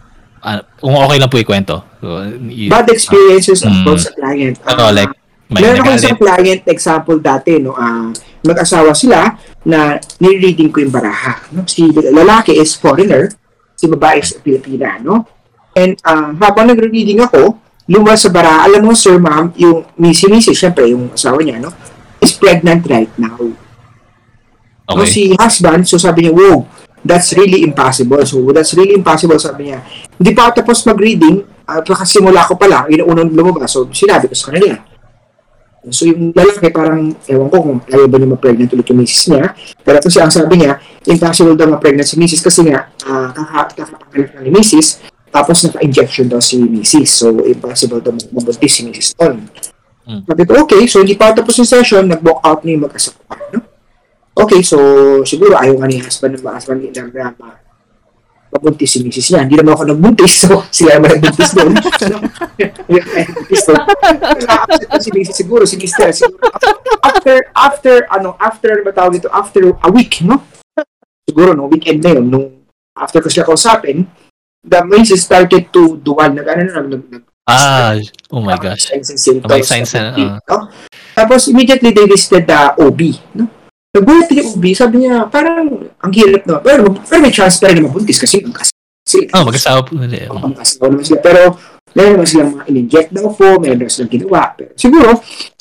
ah, 0.47 0.63
kung 0.79 0.95
okay 0.95 1.19
lang 1.19 1.27
po 1.27 1.43
ikwento. 1.43 1.90
So, 2.01 2.17
y- 2.49 2.67
Bad 2.67 2.89
experiences 2.89 3.61
Mm. 3.61 3.85
about 3.85 4.01
sa 4.01 4.11
client. 4.11 4.57
Ano, 4.65 4.81
Ah, 4.81 4.91
like, 4.91 5.13
may 5.47 5.61
Meron 5.61 5.85
ako 5.85 5.91
isang 5.93 6.17
client 6.17 6.63
example 6.65 7.19
dati, 7.19 7.61
no, 7.61 7.75
ah, 7.75 8.09
mag-asawa 8.41 8.97
sila 8.97 9.37
na 9.63 10.01
ni-reading 10.17 10.73
ko 10.73 10.81
yung 10.81 10.91
baraha. 10.91 11.45
No? 11.53 11.69
Si 11.69 11.85
lalaki 11.93 12.57
is 12.57 12.73
foreigner, 12.73 13.29
si 13.75 13.85
babae 13.85 14.25
is 14.25 14.33
Pilipina, 14.35 14.97
no? 14.97 15.29
And 15.73 16.01
ah, 16.03 16.33
habang 16.33 16.73
nagre-reading 16.73 17.21
ako, 17.21 17.61
lumabas 17.85 18.25
sa 18.25 18.31
baraha, 18.31 18.65
alam 18.65 18.81
mo 18.81 18.97
sir, 18.97 19.21
ma'am, 19.21 19.53
yung 19.55 19.85
si 20.11 20.25
Mrs. 20.25 20.57
syempre, 20.57 20.89
yung 20.89 21.13
asawa 21.13 21.43
niya, 21.43 21.61
no? 21.61 21.69
Is 22.19 22.33
pregnant 22.33 22.87
right 22.87 23.13
now. 23.17 23.37
No, 24.91 25.03
Okay. 25.03 25.07
si 25.07 25.23
husband, 25.37 25.87
so 25.87 25.95
sabi 25.97 26.27
niya, 26.27 26.35
wow, 26.35 26.67
that's 27.01 27.31
really 27.33 27.63
impossible. 27.63 28.19
So, 28.27 28.43
that's 28.51 28.75
really 28.75 28.93
impossible, 28.93 29.39
sabi 29.39 29.71
niya. 29.71 29.87
Hindi 30.19 30.31
pa 30.35 30.51
ako 30.51 30.53
tapos 30.61 30.83
mag-reading, 30.83 31.47
at 31.67 31.87
simula 32.09 32.47
ko 32.47 32.55
pala, 32.57 32.87
yun 32.89 33.05
ang 33.05 33.09
unang 33.17 33.31
lumabas. 33.33 33.73
So, 33.73 33.89
sinabi 33.91 34.29
ko 34.31 34.35
sa 34.37 34.53
kanila. 34.53 34.77
So, 35.89 36.05
yung 36.05 36.37
lalaki 36.37 36.69
parang, 36.69 37.17
ewan 37.25 37.49
ko 37.49 37.57
kung 37.65 37.79
ayaw 37.89 38.05
ba 38.05 38.21
niya 38.21 38.29
ma-pregnant 38.37 38.71
ulit 38.77 38.87
yung 38.93 39.01
misis 39.01 39.33
niya. 39.33 39.57
Pero 39.81 39.97
ito 39.97 40.13
siya, 40.13 40.29
ang 40.29 40.35
sabi 40.35 40.61
niya, 40.61 40.77
impossible 41.09 41.57
daw 41.57 41.67
ma-pregnant 41.73 42.05
si 42.05 42.21
misis 42.21 42.45
kasi 42.45 42.69
nga, 42.69 42.93
uh, 43.09 43.33
kakapanganak 43.33 44.31
na 44.37 44.41
ni 44.45 44.53
misis, 44.53 45.01
tapos 45.33 45.65
naka-injection 45.65 46.29
daw 46.29 46.37
si 46.37 46.61
misis. 46.61 47.09
So, 47.17 47.33
impossible 47.49 48.05
daw 48.05 48.13
mabuntis 48.13 48.73
si 48.77 48.85
misis 48.85 49.17
doon. 49.17 49.49
Hmm. 50.05 50.21
Sabi 50.27 50.43
ko, 50.43 50.67
okay, 50.67 50.85
so 50.91 51.01
hindi 51.01 51.15
pa 51.15 51.31
tapos 51.31 51.55
yung 51.57 51.71
session, 51.71 52.05
nag-walk 52.11 52.43
out 52.43 52.61
na 52.67 52.75
yung 52.75 52.85
mag-asawa. 52.85 53.37
No? 53.55 53.63
Okay, 54.41 54.65
so 54.65 54.77
siguro 55.29 55.55
ayaw 55.55 55.77
nga 55.77 55.87
ni 55.87 56.01
husband 56.01 56.41
ng 56.41 56.45
husband 56.49 56.81
na 56.83 57.03
na 57.13 57.31
ma- 57.37 57.60
mabuntis 58.51 58.91
si 58.91 58.99
misis 59.01 59.31
niya. 59.31 59.47
Hindi 59.47 59.57
naman 59.63 59.73
ako 59.79 59.85
nagbuntis, 59.95 60.35
so 60.45 60.63
sila 60.77 60.99
naman 60.99 61.09
nagbuntis 61.17 61.51
doon. 61.55 61.73
Nagbuntis 62.91 63.63
doon. 63.67 63.83
Na-upset 64.45 64.89
na 64.91 64.99
si 64.99 65.11
misis 65.15 65.37
siguro, 65.39 65.63
si 65.65 65.77
mister. 65.79 66.11
Siguro, 66.11 66.51
after, 67.01 67.37
after, 67.55 67.97
ano, 68.11 68.35
after, 68.37 68.69
ano 68.75 68.83
ba 68.83 68.93
tawag 68.93 69.23
dito, 69.23 69.31
after 69.31 69.63
a 69.71 69.89
week, 69.89 70.21
no? 70.27 70.43
Siguro, 71.25 71.55
no, 71.55 71.71
weekend 71.71 72.03
na 72.03 72.19
yun, 72.19 72.27
nung 72.27 72.47
after 72.99 73.23
ko 73.23 73.31
siya 73.31 73.47
kausapin, 73.47 74.05
the 74.67 74.83
Macy's 74.83 75.23
started 75.23 75.71
to 75.71 75.97
dual, 76.03 76.35
nag, 76.35 76.47
ano, 76.47 76.61
nag, 76.67 76.87
nag, 76.91 77.05
nag, 77.07 77.25
Ah, 77.51 77.99
oh 78.31 78.39
my 78.39 78.55
gosh. 78.55 78.87
signs 78.95 79.11
and 79.11 79.19
symptoms. 79.19 79.51
May 79.51 79.67
signs 79.67 79.91
OB, 79.91 80.19
ah. 80.23 80.39
no? 80.47 80.71
Tapos, 81.19 81.51
immediately 81.51 81.91
they 81.91 82.07
visited 82.07 82.47
the 82.47 82.79
OB, 82.79 83.01
no? 83.35 83.51
Nagulat 83.91 84.31
yung 84.31 84.55
OB, 84.55 84.65
sabi 84.71 85.03
niya, 85.03 85.27
parang, 85.27 85.67
ang 85.83 86.13
hirap 86.15 86.47
na, 86.47 86.63
pero, 86.63 86.95
pero 86.95 87.19
may 87.19 87.35
chance 87.35 87.59
pa 87.59 87.75
rin 87.75 87.83
na 87.83 87.91
mabuntis 87.91 88.23
kasi 88.23 88.39
magkasama 88.39 89.03
sila. 89.03 89.27
Oh, 89.35 89.43
mag-asawa 89.43 89.79
po 89.83 89.99
ulit. 89.99 90.31
Oo, 90.31 90.47
magkasama 90.47 90.95
naman 90.95 91.03
sila. 91.11 91.19
Pero, 91.19 91.41
meron 91.91 92.11
naman 92.15 92.29
silang 92.31 92.51
mga 92.55 92.65
in-inject 92.71 93.11
daw 93.11 93.35
po, 93.35 93.59
meron 93.59 93.83
naman 93.83 93.91
silang 93.91 94.15
ginawa. 94.15 94.55
Pero 94.55 94.71
siguro, 94.79 95.09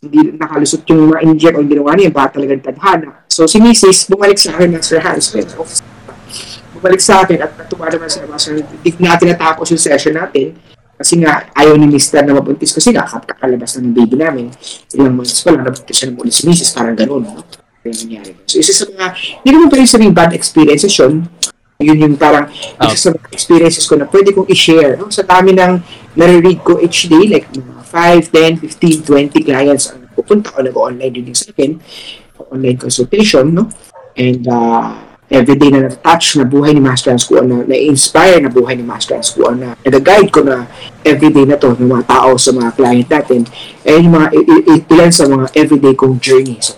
hindi 0.05 0.19
nakalusot 0.38 0.86
yung 0.93 1.09
mga 1.09 1.19
in-inject 1.25 1.55
o 1.57 1.65
ginawa 1.65 1.91
niya, 1.97 2.13
baka 2.13 2.38
talagang 2.38 2.61
tadhana. 2.61 3.25
So, 3.25 3.49
si 3.49 3.57
Mrs. 3.57 4.13
bumalik 4.13 4.38
sa 4.38 4.53
akin 4.53 4.77
ng 4.77 4.84
Sir 4.86 5.01
Hans. 5.01 5.25
Bumalik 6.77 7.01
sa 7.01 7.25
akin 7.25 7.38
at 7.41 7.51
natuwa 7.57 7.89
naman 7.89 8.13
sa 8.13 8.30
Master. 8.30 8.61
Hindi 8.61 8.89
natin 9.01 9.25
natapos 9.34 9.73
yung 9.73 9.82
session 9.82 10.13
natin. 10.13 10.53
Kasi 11.01 11.17
nga, 11.17 11.49
ayaw 11.57 11.73
ni 11.82 11.89
Mr. 11.89 12.21
na 12.21 12.38
mabuntis 12.38 12.77
kasi 12.77 12.93
nga, 12.93 13.09
kakalabas 13.09 13.73
na 13.82 13.89
ng 13.89 13.95
baby 13.97 14.21
namin. 14.21 14.53
Ilang 14.93 15.17
months 15.17 15.41
pa 15.41 15.49
lang, 15.49 15.65
nabuntis 15.65 15.97
siya 15.97 16.13
ng 16.13 16.21
ulit 16.21 16.30
si 16.30 16.45
Mrs. 16.45 16.77
Parang 16.77 16.93
ganun, 16.93 17.25
no? 17.25 17.41
Kaya 17.80 17.93
nangyari. 17.95 18.32
So, 18.43 18.59
isa 18.59 18.73
sa 18.75 18.86
mga, 18.91 19.07
hindi 19.39 19.49
naman 19.55 19.67
pwede 19.71 19.88
sabihin 19.88 20.13
bad 20.15 20.32
experiences 20.36 20.91
yun. 20.99 21.27
Yun 21.80 21.95
yung 21.95 22.15
parang, 22.19 22.51
Oh. 22.75 22.91
isa 22.91 23.07
sa 23.07 23.09
mga 23.15 23.32
experiences 23.32 23.88
ko 23.88 23.95
na 23.95 24.03
pwede 24.11 24.36
kong 24.36 24.51
i-share. 24.51 24.99
No? 24.99 25.07
Sa 25.07 25.23
dami 25.23 25.55
ng 25.55 25.80
nare-read 26.19 26.59
ko 26.59 26.75
each 26.84 27.07
day, 27.07 27.32
like 27.32 27.47
mga 27.55 27.84
5, 27.88 28.36
10, 28.36 28.59
15, 28.67 29.07
20 29.07 29.47
clients 29.47 29.95
ang 29.95 30.03
pupunta 30.11 30.51
o 30.53 30.59
nag-online 30.59 31.13
reading 31.15 31.38
sa 31.38 31.55
akin, 31.55 31.80
online 32.51 32.75
consultation, 32.75 33.47
no? 33.55 33.71
And 34.19 34.43
uh, 34.47 34.99
everyday 35.32 35.69
na 35.71 35.88
na-touch 35.88 36.36
na 36.36 36.43
buhay 36.43 36.73
ni 36.75 36.82
Master 36.84 37.15
Hans 37.15 37.23
Kuan, 37.23 37.47
na 37.47 37.63
na-inspire 37.63 38.41
na 38.41 38.51
buhay 38.51 38.75
ni 38.75 38.84
Master 38.84 39.15
Hans 39.15 39.32
Kuan, 39.32 39.61
na 39.61 39.80
nag-guide 39.80 40.27
ko 40.34 40.43
na 40.43 40.67
everyday 41.05 41.45
na 41.47 41.55
to 41.55 41.77
ng 41.77 41.88
mga 41.88 42.05
tao 42.09 42.36
sa 42.36 42.51
mga 42.51 42.75
client 42.75 43.07
natin, 43.07 43.41
eh 43.86 43.95
yung 44.01 44.19
mga 44.19 44.27
ilan 44.89 45.11
sa 45.13 45.30
mga 45.30 45.45
everyday 45.55 45.93
kong 45.95 46.17
journey 46.19 46.57
sa 46.59 46.75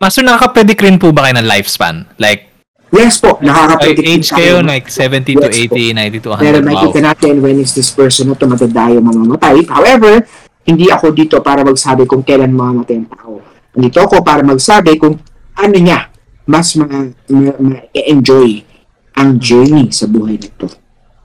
Master, 0.00 0.24
nakaka-predict 0.24 0.80
rin 0.80 0.96
po 0.96 1.12
ba 1.12 1.28
kayo 1.28 1.36
ng 1.36 1.44
lifespan? 1.46 2.08
Like, 2.16 2.48
Yes 2.90 3.22
po, 3.22 3.38
nakaka-predict 3.38 4.02
age 4.02 4.28
kayo, 4.32 4.64
like 4.64 4.90
70 4.90 5.38
to 5.38 5.46
Yes 5.46 5.70
po. 5.70 5.76
80, 5.78 5.94
90 5.94 6.18
to 6.18 6.28
100. 6.34 6.42
Pero 6.42 6.58
Wow. 6.58 6.66
makikita 6.66 7.00
natin 7.04 7.32
when 7.38 7.56
is 7.60 7.70
this 7.70 7.92
person 7.92 8.26
na 8.26 8.34
tumatanda 8.34 8.90
yung 8.90 9.06
mamamatay. 9.06 9.62
However, 9.68 10.26
hindi 10.64 10.90
ako 10.90 11.12
dito 11.12 11.38
para 11.38 11.62
magsabi 11.62 12.02
kung 12.02 12.26
kailan 12.26 12.50
mamamatay 12.50 12.98
ang 12.98 13.08
tao. 13.12 13.44
Nandito 13.70 13.98
ako 14.00 14.24
para 14.24 14.42
magsabi 14.42 14.98
kung 14.98 15.22
ano 15.54 15.76
niya 15.76 16.10
mas 16.42 16.74
ma- 16.74 16.90
ma- 17.28 17.58
ma-enjoy 17.60 18.66
ang 19.14 19.38
journey 19.38 19.94
sa 19.94 20.10
buhay 20.10 20.34
na 20.34 20.50
to. 20.50 20.66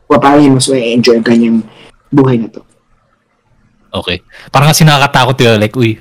O 0.06 0.22
paano 0.22 0.38
niya 0.38 0.54
mas 0.54 0.70
ma-enjoy 0.70 1.18
ang 1.18 1.26
kanyang 1.26 1.58
buhay 2.14 2.38
na 2.38 2.52
to. 2.52 2.62
Okay. 3.90 4.22
Parang 4.54 4.70
kasi 4.70 4.86
nakakatakot 4.86 5.34
yun. 5.40 5.58
Like, 5.58 5.74
uy. 5.74 5.98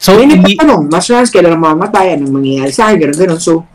So, 0.00 0.16
hindi 0.16 0.40
pa 0.40 0.64
tanong, 0.64 0.88
mas 0.88 1.04
chance 1.04 1.28
kailan 1.28 1.60
mamamatay, 1.60 2.16
anong 2.16 2.40
mangyayari 2.40 2.72
sa 2.72 2.88
akin, 2.88 3.04
gano'n, 3.04 3.18
gano'n. 3.20 3.40
So, 3.40 3.68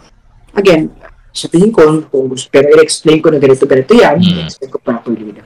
again, 0.58 0.90
sa 1.30 1.46
tingin 1.46 1.70
ko, 1.70 1.86
kung 2.10 2.34
gusto, 2.34 2.50
pero 2.50 2.74
i-explain 2.74 3.22
ko 3.22 3.30
na 3.30 3.38
ganito, 3.38 3.70
ganito 3.70 3.94
yan, 3.94 4.18
Mm. 4.18 4.42
i-explain 4.42 4.70
ko 4.74 4.78
properly 4.82 5.38
na. 5.38 5.46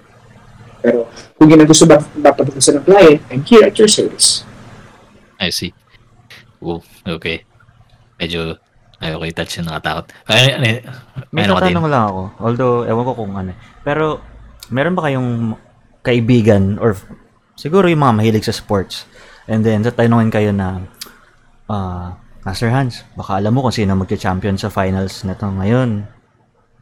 Pero, 0.79 1.11
kung 1.35 1.51
yun 1.51 1.59
ang 1.59 1.67
gusto 1.67 1.83
ba, 1.83 1.99
dapat 1.99 2.55
ng 2.55 2.85
client, 2.87 3.19
I'm 3.27 3.43
here 3.43 3.67
at 3.67 3.75
your 3.75 3.91
service. 3.91 4.47
I 5.35 5.51
see. 5.51 5.75
Oh, 6.63 6.79
okay. 7.03 7.43
Medyo... 8.15 8.55
Ay, 8.99 9.15
okay, 9.15 9.31
touch 9.31 9.55
yung 9.59 9.71
nakatakot. 9.71 10.11
Ay, 10.27 10.59
ay, 10.59 10.73
May 11.31 11.47
ano 11.47 11.55
tatanong 11.55 11.87
lang 11.87 12.03
ako. 12.11 12.21
Although, 12.39 12.77
ewan 12.83 13.07
ko 13.07 13.13
kung 13.15 13.31
ano. 13.31 13.51
Pero, 13.83 14.19
meron 14.71 14.95
ba 14.95 15.07
kayong 15.07 15.55
kaibigan 16.03 16.75
or 16.79 16.95
siguro 17.55 17.87
yung 17.91 18.03
mga 18.03 18.15
mahilig 18.15 18.47
sa 18.47 18.55
sports 18.55 19.03
and 19.49 19.65
then 19.65 19.81
tatanungin 19.81 20.29
kayo 20.29 20.53
na 20.53 20.85
ah 21.65 22.13
Master 22.39 22.71
Hans, 22.71 23.03
baka 23.19 23.35
alam 23.35 23.51
mo 23.51 23.67
kung 23.67 23.75
sino 23.75 23.99
magka-champion 23.99 24.55
sa 24.55 24.71
finals 24.71 25.27
na 25.27 25.35
to 25.35 25.51
ngayon. 25.51 26.07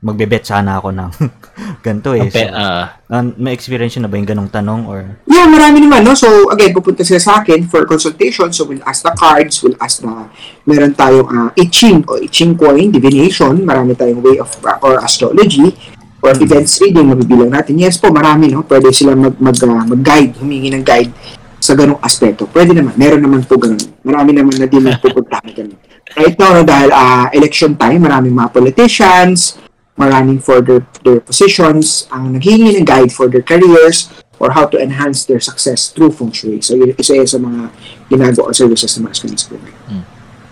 Magbe-bet 0.06 0.46
sana 0.46 0.78
ako 0.78 0.94
ng 0.94 1.10
ganito 1.86 2.14
eh. 2.14 2.30
Pe, 2.30 2.46
So, 2.46 2.54
ah, 2.54 3.02
ah, 3.10 3.26
may 3.42 3.58
experience 3.58 3.98
yun 3.98 4.06
na 4.06 4.12
ba 4.14 4.22
yung 4.22 4.30
ganong 4.30 4.54
tanong 4.54 4.86
or 4.86 5.18
Yeah, 5.26 5.50
marami 5.50 5.82
naman, 5.82 6.06
no? 6.06 6.14
So, 6.14 6.54
again, 6.54 6.78
pupunta 6.78 7.02
sila 7.02 7.18
sa 7.18 7.42
akin 7.42 7.66
for 7.66 7.90
consultation. 7.90 8.54
So, 8.54 8.70
we'll 8.70 8.86
ask 8.86 9.02
the 9.02 9.18
cards, 9.18 9.66
we'll 9.66 9.74
ask 9.82 10.06
the, 10.06 10.30
meron 10.70 10.94
tayong 10.94 11.26
uh, 11.26 11.50
I 11.58 11.66
Ching 11.74 12.06
o 12.06 12.22
I 12.22 12.30
Ching 12.30 12.54
coin, 12.54 12.94
divination, 12.94 13.58
marami 13.66 13.98
tayong 13.98 14.22
way 14.22 14.38
of, 14.38 14.54
uh, 14.62 14.78
or 14.86 15.02
astrology, 15.02 15.74
or 16.22 16.38
events 16.38 16.78
reading, 16.78 17.10
mabibilang 17.10 17.50
natin. 17.50 17.82
Yes 17.82 17.98
po, 17.98 18.14
marami, 18.14 18.54
no? 18.54 18.62
Pwede 18.62 18.94
sila 18.94 19.18
mag, 19.18 19.34
mag, 19.42 19.58
uh, 19.58 19.82
mag-guide, 19.90 20.38
humingi 20.38 20.70
ng 20.78 20.86
guide 20.86 21.10
sa 21.58 21.74
ganong 21.74 22.00
aspeto. 22.02 22.46
Pwede 22.50 22.74
naman, 22.74 22.94
meron 22.96 23.22
naman 23.22 23.42
po 23.46 23.58
ganun. 23.58 23.82
Marami 24.06 24.32
naman 24.34 24.56
na 24.58 24.68
din 24.70 24.86
nagpupunta 24.88 25.42
ganun. 25.52 25.78
Right 26.18 26.38
now, 26.40 26.56
no, 26.56 26.64
dahil 26.64 26.90
uh, 26.90 27.28
election 27.36 27.76
time, 27.76 28.08
maraming 28.08 28.34
mga 28.34 28.50
politicians, 28.56 29.60
maraming 30.00 30.40
for 30.40 30.64
their, 30.64 30.82
their 31.04 31.20
positions, 31.20 32.08
ang 32.10 32.34
naghihingi 32.34 32.80
ng 32.80 32.88
guide 32.88 33.12
for 33.12 33.28
their 33.28 33.44
careers, 33.44 34.10
or 34.40 34.54
how 34.54 34.66
to 34.66 34.78
enhance 34.78 35.26
their 35.26 35.42
success 35.42 35.90
through 35.90 36.14
feng 36.14 36.32
shui. 36.32 36.62
So, 36.62 36.78
yun 36.78 36.94
isa 36.98 37.18
yun 37.18 37.28
sa 37.28 37.42
mga 37.42 37.74
ginagawa 38.10 38.54
services 38.54 38.94
ng 38.98 39.10
Master 39.10 39.28
Hans 39.30 39.46
Program. 39.50 39.76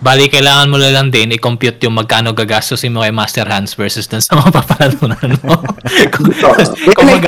Bali, 0.00 0.28
kailangan 0.28 0.68
mo 0.68 0.76
lang 0.76 1.08
din 1.08 1.32
i-compute 1.34 1.80
yung 1.84 1.96
magkano 1.96 2.36
gagastusin 2.36 2.92
mo 2.92 3.02
kay 3.02 3.12
Master 3.12 3.48
Hans 3.48 3.74
versus 3.74 4.06
dun 4.06 4.20
sa 4.20 4.36
mga 4.36 4.50
papalanunan 4.62 5.32
mo. 5.42 5.56
kung, 6.14 7.06
mag 7.06 7.24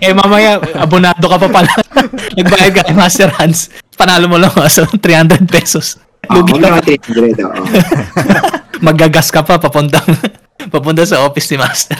eh, 0.00 0.12
mamaya, 0.12 0.60
abonado 0.76 1.24
ka 1.26 1.36
pa 1.40 1.48
pala. 1.48 1.72
Nagbayad 2.38 2.72
ka 2.76 2.82
kay 2.88 2.96
Master 2.96 3.30
Hans, 3.40 3.72
panalo 3.96 4.28
mo 4.28 4.36
lang 4.36 4.52
sa 4.68 4.84
300 4.86 5.44
pesos. 5.48 6.00
Oh, 6.30 6.38
Lugi 6.38 6.62
ka. 6.62 6.78
Magagas 8.78 9.34
ka 9.34 9.42
pa 9.42 9.58
papuntang 9.58 10.06
papunta 10.70 11.02
sa 11.02 11.26
office 11.26 11.50
ni 11.50 11.58
Master. 11.58 11.98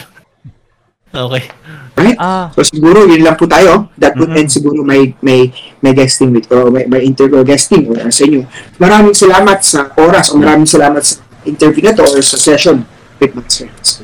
Okay. 1.12 1.44
Right? 1.92 2.16
ah 2.16 2.48
So 2.56 2.64
siguro 2.64 3.04
yun 3.04 3.20
lang 3.20 3.36
po 3.36 3.44
tayo. 3.44 3.92
That 4.00 4.16
would 4.16 4.32
Mhm. 4.32 4.40
end 4.40 4.48
siguro 4.48 4.80
may 4.80 5.12
may 5.20 5.52
may 5.84 5.92
guesting 5.92 6.32
with 6.32 6.48
or 6.48 6.72
may, 6.72 6.88
may 6.88 7.04
interview 7.04 7.44
guesting 7.44 7.84
or 7.92 8.00
sa 8.08 8.24
inyo. 8.24 8.48
Maraming 8.80 9.12
salamat 9.12 9.60
sa 9.60 9.92
oras 10.00 10.32
o 10.32 10.40
maraming 10.40 10.64
salamat 10.64 11.04
sa 11.04 11.20
interview 11.44 11.84
na 11.84 11.92
to 11.92 12.02
or 12.08 12.24
sa 12.24 12.40
session 12.40 12.88
with 13.20 13.36
Master 13.36 13.68
Hans. 13.68 14.00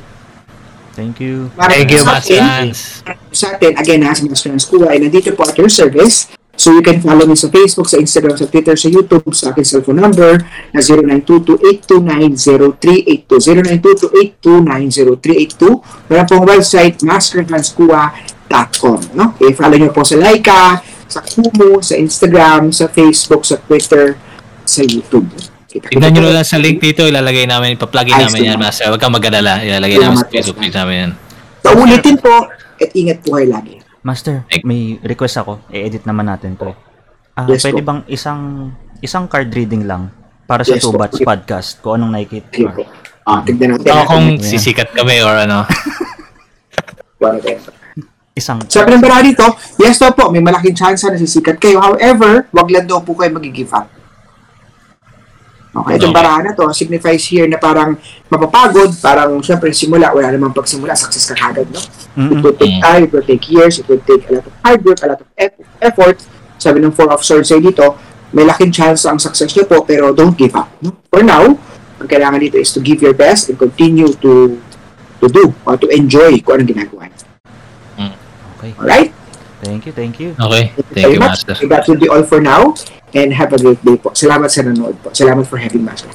thank 0.93 1.17
you. 1.17 1.47
Thank 1.55 1.89
you, 1.89 2.03
Master 2.05 2.37
Hans. 2.37 3.01
sa 3.31 3.55
atin, 3.55 3.71
again, 3.79 4.03
ha, 4.03 4.11
sa 4.11 4.27
Master 4.27 4.51
Hans 4.51 4.67
Kuwa, 4.67 4.91
ay 4.91 4.99
nandito 4.99 5.31
po 5.31 5.47
at 5.47 5.55
your 5.55 5.71
service. 5.71 6.27
So 6.59 6.75
you 6.75 6.83
can 6.83 6.99
follow 6.99 7.23
me 7.23 7.39
sa 7.39 7.47
Facebook, 7.47 7.87
sa 7.87 8.03
Instagram, 8.03 8.35
sa 8.35 8.43
Twitter, 8.51 8.75
sa 8.75 8.91
YouTube, 8.91 9.23
sa 9.31 9.55
aking 9.55 9.63
cellphone 9.63 10.03
number 10.03 10.43
na 10.75 10.83
0922-829-0382. 10.83 13.23
0922-829-0382. 14.43 16.11
Meron 16.11 16.27
pong 16.27 16.43
website, 16.43 16.99
masterhanskuwa.com. 16.99 18.99
No? 19.15 19.39
I-follow 19.39 19.79
nyo 19.79 19.95
po 19.95 20.03
sa 20.03 20.19
Laika, 20.19 20.83
sa 21.07 21.23
Kumu, 21.23 21.79
sa 21.79 21.95
Instagram, 21.95 22.75
sa 22.75 22.91
Facebook, 22.91 23.47
sa 23.47 23.55
Twitter, 23.63 24.19
sa 24.67 24.83
YouTube. 24.83 25.31
Kita 25.63 25.95
Tignan 25.95 26.11
nyo 26.11 26.27
lang 26.27 26.43
sa 26.43 26.59
link 26.59 26.83
dito, 26.83 27.07
ilalagay 27.07 27.47
namin, 27.47 27.79
ipa-plugin 27.79 28.19
Ayos 28.19 28.35
namin 28.35 28.51
yan. 28.51 28.59
Master. 28.59 28.91
Huwag 28.91 28.99
kang 28.99 29.15
mag-alala, 29.15 29.63
ilalagay 29.63 29.95
namin 29.95 30.19
sa 30.19 30.27
Facebook 30.27 30.59
page 30.59 30.75
namin 30.75 31.07
yan. 31.07 31.15
So, 31.63 31.71
ulitin 31.71 32.19
po, 32.19 32.51
at 32.51 32.91
ingat 32.91 33.23
po 33.23 33.39
kayo 33.39 33.47
lagi. 33.47 33.78
Master, 33.99 34.47
may 34.63 34.95
request 35.03 35.35
ako. 35.37 35.59
I-edit 35.67 36.07
naman 36.07 36.31
natin 36.31 36.55
to. 36.55 36.71
Ah, 37.35 37.47
Yes 37.47 37.63
pwede 37.63 37.83
po. 37.83 37.87
bang 37.87 38.01
isang 38.07 38.71
isang 38.99 39.27
card 39.27 39.51
reading 39.51 39.83
lang 39.83 40.11
para 40.43 40.63
sa 40.63 40.75
Yes 40.75 40.87
Two. 40.87 40.95
Bats 40.95 41.19
podcast 41.19 41.79
kung 41.79 41.99
anong 41.99 42.15
nakikita? 42.15 42.71
Po. 42.71 42.83
Ah, 43.27 43.43
tignan 43.43 43.75
natin. 43.75 43.85
Baka 43.85 44.03
kung 44.07 44.27
Yeah. 44.35 44.47
sisikat 44.47 44.89
kami 44.95 45.19
or 45.19 45.35
ano. 45.35 45.67
Isang 48.31 48.63
Sabi 48.71 48.95
ng 48.95 49.03
dito, 49.03 49.43
yes 49.75 49.99
daw 49.99 50.15
po, 50.15 50.31
may 50.31 50.39
malaking 50.39 50.71
chance 50.71 51.03
na 51.03 51.19
sisikat 51.19 51.59
kayo. 51.59 51.83
However, 51.83 52.47
wag 52.55 52.71
lang 52.71 52.87
daw 52.87 53.03
po 53.03 53.11
kayo 53.11 53.35
mag-give 53.35 53.67
up. 53.75 53.91
Okay, 55.79 55.95
itong 55.95 56.11
Okay. 56.11 56.19
barahan 56.19 56.43
na 56.43 56.51
to 56.51 56.67
signifies 56.71 57.23
here 57.23 57.47
na 57.47 57.55
parang 57.55 57.95
mapapagod, 58.27 58.91
parang 58.99 59.39
syempre 59.39 59.71
simula, 59.71 60.11
wala 60.11 60.27
namang 60.27 60.51
pagsimula, 60.51 60.91
success 60.91 61.23
ka 61.25 61.35
kagad, 61.37 61.71
no? 61.71 61.79
It 61.79 62.19
Mm-mm. 62.19 62.43
will 62.43 62.51
take 62.53 62.75
Mm. 62.75 62.83
time, 62.83 63.01
it 63.07 63.11
will 63.11 63.23
take 63.23 63.43
years, 63.47 63.79
it 63.79 63.87
will 63.87 64.03
take 64.03 64.27
a 64.27 64.35
lot 64.35 64.45
of 64.45 64.53
hard 64.59 64.79
work, 64.83 64.99
a 64.99 65.07
lot 65.07 65.19
of 65.19 65.27
eff- 65.33 65.55
effort. 65.79 66.19
Sabi 66.59 66.83
ng 66.83 66.91
Four 66.91 67.07
of 67.09 67.23
Swords 67.23 67.47
ay 67.49 67.63
dito, 67.63 67.95
may 68.29 68.43
laking 68.43 68.69
chance 68.69 69.07
ang 69.07 69.15
success 69.15 69.55
nyo 69.55 69.63
po, 69.63 69.81
pero 69.81 70.11
don't 70.11 70.35
give 70.35 70.51
up. 70.51 70.67
No? 70.83 70.91
For 71.07 71.23
now, 71.23 71.55
ang 71.97 72.07
kailangan 72.07 72.43
dito 72.43 72.59
is 72.59 72.75
to 72.75 72.83
give 72.83 72.99
your 72.99 73.15
best 73.15 73.47
and 73.47 73.55
continue 73.55 74.11
to 74.19 74.59
to 75.19 75.27
do 75.27 75.51
or 75.63 75.75
to 75.75 75.87
enjoy 75.91 76.35
kung 76.39 76.59
anong 76.59 76.69
ginagawa 76.69 77.07
nyo. 77.07 77.17
Okay. 78.59 78.75
Alright? 78.75 79.11
Thank 79.59 79.87
you, 79.87 79.91
thank 79.91 80.19
you. 80.19 80.35
Okay, 80.35 80.71
Thank 80.71 80.75
you 80.75 80.83
thank 80.95 81.13
you, 81.15 81.19
much. 81.19 81.43
Master. 81.43 81.67
That 81.67 81.83
will 81.87 81.99
be 81.99 82.07
all 82.07 82.23
for 82.23 82.39
now. 82.39 82.75
And 83.11 83.33
have 83.33 83.49
a 83.49 83.57
great 83.57 83.81
day 83.81 83.95
po. 83.95 84.13
Salamat 84.13 84.47
sa 84.47 84.61
nanood 84.61 84.93
po. 84.99 85.09
Salamat 85.09 85.41
for 85.43 85.57
having 85.57 85.81
Master. 85.81 86.13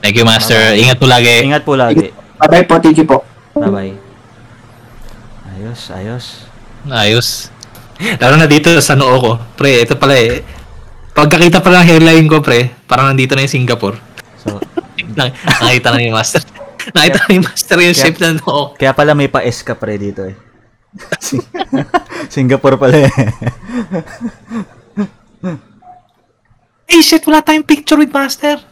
Thank 0.00 0.16
you, 0.16 0.24
Master. 0.24 0.72
Ingat 0.72 0.96
po 0.96 1.04
lagi. 1.04 1.42
Ingat 1.42 1.62
po 1.62 1.74
lagi. 1.74 2.08
Bye-bye 2.38 2.64
po. 2.64 2.78
Thank 2.78 2.96
you 2.96 3.04
po. 3.04 3.20
Bye-bye. 3.52 3.92
Ayos, 5.52 5.80
ayos. 5.90 6.24
Ayos. 6.86 7.28
Lalo 8.16 8.36
na 8.36 8.44
dito 8.44 8.68
sa 8.78 8.92
noo 8.92 9.16
ko. 9.16 9.30
Pre, 9.54 9.82
ito 9.82 9.96
pala 9.96 10.14
eh. 10.14 10.44
Pagkakita 11.10 11.60
pa 11.60 11.72
ng 11.72 11.86
hairline 11.86 12.28
ko, 12.28 12.40
pre, 12.40 12.76
parang 12.84 13.08
nandito 13.08 13.32
na 13.32 13.44
yung 13.44 13.56
Singapore. 13.56 13.96
So, 14.36 14.60
Nak- 15.16 15.32
Nakita 15.58 15.90
na 15.90 15.98
ni 15.98 16.12
Master. 16.12 16.44
Nakita 16.94 17.16
na 17.18 17.26
ni 17.26 17.40
Master 17.40 17.76
yung 17.78 17.92
Kaya- 17.92 18.02
shape 18.04 18.20
ng 18.20 18.36
noo. 18.38 18.62
kaya 18.72 18.92
pala 18.92 19.12
may 19.12 19.28
pa-S 19.28 19.60
ka 19.60 19.72
pre 19.72 19.96
dito 19.96 20.22
eh. 20.22 20.36
Singapore 22.32 22.76
pala 22.76 23.04
eh. 23.04 23.10
Eh, 26.86 27.02
shit, 27.02 27.22
wala 27.26 27.42
tayong 27.42 27.66
picture 27.66 27.98
with 27.98 28.14
Master. 28.14 28.62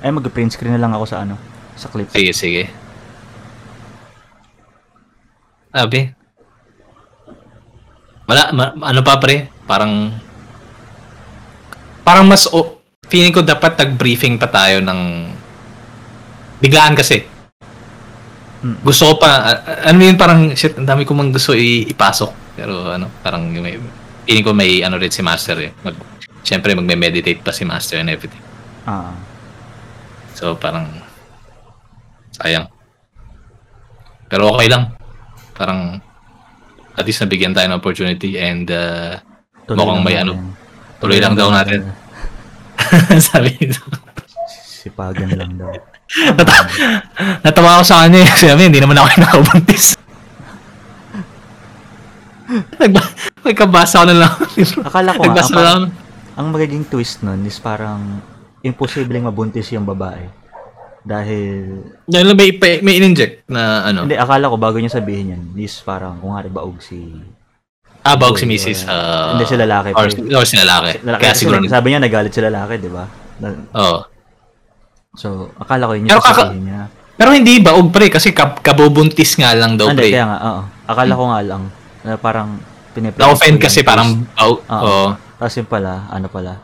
Ay, 0.00 0.12
mag-print 0.12 0.56
screen 0.56 0.72
na 0.76 0.80
lang 0.80 0.92
ako 0.96 1.04
sa 1.04 1.24
ano, 1.24 1.36
sa 1.76 1.92
clip. 1.92 2.08
Sige, 2.08 2.32
sige. 2.32 2.62
Sabi. 5.72 6.08
Wala, 8.24 8.42
ma- 8.56 8.74
ano 8.80 9.00
pa 9.04 9.20
pre? 9.20 9.52
Parang, 9.68 10.08
parang 12.00 12.24
mas, 12.24 12.48
o 12.48 12.80
feeling 13.06 13.30
ko 13.30 13.44
dapat 13.44 13.76
nag-briefing 13.76 14.40
pa 14.40 14.48
tayo 14.48 14.80
ng, 14.80 15.30
biglaan 16.58 16.96
kasi. 16.96 17.22
Mm. 18.64 18.82
Gusto 18.82 19.14
ko 19.14 19.14
pa, 19.20 19.30
a- 19.52 19.62
a- 19.62 19.80
ano 19.92 20.00
yun 20.00 20.16
parang, 20.16 20.48
shit, 20.56 20.74
ang 20.80 20.88
dami 20.88 21.04
ko 21.04 21.12
mang 21.12 21.28
gusto 21.28 21.52
i- 21.52 21.86
ipasok. 21.86 22.32
Pero 22.56 22.88
ano, 22.88 23.12
parang, 23.20 23.52
yung 23.52 23.62
may, 23.62 23.76
feeling 24.26 24.42
ko 24.42 24.50
may 24.50 24.82
ano 24.82 24.98
rin 24.98 25.08
si 25.08 25.22
Master 25.22 25.56
eh. 25.62 25.70
Mag, 25.80 25.94
Siyempre, 26.42 26.78
magme-meditate 26.78 27.42
pa 27.42 27.50
si 27.50 27.66
Master 27.66 27.98
and 27.98 28.06
everything. 28.06 28.38
Ah. 28.86 29.10
So, 30.30 30.54
parang, 30.54 30.86
sayang. 32.30 32.70
Pero 34.26 34.54
okay 34.54 34.70
lang. 34.70 34.94
Parang, 35.50 35.98
at 36.94 37.02
least 37.02 37.18
nabigyan 37.18 37.50
tayo 37.50 37.66
ng 37.66 37.78
opportunity 37.78 38.38
and 38.38 38.70
uh, 38.70 39.18
tuloy 39.66 39.82
Mukhang 39.82 39.98
lang 39.98 40.06
may 40.06 40.14
natin. 40.14 40.22
ano, 40.22 40.32
tuloy 41.02 41.18
lang 41.18 41.34
daw 41.34 41.50
natin. 41.50 41.90
sabi 43.18 43.50
nito. 43.58 43.82
Sipagan 44.46 45.30
lang 45.34 45.50
daw. 45.58 45.74
Natawa 47.42 47.82
ako 47.82 47.84
sa 47.84 48.06
kanya. 48.06 48.22
eh. 48.22 48.30
Sabi, 48.30 48.70
hindi 48.70 48.78
naman 48.78 48.94
ako 48.94 49.18
nakabuntis. 49.18 49.98
Nagba, 52.78 53.02
may 53.46 53.54
kabasa 53.54 54.02
ko 54.02 54.06
na 54.10 54.26
lang. 54.26 54.34
Akala 54.90 55.14
ko 55.14 55.22
nga, 55.22 55.42
ang, 55.46 55.54
lang. 55.54 55.82
ang 56.34 56.46
magiging 56.50 56.82
twist 56.90 57.22
nun 57.22 57.46
is 57.46 57.62
parang 57.62 58.18
imposibleng 58.66 59.22
mabuntis 59.22 59.70
yung 59.70 59.86
babae. 59.86 60.26
Dahil, 61.06 61.86
Dahil 62.02 62.34
may, 62.34 62.50
may, 62.82 62.98
in-inject 62.98 63.46
na 63.46 63.86
ano. 63.86 64.02
hindi, 64.02 64.18
akala 64.18 64.50
ko 64.50 64.58
bago 64.58 64.82
niya 64.82 64.98
sabihin 64.98 65.38
yan, 65.38 65.42
is 65.54 65.78
parang 65.86 66.18
kung 66.18 66.34
nga 66.34 66.42
baog 66.50 66.82
si... 66.82 66.98
Ah, 68.02 68.18
bawag 68.18 68.38
si 68.38 68.46
Mrs. 68.46 68.86
uh, 68.86 68.90
Uh, 68.90 69.26
hindi, 69.34 69.44
si 69.46 69.54
lalaki, 69.58 69.90
Or, 69.94 70.06
or 70.10 70.46
si 70.46 70.54
lalaki. 70.58 71.02
lalaki 71.02 71.22
Kaya 71.22 71.34
siguro. 71.34 71.58
sabi 71.66 71.94
niya 71.94 72.02
nagalit 72.02 72.34
si 72.34 72.42
lalaki, 72.42 72.82
di 72.82 72.90
ba? 72.90 73.06
Oo. 73.78 73.98
So, 75.14 75.54
akala 75.58 75.86
ko 75.86 75.92
yun 75.94 76.10
yung 76.10 76.22
sasabihin 76.22 76.64
niya. 76.66 76.82
Pero 77.16 77.30
hindi 77.32 77.62
baog 77.62 77.88
pre 77.94 78.12
kasi 78.12 78.30
kab 78.36 78.60
kabubuntis 78.60 79.34
nga 79.40 79.56
lang 79.56 79.78
daw 79.80 79.88
Hindi, 79.90 80.06
pre. 80.06 80.10
kaya 80.12 80.26
nga, 80.26 80.38
oo. 80.42 80.62
Akala 80.86 81.12
ko 81.14 81.24
nga 81.30 81.40
lang, 81.42 81.62
na 82.02 82.14
parang 82.18 82.50
pinipre- 82.96 83.20
Na-offend 83.20 83.60
kasi 83.60 83.84
parang 83.84 84.24
baog. 84.32 84.64
Oo. 84.64 84.80
Oo. 84.80 85.06
Tapos 85.36 85.52
yun 85.52 85.68
pala, 85.68 86.08
ano 86.08 86.26
pala, 86.26 86.56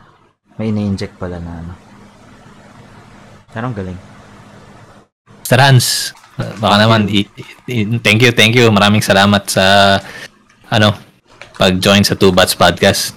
may 0.57 0.73
ina-inject 0.73 1.13
pala 1.15 1.37
na 1.37 1.61
ano. 1.61 1.73
Pero 3.47 3.69
ang 3.69 3.77
galing. 3.77 3.99
Mr. 5.45 5.59
Hans, 5.61 6.09
baka 6.57 6.81
naman, 6.81 7.05
i- 7.05 7.29
i- 7.67 8.01
thank 8.01 8.17
you, 8.19 8.33
thank 8.33 8.57
you. 8.57 8.65
Maraming 8.67 9.05
salamat 9.05 9.45
sa, 9.45 9.97
ano, 10.67 10.97
pag-join 11.53 12.01
sa 12.01 12.17
Two 12.17 12.33
Bats 12.33 12.57
Podcast. 12.57 13.13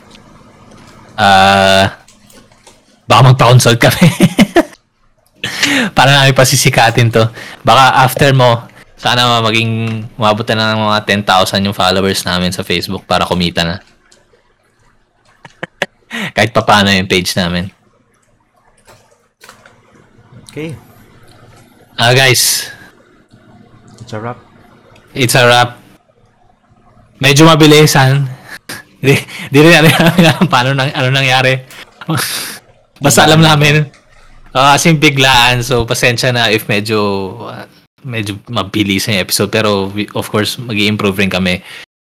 Ah, 1.16 1.96
baka 3.08 3.32
magpa-consult 3.32 3.80
kami. 3.80 4.04
Para 5.96 6.12
namin 6.12 6.36
pasisikatin 6.36 7.08
to. 7.08 7.24
Baka 7.62 8.04
after 8.04 8.36
mo, 8.36 8.68
sana 8.96 9.44
maging 9.44 10.04
umabot 10.16 10.44
na 10.52 10.72
ng 10.72 10.80
mga 10.88 10.98
10,000 11.28 11.66
yung 11.68 11.76
followers 11.76 12.24
namin 12.24 12.50
sa 12.52 12.64
Facebook 12.64 13.04
para 13.04 13.28
kumita 13.28 13.62
na. 13.62 13.76
Kahit 16.36 16.56
pa 16.56 16.64
paano 16.64 16.88
yung 16.88 17.08
page 17.08 17.36
namin. 17.36 17.68
Okay, 20.48 20.72
Ah, 21.96 22.12
guys, 22.12 22.68
it's 24.04 24.12
a 24.12 24.20
wrap. 24.20 24.36
It's 25.16 25.32
a 25.32 25.48
wrap. 25.48 25.80
Medyo 27.24 27.48
mabilisan. 27.48 28.28
Di, 29.06 29.16
di 29.48 29.58
rin 29.64 29.72
alam 29.72 29.92
namin 29.96 30.24
alam 30.28 30.44
paano 30.44 30.76
nang, 30.76 30.92
ano 30.92 31.08
nangyari. 31.08 31.56
Basta 33.00 33.24
alam 33.24 33.40
namin. 33.40 33.88
Uh, 34.52 34.76
kasi 34.76 34.92
biglaan. 34.92 35.64
So, 35.64 35.88
pasensya 35.88 36.36
na 36.36 36.52
if 36.52 36.68
medyo 36.68 37.00
uh, 37.48 37.64
medyo 38.06 38.38
mabilis 38.46 39.10
yung 39.10 39.18
episode. 39.18 39.50
Pero, 39.50 39.90
we, 39.90 40.06
of 40.14 40.30
course, 40.30 40.56
mag 40.62 40.78
improve 40.78 41.18
rin 41.18 41.28
kami 41.28 41.58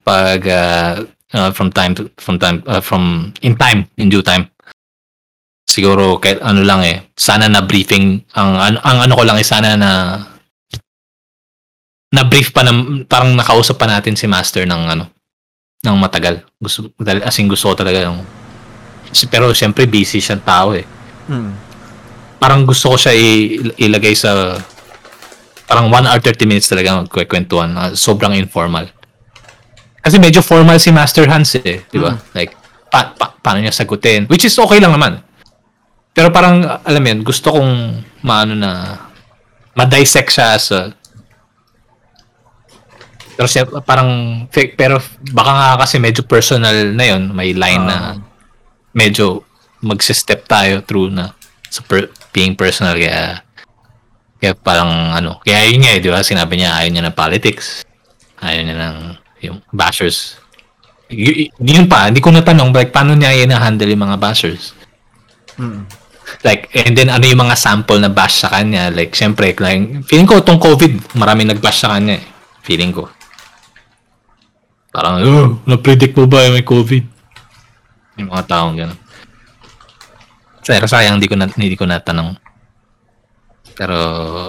pag 0.03 0.39
uh, 0.47 1.03
uh, 1.35 1.51
from 1.51 1.71
time 1.71 1.95
to, 1.95 2.07
from 2.15 2.39
time 2.39 2.63
uh, 2.67 2.79
from 2.79 3.35
in 3.43 3.59
time 3.59 3.83
in 3.99 4.07
due 4.07 4.23
time 4.23 4.47
siguro 5.67 6.15
kahit 6.23 6.39
ano 6.39 6.63
lang 6.63 6.79
eh 6.87 7.11
sana 7.19 7.51
na 7.51 7.59
briefing 7.59 8.23
ang 8.39 8.55
ang, 8.55 8.79
ang 8.79 8.97
ano 9.03 9.13
ko 9.19 9.23
lang 9.27 9.35
eh 9.35 9.43
sana 9.43 9.75
na 9.75 9.91
na 12.07 12.23
brief 12.23 12.55
pa 12.55 12.63
na 12.63 12.71
parang 13.03 13.35
nakausap 13.35 13.75
pa 13.75 13.83
natin 13.83 14.15
si 14.15 14.31
master 14.31 14.63
ng 14.63 14.83
ano 14.95 15.11
ng 15.83 15.97
matagal 15.99 16.39
gusto 16.55 16.87
dahil 16.95 17.19
as 17.27 17.35
in 17.35 17.51
gusto 17.51 17.75
ko 17.75 17.83
talaga 17.83 18.07
yung 18.07 18.23
pero 19.27 19.51
siyempre 19.51 19.83
busy 19.83 20.23
siyang 20.23 20.43
tao 20.43 20.71
eh 20.71 20.87
Mm. 21.27 21.51
parang 22.39 22.63
gusto 22.63 22.95
ko 22.95 22.95
siya 22.95 23.11
ilagay 23.75 24.15
sa 24.15 24.55
parang 25.67 25.91
1 25.91 26.07
hour 26.07 26.19
30 26.23 26.47
minutes 26.47 26.71
talaga 26.71 27.03
magkwentuhan 27.03 27.69
uh, 27.75 27.91
sobrang 27.93 28.33
informal. 28.33 28.87
Kasi 29.99 30.17
medyo 30.23 30.39
formal 30.39 30.79
si 30.79 30.89
Master 30.95 31.27
Hans 31.27 31.59
eh 31.59 31.83
di 31.91 31.99
ba? 31.99 32.15
Like 32.31 32.55
pa, 32.87 33.11
pa, 33.11 33.35
paano 33.43 33.59
niya 33.59 33.75
sagutin? 33.75 34.25
Which 34.31 34.47
is 34.47 34.55
okay 34.55 34.79
lang 34.79 34.95
naman. 34.95 35.19
Pero 36.15 36.31
parang 36.31 36.63
alam 36.63 37.01
mo 37.03 37.07
yun 37.11 37.21
gusto 37.21 37.51
kong 37.51 38.01
maano 38.23 38.55
na 38.55 38.95
ma-dissect 39.77 40.31
siya 40.33 40.57
as 40.57 40.71
a 40.73 40.95
pero 43.37 43.45
siya, 43.45 43.69
parang 43.85 44.09
fake 44.49 44.73
pero 44.73 44.97
baka 45.29 45.51
nga 45.53 45.69
kasi 45.85 46.01
medyo 46.01 46.25
personal 46.25 46.73
na 46.97 47.05
yun. 47.05 47.29
May 47.37 47.53
line 47.53 47.85
na 47.85 48.17
medyo 48.97 49.45
magse-step 49.77 50.49
tayo 50.49 50.81
through 50.81 51.13
na 51.13 51.37
sa 51.69 51.85
per- 51.85 52.09
being 52.33 52.57
personal. 52.57 52.97
Kaya 52.97 53.45
kaya 54.37 54.53
parang 54.53 55.13
ano 55.13 55.41
kaya 55.41 55.65
yun 55.69 55.81
nga 55.81 55.91
eh, 55.97 56.01
di 56.01 56.09
ba? 56.13 56.21
Sinabi 56.21 56.61
niya 56.61 56.77
ayaw 56.77 56.89
niya 56.93 57.05
ng 57.09 57.17
politics. 57.17 57.81
Ayaw 58.37 58.61
niya 58.61 58.77
ng 58.77 58.97
yung 59.41 59.57
bashers. 59.73 60.37
Y- 61.09 61.47
y- 61.47 61.51
yun 61.63 61.87
pa 61.89 62.11
hindi 62.11 62.21
ko 62.21 62.29
natanong 62.29 62.75
like 62.75 62.93
paano 62.93 63.17
niya 63.17 63.33
i-handle 63.33 63.89
yung 63.89 64.03
mga 64.05 64.19
bashers? 64.19 64.77
Mm. 65.57 65.89
like 66.45 66.69
and 66.77 66.93
then 66.93 67.09
ano 67.09 67.25
yung 67.25 67.41
mga 67.41 67.57
sample 67.57 67.97
na 67.97 68.11
bash 68.13 68.45
sa 68.45 68.51
kanya? 68.53 68.93
Like 68.93 69.17
syempre 69.17 69.57
like, 69.57 70.05
feeling 70.05 70.29
ko 70.29 70.43
tong 70.43 70.61
covid 70.61 71.17
maraming 71.17 71.49
nag-bash 71.49 71.81
sa 71.81 71.97
kanya 71.97 72.21
eh. 72.21 72.25
feeling 72.61 72.93
ko. 72.93 73.09
Parang 74.91 75.23
oh, 75.23 75.61
na-predict 75.65 76.17
mo 76.17 76.25
ba 76.25 76.45
yung 76.45 76.57
may 76.57 76.65
covid? 76.65 77.05
Yung 78.17 78.33
mga 78.33 78.49
taong 78.49 78.75
gano'n. 78.75 78.99
Pero 80.67 80.83
sayang 80.83 81.15
hindi 81.15 81.31
ko 81.31 81.39
na, 81.39 81.47
hindi 81.47 81.77
ko 81.79 81.87
natanong 81.87 82.35
pero 83.77 83.97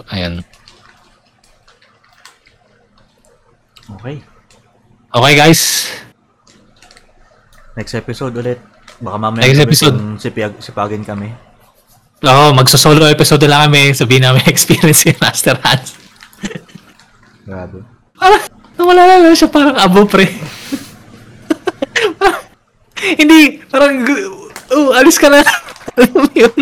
ayan 0.08 0.40
Okay. 3.88 4.20
okay 5.16 5.32
guys 5.32 5.88
Next 7.78 7.94
episode 7.94 8.34
ulit. 8.34 8.58
Baka 8.98 9.16
mamaya 9.22 9.46
Next 9.46 9.62
episode. 9.62 9.94
yung 9.94 10.18
Sipag, 10.18 10.58
sipagin 10.58 11.06
kami. 11.06 11.30
Oo, 12.26 12.50
oh, 12.50 12.50
magso-solo 12.50 13.06
episode 13.06 13.46
lang 13.46 13.70
kami. 13.70 13.94
Sabihin 13.94 14.26
namin 14.26 14.42
experience 14.50 15.06
ni 15.06 15.14
Master 15.22 15.54
Hans. 15.62 15.94
Grabe. 17.46 17.86
Parang, 18.18 18.42
nawala 18.74 19.02
na 19.06 19.30
lang 19.30 19.38
siya 19.38 19.46
parang 19.46 19.78
abo, 19.78 20.02
pre. 20.10 20.26
Hindi, 23.22 23.62
parang, 23.70 24.02
oh, 24.74 24.90
alis 24.98 25.14
ka 25.14 25.30
na. 25.30 25.46
Alam 25.94 26.26
mo 26.26 26.26
yun? 26.34 26.58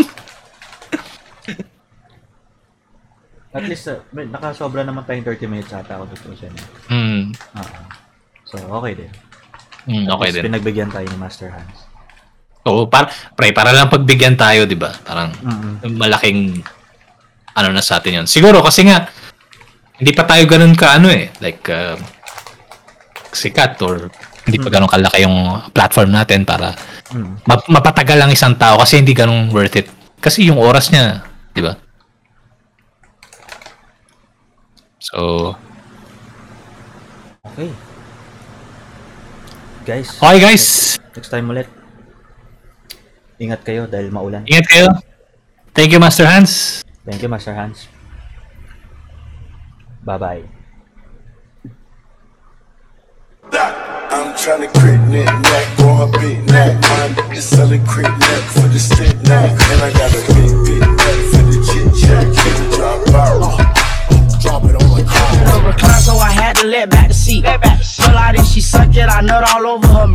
At 3.56 3.64
least, 3.64 3.88
uh, 3.88 4.04
may- 4.12 4.28
nakasobra 4.28 4.84
naman 4.84 5.02
tayong 5.02 5.24
30 5.24 5.48
minutes 5.48 5.72
ata 5.72 5.96
ako 5.96 6.04
dito 6.12 6.28
siya. 6.36 6.50
Hmm, 6.86 7.32
Oo. 7.32 7.78
So, 8.44 8.56
okay 8.76 8.92
din. 8.94 9.10
hmm, 9.86 10.06
okay 10.06 10.28
least 10.28 10.36
din. 10.36 10.44
Pinagbigyan 10.46 10.90
tayo 10.92 11.06
ni 11.08 11.16
Master 11.16 11.50
Hans. 11.50 11.88
Oo, 12.62 12.84
para, 12.86 13.08
pre, 13.32 13.50
para 13.50 13.70
lang 13.70 13.88
pagbigyan 13.88 14.34
tayo, 14.34 14.66
di 14.66 14.74
ba? 14.74 14.90
Parang, 15.00 15.30
Mm-mm. 15.32 15.96
malaking, 15.96 16.60
ano 17.54 17.68
na 17.70 17.80
sa 17.80 17.96
atin 17.96 18.22
yun. 18.22 18.26
Siguro, 18.26 18.60
kasi 18.60 18.84
nga, 18.84 19.06
hindi 19.96 20.12
pa 20.12 20.28
tayo 20.28 20.44
ganun 20.44 20.76
ka 20.76 20.92
ano 20.92 21.08
eh, 21.08 21.32
like 21.40 21.64
uh, 21.72 21.96
sikat 23.32 23.80
or 23.80 24.12
hindi 24.44 24.60
pa 24.60 24.68
ganun 24.68 24.88
kalaki 24.88 25.24
yung 25.24 25.36
platform 25.72 26.12
natin 26.12 26.44
para 26.44 26.76
map- 27.42 27.64
mapatagal 27.66 28.18
ang 28.20 28.30
isang 28.30 28.54
tao 28.54 28.76
kasi 28.78 29.00
hindi 29.00 29.16
ganun 29.16 29.48
worth 29.48 29.72
it. 29.74 29.88
Kasi 30.20 30.46
yung 30.46 30.60
oras 30.60 30.92
niya, 30.92 31.24
di 31.50 31.64
ba? 31.64 31.74
So, 35.06 35.54
Okay. 37.46 37.70
Guys, 39.86 40.18
okay 40.18 40.40
guys, 40.42 40.98
next 41.14 41.30
time 41.30 41.46
ulit. 41.46 41.70
Ingat 43.38 43.62
kayo 43.62 43.86
dahil 43.86 44.10
maulan. 44.10 44.42
ingat 44.50 44.66
kayo. 44.66 44.90
Thank 45.70 45.94
you 45.94 46.02
Master 46.02 46.26
Hans. 46.26 46.82
Thank 47.06 47.22
you, 47.22 47.30
Master 47.30 47.54
Hans. 47.54 47.86
Bye-bye. 50.02 50.42
I'm 54.10 54.34
tryna 54.34 54.66
crit 54.74 54.98
net 55.06 55.30
neck, 55.30 55.66
going 55.78 56.10
big 56.18 56.42
neck. 56.50 56.74
My 56.82 57.06
nigga 57.14 57.38
selling 57.38 57.84
crit 57.86 58.10
neck 58.10 58.42
for 58.50 58.66
the 58.66 58.80
stick 58.82 59.14
neck. 59.30 59.54
And 59.54 59.80
I 59.86 59.90
got 59.94 60.10
a 60.10 60.22
big, 60.34 60.50
big 60.66 60.82
neck 60.82 61.18
for 61.30 61.42
the 61.46 61.58
chit 61.62 61.88
chat. 61.94 62.26
Can 62.26 62.58
drop 62.74 63.06
out. 63.14 63.65
Drop 64.46 64.62
it 64.62 64.76
on 64.80 64.88
my 64.90 65.02
car. 65.02 65.26
The 65.42 65.66
recline, 65.66 66.00
so 66.00 66.14
I 66.14 66.30
had 66.30 66.54
to 66.56 66.66
let 66.68 66.88
back 66.88 67.08
the 67.08 67.14
seat. 67.14 67.44
Pull 67.44 68.16
out 68.16 68.38
and 68.38 68.46
she 68.46 68.60
suck 68.60 68.94
it, 68.94 69.08
I 69.08 69.20
nut 69.20 69.42
all 69.52 69.66
over 69.66 69.86
her. 69.88 70.06